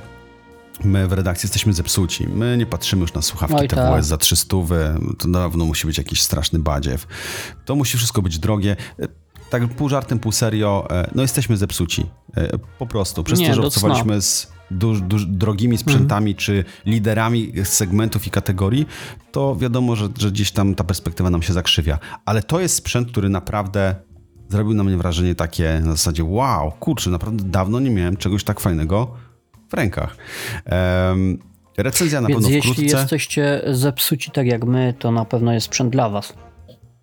my 0.84 1.08
w 1.08 1.14
redakcji 1.14 1.48
jesteśmy 1.48 1.74
zepsuci. 1.74 2.28
My 2.28 2.58
nie 2.58 2.66
patrzymy 2.66 3.02
już 3.02 3.14
na 3.14 3.22
słuchawki 3.22 3.56
Oj, 3.56 3.68
tak. 3.68 3.96
TWS 3.98 4.06
za 4.08 4.18
300, 4.18 4.58
to 5.20 5.28
dawno 5.28 5.66
musi 5.66 5.88
być 5.88 5.98
jakiś 5.98 6.22
straszny 6.22 6.60
badziew. 6.60 7.08
To 7.66 7.76
musi 7.76 7.98
wszystko 7.98 8.22
być 8.22 8.40
drogie. 8.40 8.76
E, 9.00 9.08
Tak 9.50 9.68
pół 9.68 9.90
żartem, 9.90 10.20
pół 10.20 10.32
serio, 10.32 10.88
e, 10.92 11.10
no 11.16 11.22
jesteśmy 11.22 11.58
zepsuci. 11.58 12.06
Po 12.80 12.86
prostu. 12.88 13.24
Przez 13.24 13.40
Nie, 13.40 13.50
to, 13.50 13.54
że 13.56 13.62
obcowaliśmy 13.62 14.22
z 14.22 14.55
duż, 14.72 15.02
duż, 15.02 15.26
drogimi 15.26 15.78
sprzętami, 15.78 16.36
czy 16.36 16.64
liderami 16.86 17.52
segmentów 17.64 18.28
i 18.28 18.30
kategorii, 18.30 18.86
to 19.32 19.56
wiadomo, 19.56 19.96
że, 19.96 20.10
że 20.20 20.32
gdzieś 20.32 20.52
tam 20.52 20.76
ta 20.76 20.84
perspektywa 20.84 21.30
nam 21.30 21.42
się 21.42 21.54
zakrzywia. 21.54 22.00
Ale 22.26 22.44
to 22.44 22.60
jest 22.60 22.76
sprzęt, 22.76 23.12
który 23.12 23.30
naprawdę 23.30 23.96
zrobił 24.50 24.74
na 24.74 24.84
mnie 24.84 24.98
wrażenie 24.98 25.36
takie 25.36 25.82
na 25.84 25.92
zasadzie 25.92 26.24
wow, 26.24 26.72
kurczę, 26.72 27.10
naprawdę 27.10 27.44
dawno 27.44 27.80
nie 27.80 27.90
miałem 27.90 28.18
czegoś 28.18 28.44
tak 28.44 28.60
fajnego 28.60 29.14
w 29.70 29.74
rękach. 29.74 30.18
Em, 30.66 31.38
recenzja 31.78 32.22
na 32.22 32.28
Więc 32.28 32.42
pewno 32.42 32.56
jeśli 32.56 32.74
wkrótce. 32.74 32.98
jesteście 32.98 33.62
zepsuci 33.72 34.32
tak 34.32 34.48
jak 34.48 34.66
my, 34.66 34.94
to 35.00 35.12
na 35.12 35.26
pewno 35.26 35.54
jest 35.54 35.66
sprzęt 35.66 35.90
dla 35.90 36.10
was. 36.10 36.34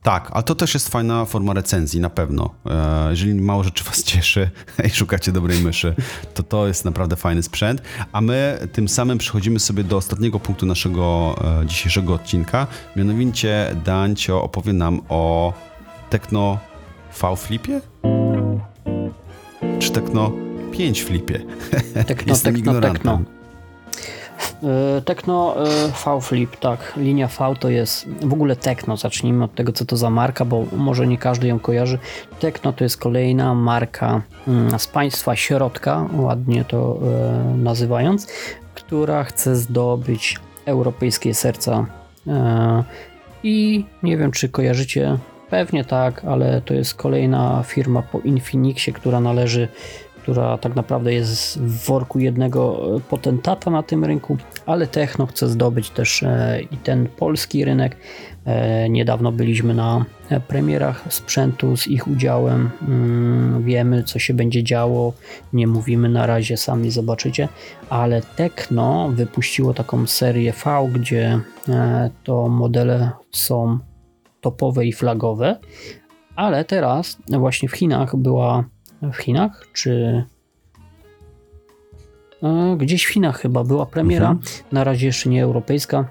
Tak, 0.02 0.30
a 0.32 0.42
to 0.42 0.54
też 0.54 0.74
jest 0.74 0.88
fajna 0.88 1.24
forma 1.24 1.52
recenzji, 1.52 2.00
na 2.00 2.10
pewno. 2.10 2.50
E, 2.70 3.06
Jeżeli 3.10 3.34
mało 3.34 3.64
rzeczy 3.64 3.84
was 3.84 4.02
cieszy 4.02 4.50
i 4.86 4.90
szukacie 4.90 5.32
dobrej 5.32 5.60
myszy, 5.60 5.94
to 6.34 6.42
to 6.42 6.66
jest 6.66 6.84
naprawdę 6.84 7.16
fajny 7.16 7.42
sprzęt. 7.42 7.82
A 8.12 8.20
my 8.20 8.58
tym 8.72 8.88
samym 8.88 9.18
przechodzimy 9.18 9.60
sobie 9.60 9.84
do 9.84 9.96
ostatniego 9.96 10.40
punktu 10.40 10.66
naszego 10.66 11.34
e, 11.62 11.66
dzisiejszego 11.66 12.14
odcinka. 12.14 12.66
Mianowicie 12.96 13.76
Dancio 13.84 14.42
opowie 14.42 14.72
nam 14.72 15.00
o 15.08 15.52
Tekno 16.10 16.58
V 17.22 17.36
Flipie? 17.36 17.80
Czy 19.78 19.90
Tekno 19.90 20.32
5 20.72 21.02
Flipie? 21.02 21.38
Tekno, 22.06 22.24
Jestem 22.32 22.54
tekno, 22.54 22.58
ignorantem. 22.72 22.92
tekno. 22.94 23.41
E, 24.62 25.00
Tekno 25.00 25.56
e, 25.56 25.88
V-Flip, 25.88 26.56
tak. 26.56 26.92
Linia 26.96 27.28
V 27.28 27.54
to 27.60 27.68
jest 27.68 28.08
w 28.08 28.32
ogóle 28.32 28.56
Tekno. 28.56 28.96
Zacznijmy 28.96 29.44
od 29.44 29.54
tego, 29.54 29.72
co 29.72 29.84
to 29.84 29.96
za 29.96 30.10
marka, 30.10 30.44
bo 30.44 30.64
może 30.76 31.06
nie 31.06 31.18
każdy 31.18 31.48
ją 31.48 31.58
kojarzy. 31.58 31.98
Tekno 32.40 32.72
to 32.72 32.84
jest 32.84 32.96
kolejna 32.96 33.54
marka 33.54 34.22
mm, 34.48 34.78
z 34.78 34.86
państwa 34.86 35.36
środka, 35.36 36.06
ładnie 36.16 36.64
to 36.64 36.98
e, 37.02 37.54
nazywając, 37.56 38.26
która 38.74 39.24
chce 39.24 39.56
zdobyć 39.56 40.38
europejskie 40.66 41.34
serca. 41.34 41.86
I 43.42 43.84
nie 44.02 44.16
wiem, 44.16 44.30
czy 44.30 44.48
kojarzycie. 44.48 45.18
Pewnie 45.50 45.84
tak, 45.84 46.24
ale 46.24 46.60
to 46.60 46.74
jest 46.74 46.94
kolejna 46.94 47.62
firma 47.66 48.02
po 48.02 48.20
Infinixie, 48.20 48.92
która 48.92 49.20
należy 49.20 49.68
która 50.22 50.58
tak 50.58 50.76
naprawdę 50.76 51.14
jest 51.14 51.58
w 51.58 51.86
worku 51.86 52.18
jednego 52.18 52.96
e, 52.96 53.00
potentata 53.00 53.70
na 53.70 53.82
tym 53.82 54.04
rynku, 54.04 54.36
ale 54.66 54.86
Techno 54.86 55.26
chce 55.26 55.48
zdobyć 55.48 55.90
też 55.90 56.22
e, 56.22 56.60
i 56.70 56.76
ten 56.76 57.06
polski 57.06 57.64
rynek. 57.64 57.96
E, 58.44 58.88
Niedawno 58.88 59.32
byliśmy 59.32 59.74
na 59.74 60.04
premierach 60.48 61.04
sprzętu 61.08 61.76
z 61.76 61.86
ich 61.86 62.08
udziałem. 62.08 62.70
Mm, 62.88 63.62
Wiemy, 63.62 64.02
co 64.02 64.18
się 64.18 64.34
będzie 64.34 64.64
działo. 64.64 65.12
Nie 65.52 65.66
mówimy 65.66 66.08
na 66.08 66.26
razie, 66.26 66.56
sami 66.56 66.90
zobaczycie, 66.90 67.48
ale 67.90 68.22
Techno 68.36 69.08
wypuściło 69.08 69.74
taką 69.74 70.06
serię 70.06 70.52
V, 70.52 70.88
gdzie 70.92 71.40
to 72.24 72.48
modele 72.48 73.10
są 73.32 73.78
topowe 74.40 74.86
i 74.86 74.92
flagowe, 74.92 75.58
ale 76.36 76.64
teraz 76.64 77.18
właśnie 77.28 77.68
w 77.68 77.72
Chinach 77.72 78.16
była 78.16 78.64
w 79.02 79.16
Chinach, 79.16 79.66
czy 79.72 80.24
gdzieś 82.76 83.04
w 83.04 83.08
Chinach 83.08 83.40
chyba 83.40 83.64
była 83.64 83.86
premiera, 83.86 84.30
Mhm. 84.30 84.46
na 84.72 84.84
razie 84.84 85.06
jeszcze 85.06 85.28
nie 85.30 85.42
europejska, 85.42 86.08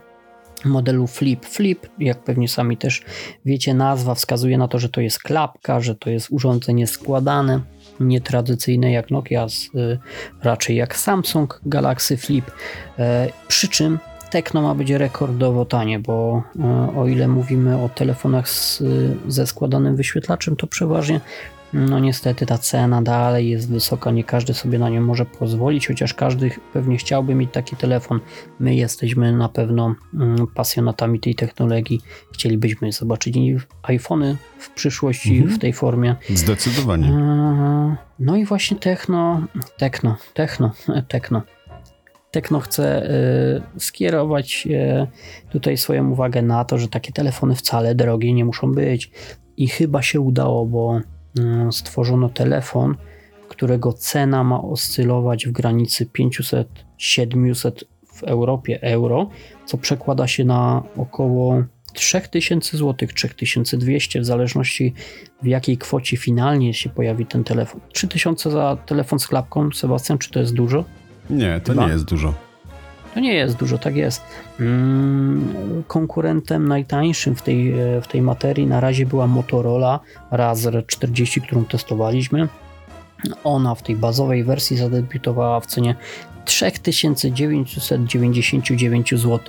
modelu 0.66 1.08
Flip. 1.08 1.46
Flip, 1.46 1.88
jak 2.00 2.24
pewnie 2.24 2.48
sami 2.48 2.78
też 2.78 3.04
wiecie, 3.46 3.74
nazwa 3.74 4.16
wskazuje 4.16 4.58
na 4.58 4.68
to, 4.68 4.80
że 4.80 4.90
to 4.90 5.02
jest 5.02 5.20
klapka, 5.20 5.80
że 5.80 5.96
to 5.96 6.10
jest 6.10 6.28
urządzenie 6.32 6.88
składane, 6.88 7.60
nietradycyjne 8.00 8.92
jak 8.92 9.12
Nokia, 9.12 9.46
y, 9.76 10.00
raczej 10.44 10.76
jak 10.76 10.96
Samsung 10.98 11.62
Galaxy 11.66 12.18
Flip. 12.18 12.52
E, 13.00 13.30
przy 13.48 13.68
czym 13.68 14.00
Tekno 14.30 14.62
ma 14.62 14.76
być 14.76 14.90
rekordowo 14.92 15.66
tanie, 15.66 16.00
bo 16.00 16.44
e, 16.60 16.98
o 16.98 17.08
ile 17.08 17.28
mówimy 17.28 17.84
o 17.84 17.90
telefonach 17.90 18.50
z, 18.50 18.84
ze 19.28 19.48
składanym 19.48 19.96
wyświetlaczem, 19.96 20.56
to 20.56 20.68
przeważnie 20.68 21.22
no 21.74 22.00
niestety 22.00 22.46
ta 22.46 22.58
cena 22.58 23.02
dalej 23.02 23.50
jest 23.50 23.72
wysoka, 23.72 24.12
nie 24.12 24.24
każdy 24.24 24.54
sobie 24.54 24.80
na 24.80 24.90
nią 24.90 25.02
może 25.02 25.26
pozwolić, 25.26 25.88
chociaż 25.88 26.14
każdy 26.14 26.52
pewnie 26.74 26.98
chciałby 26.98 27.36
mieć 27.36 27.52
taki 27.52 27.76
telefon. 27.76 28.20
My 28.60 28.76
jesteśmy 28.76 29.34
na 29.38 29.50
pewno 29.50 29.96
mm, 30.14 30.48
pasjonatami 30.56 31.20
tej 31.20 31.36
technologii. 31.36 32.02
Chcielibyśmy 32.34 32.92
zobaczyć 32.92 33.38
iPhony 33.84 34.38
w 34.58 34.70
przyszłości 34.70 35.38
Mhm. 35.38 35.56
w 35.56 35.60
tej 35.60 35.74
formie. 35.74 36.16
Zdecydowanie. 36.30 37.08
Eee, 37.08 37.96
No 38.20 38.36
i 38.36 38.46
właśnie 38.46 38.78
Techno, 38.78 39.42
Techno, 39.78 40.18
Techno, 40.34 40.72
Techno. 41.08 41.42
Techno 42.32 42.60
chce 42.60 43.10
e, 43.10 43.80
skierować 43.80 44.68
e, 44.72 45.08
tutaj 45.50 45.78
swoją 45.78 46.10
uwagę 46.10 46.42
na 46.42 46.66
to, 46.66 46.78
że 46.78 46.88
takie 46.88 47.12
telefony 47.12 47.56
wcale 47.56 47.96
drogie 47.96 48.34
nie 48.34 48.46
muszą 48.46 48.72
być. 48.72 49.12
I 49.58 49.68
chyba 49.68 50.02
się 50.02 50.20
udało, 50.20 50.66
bo 50.66 51.00
stworzono 51.72 52.30
telefon, 52.30 52.96
którego 53.50 53.94
cena 53.94 54.44
ma 54.44 54.62
oscylować 54.62 55.48
w 55.48 55.52
granicy 55.52 56.06
500-700 57.00 57.72
w 58.14 58.24
Europie 58.24 58.82
euro, 58.82 59.30
co 59.66 59.78
przekłada 59.78 60.28
się 60.28 60.44
na 60.46 60.84
około 60.98 61.64
3000 61.94 62.78
zł, 62.78 63.10
3200 63.16 64.22
w 64.22 64.26
zależności 64.26 64.94
w 65.42 65.46
jakiej 65.46 65.78
kwocie 65.78 66.18
finalnie 66.18 66.74
się 66.74 66.90
pojawi 66.90 67.26
ten 67.26 67.44
telefon. 67.44 67.82
3000 67.94 68.52
za 68.52 68.78
telefon 68.86 69.20
z 69.20 69.28
klapką, 69.28 69.72
Sebastian, 69.72 70.18
czy 70.18 70.32
to 70.32 70.40
jest 70.40 70.54
dużo? 70.54 70.86
Nie, 71.30 71.62
to 71.64 71.74
Chyba. 71.74 71.86
nie 71.86 71.94
jest 71.94 72.06
dużo. 72.06 72.34
To 73.14 73.20
nie 73.20 73.34
jest 73.34 73.56
dużo, 73.56 73.78
tak 73.78 73.96
jest. 73.96 74.22
Mm, 74.60 75.84
konkurentem 75.88 76.68
najtańszym 76.68 77.36
w 77.36 77.42
tej, 77.42 77.74
w 78.02 78.08
tej 78.08 78.22
materii 78.22 78.68
na 78.68 78.80
razie 78.80 79.06
była 79.06 79.28
Motorola 79.28 80.00
Razr 80.32 80.84
40, 80.88 81.42
którą 81.42 81.66
testowaliśmy. 81.66 82.48
Ona 83.44 83.76
w 83.76 83.84
tej 83.84 83.96
bazowej 83.96 84.44
wersji 84.44 84.78
zadebiutowała 84.78 85.60
w 85.60 85.66
cenie 85.66 85.96
3999 86.46 89.10
zł. 89.10 89.40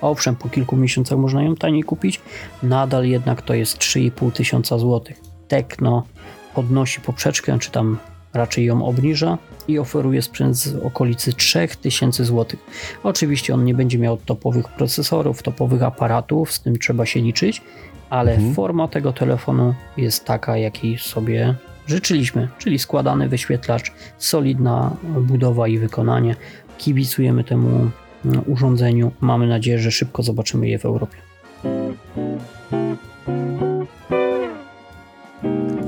Owszem, 0.00 0.36
po 0.36 0.48
kilku 0.48 0.76
miesiącach 0.76 1.18
można 1.18 1.42
ją 1.42 1.56
taniej 1.56 1.82
kupić, 1.82 2.20
nadal 2.62 3.06
jednak 3.06 3.42
to 3.42 3.54
jest 3.54 3.78
3,5 3.78 4.32
tysiąca 4.32 4.78
złotych. 4.78 5.20
Tekno 5.48 6.06
podnosi 6.54 7.00
poprzeczkę, 7.00 7.58
czy 7.58 7.70
tam 7.70 7.98
raczej 8.34 8.64
ją 8.64 8.86
obniża 8.86 9.38
i 9.70 9.78
oferuje 9.78 10.22
sprzęt 10.22 10.56
z 10.56 10.76
okolicy 10.76 11.32
3000 11.32 12.24
zł. 12.24 12.58
Oczywiście 13.02 13.54
on 13.54 13.64
nie 13.64 13.74
będzie 13.74 13.98
miał 13.98 14.16
topowych 14.16 14.68
procesorów, 14.68 15.42
topowych 15.42 15.82
aparatów, 15.82 16.52
z 16.52 16.60
tym 16.60 16.78
trzeba 16.78 17.06
się 17.06 17.20
liczyć, 17.20 17.62
ale 18.10 18.32
Mhm. 18.32 18.54
forma 18.54 18.88
tego 18.88 19.12
telefonu 19.12 19.74
jest 19.96 20.24
taka, 20.24 20.56
jakiej 20.56 20.98
sobie 20.98 21.54
życzyliśmy, 21.86 22.48
czyli 22.58 22.78
składany 22.78 23.28
wyświetlacz, 23.28 23.92
solidna 24.18 24.96
budowa 25.20 25.68
i 25.68 25.78
wykonanie. 25.78 26.36
Kibicujemy 26.78 27.44
temu 27.44 27.90
mm, 28.24 28.42
urządzeniu. 28.46 29.12
Mamy 29.20 29.46
nadzieję, 29.46 29.78
że 29.78 29.90
szybko 29.90 30.22
zobaczymy 30.22 30.68
je 30.68 30.78
w 30.78 30.84
Europie. 30.84 31.16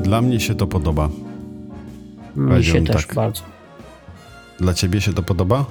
Dla 0.03 0.21
mnie 0.23 0.41
się 0.41 0.55
to 0.55 0.67
podoba. 0.67 1.09
Mi 2.37 2.65
się 2.65 2.85
też 2.85 3.07
tak. 3.07 3.15
bardzo. 3.15 3.43
Dla 4.63 4.75
ciebie 4.75 5.01
się 5.01 5.13
to 5.13 5.23
podoba? 5.23 5.65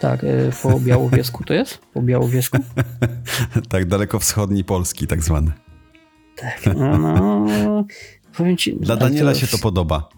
Tak, 0.00 0.24
y, 0.24 0.50
po 0.62 0.80
Białowiesku 0.80 1.44
to 1.44 1.54
jest? 1.54 1.78
Po 1.94 2.02
Białowiesku? 2.02 2.58
tak, 3.68 3.84
dalekowschodni 3.88 4.64
Polski 4.64 5.06
tak 5.06 5.22
zwany. 5.22 5.52
Tak. 6.36 6.76
No, 6.76 6.98
no, 6.98 7.84
powiem 8.36 8.56
ci, 8.56 8.76
Dla 8.76 8.96
Daniela 8.96 9.34
się 9.34 9.46
to 9.46 9.58
podoba. 9.58 10.08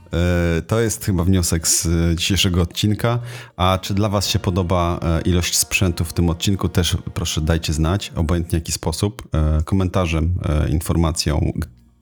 E, 0.58 0.62
To 0.62 0.80
jest 0.80 1.04
chyba 1.04 1.24
wniosek 1.24 1.68
z 1.68 1.86
e, 1.86 2.16
dzisiejszego 2.16 2.62
odcinka. 2.62 3.18
A 3.56 3.78
czy 3.82 3.94
dla 3.94 4.08
Was 4.08 4.28
się 4.28 4.38
podoba 4.38 5.00
e, 5.02 5.20
ilość 5.20 5.56
sprzętu 5.56 6.04
w 6.04 6.12
tym 6.12 6.30
odcinku? 6.30 6.68
Też 6.68 6.96
proszę 7.14 7.40
dajcie 7.40 7.72
znać, 7.72 8.12
obojętnie 8.16 8.58
jaki 8.58 8.72
sposób, 8.72 9.22
e, 9.34 9.62
komentarzem, 9.64 10.34
e, 10.48 10.68
informacją. 10.70 11.52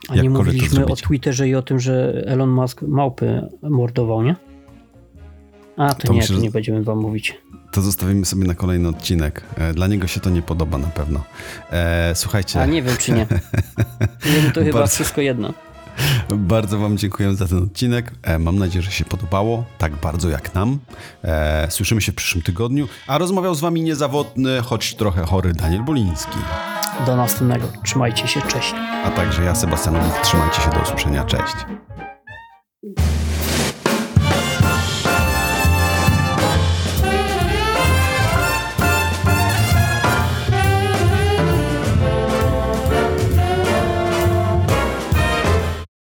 A 0.09 0.17
nie 0.17 0.23
to 0.23 0.31
mówiliśmy 0.31 0.87
o. 0.87 0.97
Twitterze 0.97 1.49
i 1.49 1.55
o 1.55 1.63
tym, 1.63 1.81
że 1.81 2.23
Elon 2.27 2.51
Musk 2.51 2.83
małpy 2.83 3.49
mordował, 3.63 4.23
nie? 4.23 4.37
A, 5.83 5.95
to, 5.95 6.07
To 6.07 6.13
nie, 6.13 6.19
myślę, 6.21 6.37
to 6.37 6.43
nie 6.43 6.51
będziemy 6.51 6.83
wam 6.85 6.99
mówić. 6.99 7.39
To 7.73 7.83
zostawimy 7.83 8.25
sobie 8.27 8.45
na 8.47 8.55
kolejny 8.55 8.89
odcinek. 8.89 9.43
E, 9.59 9.73
Dla 9.75 9.87
niego 9.87 10.07
się 10.07 10.21
to 10.21 10.31
nie 10.31 10.43
podoba 10.43 10.79
na 10.79 10.87
pewno. 10.87 11.21
E, 11.73 12.13
Słuchajcie. 12.15 12.61
A 12.61 12.67
nie 12.67 12.83
wiem, 12.83 12.97
czy 12.97 13.13
nie. 13.13 13.27
Jemu 14.35 14.51
to 14.55 14.61
chyba 14.61 14.79
Bardzo- 14.79 14.95
wszystko 14.95 15.21
jedno. 15.21 15.53
Bardzo 16.31 16.79
Wam 16.79 16.99
dziękuję 16.99 17.35
za 17.35 17.47
ten 17.49 17.59
odcinek. 17.63 18.13
E, 18.23 18.39
Mam 18.39 18.59
nadzieję, 18.59 18.83
że 18.83 18.91
się 18.91 19.05
podobało, 19.05 19.65
tak 19.79 19.93
bardzo 19.97 20.29
jak 20.29 20.55
nam. 20.55 20.79
E, 21.25 21.67
Słyszymy 21.71 22.01
się 22.01 22.13
w 22.13 22.15
przyszłym 22.15 22.43
tygodniu, 22.43 22.89
a 23.07 23.19
rozmawiał 23.19 23.55
z 23.55 23.61
Wami 23.61 23.83
niezawodny, 23.83 24.61
choć 24.61 24.95
trochę 24.95 25.23
chory 25.25 25.53
Daniel 25.53 25.83
Boliński. 25.85 26.39
Do 27.07 27.17
następnego. 27.17 27.69
Trzymajcie 27.85 28.29
się, 28.29 28.43
cześć. 28.43 28.75
A 29.05 29.11
także 29.11 29.43
ja, 29.45 29.55
Sebastian. 29.55 29.95
Trzymajcie 30.23 30.61
się 30.63 30.71
do 30.71 30.81
usłyszenia. 30.81 31.25
Cześć. 31.25 31.55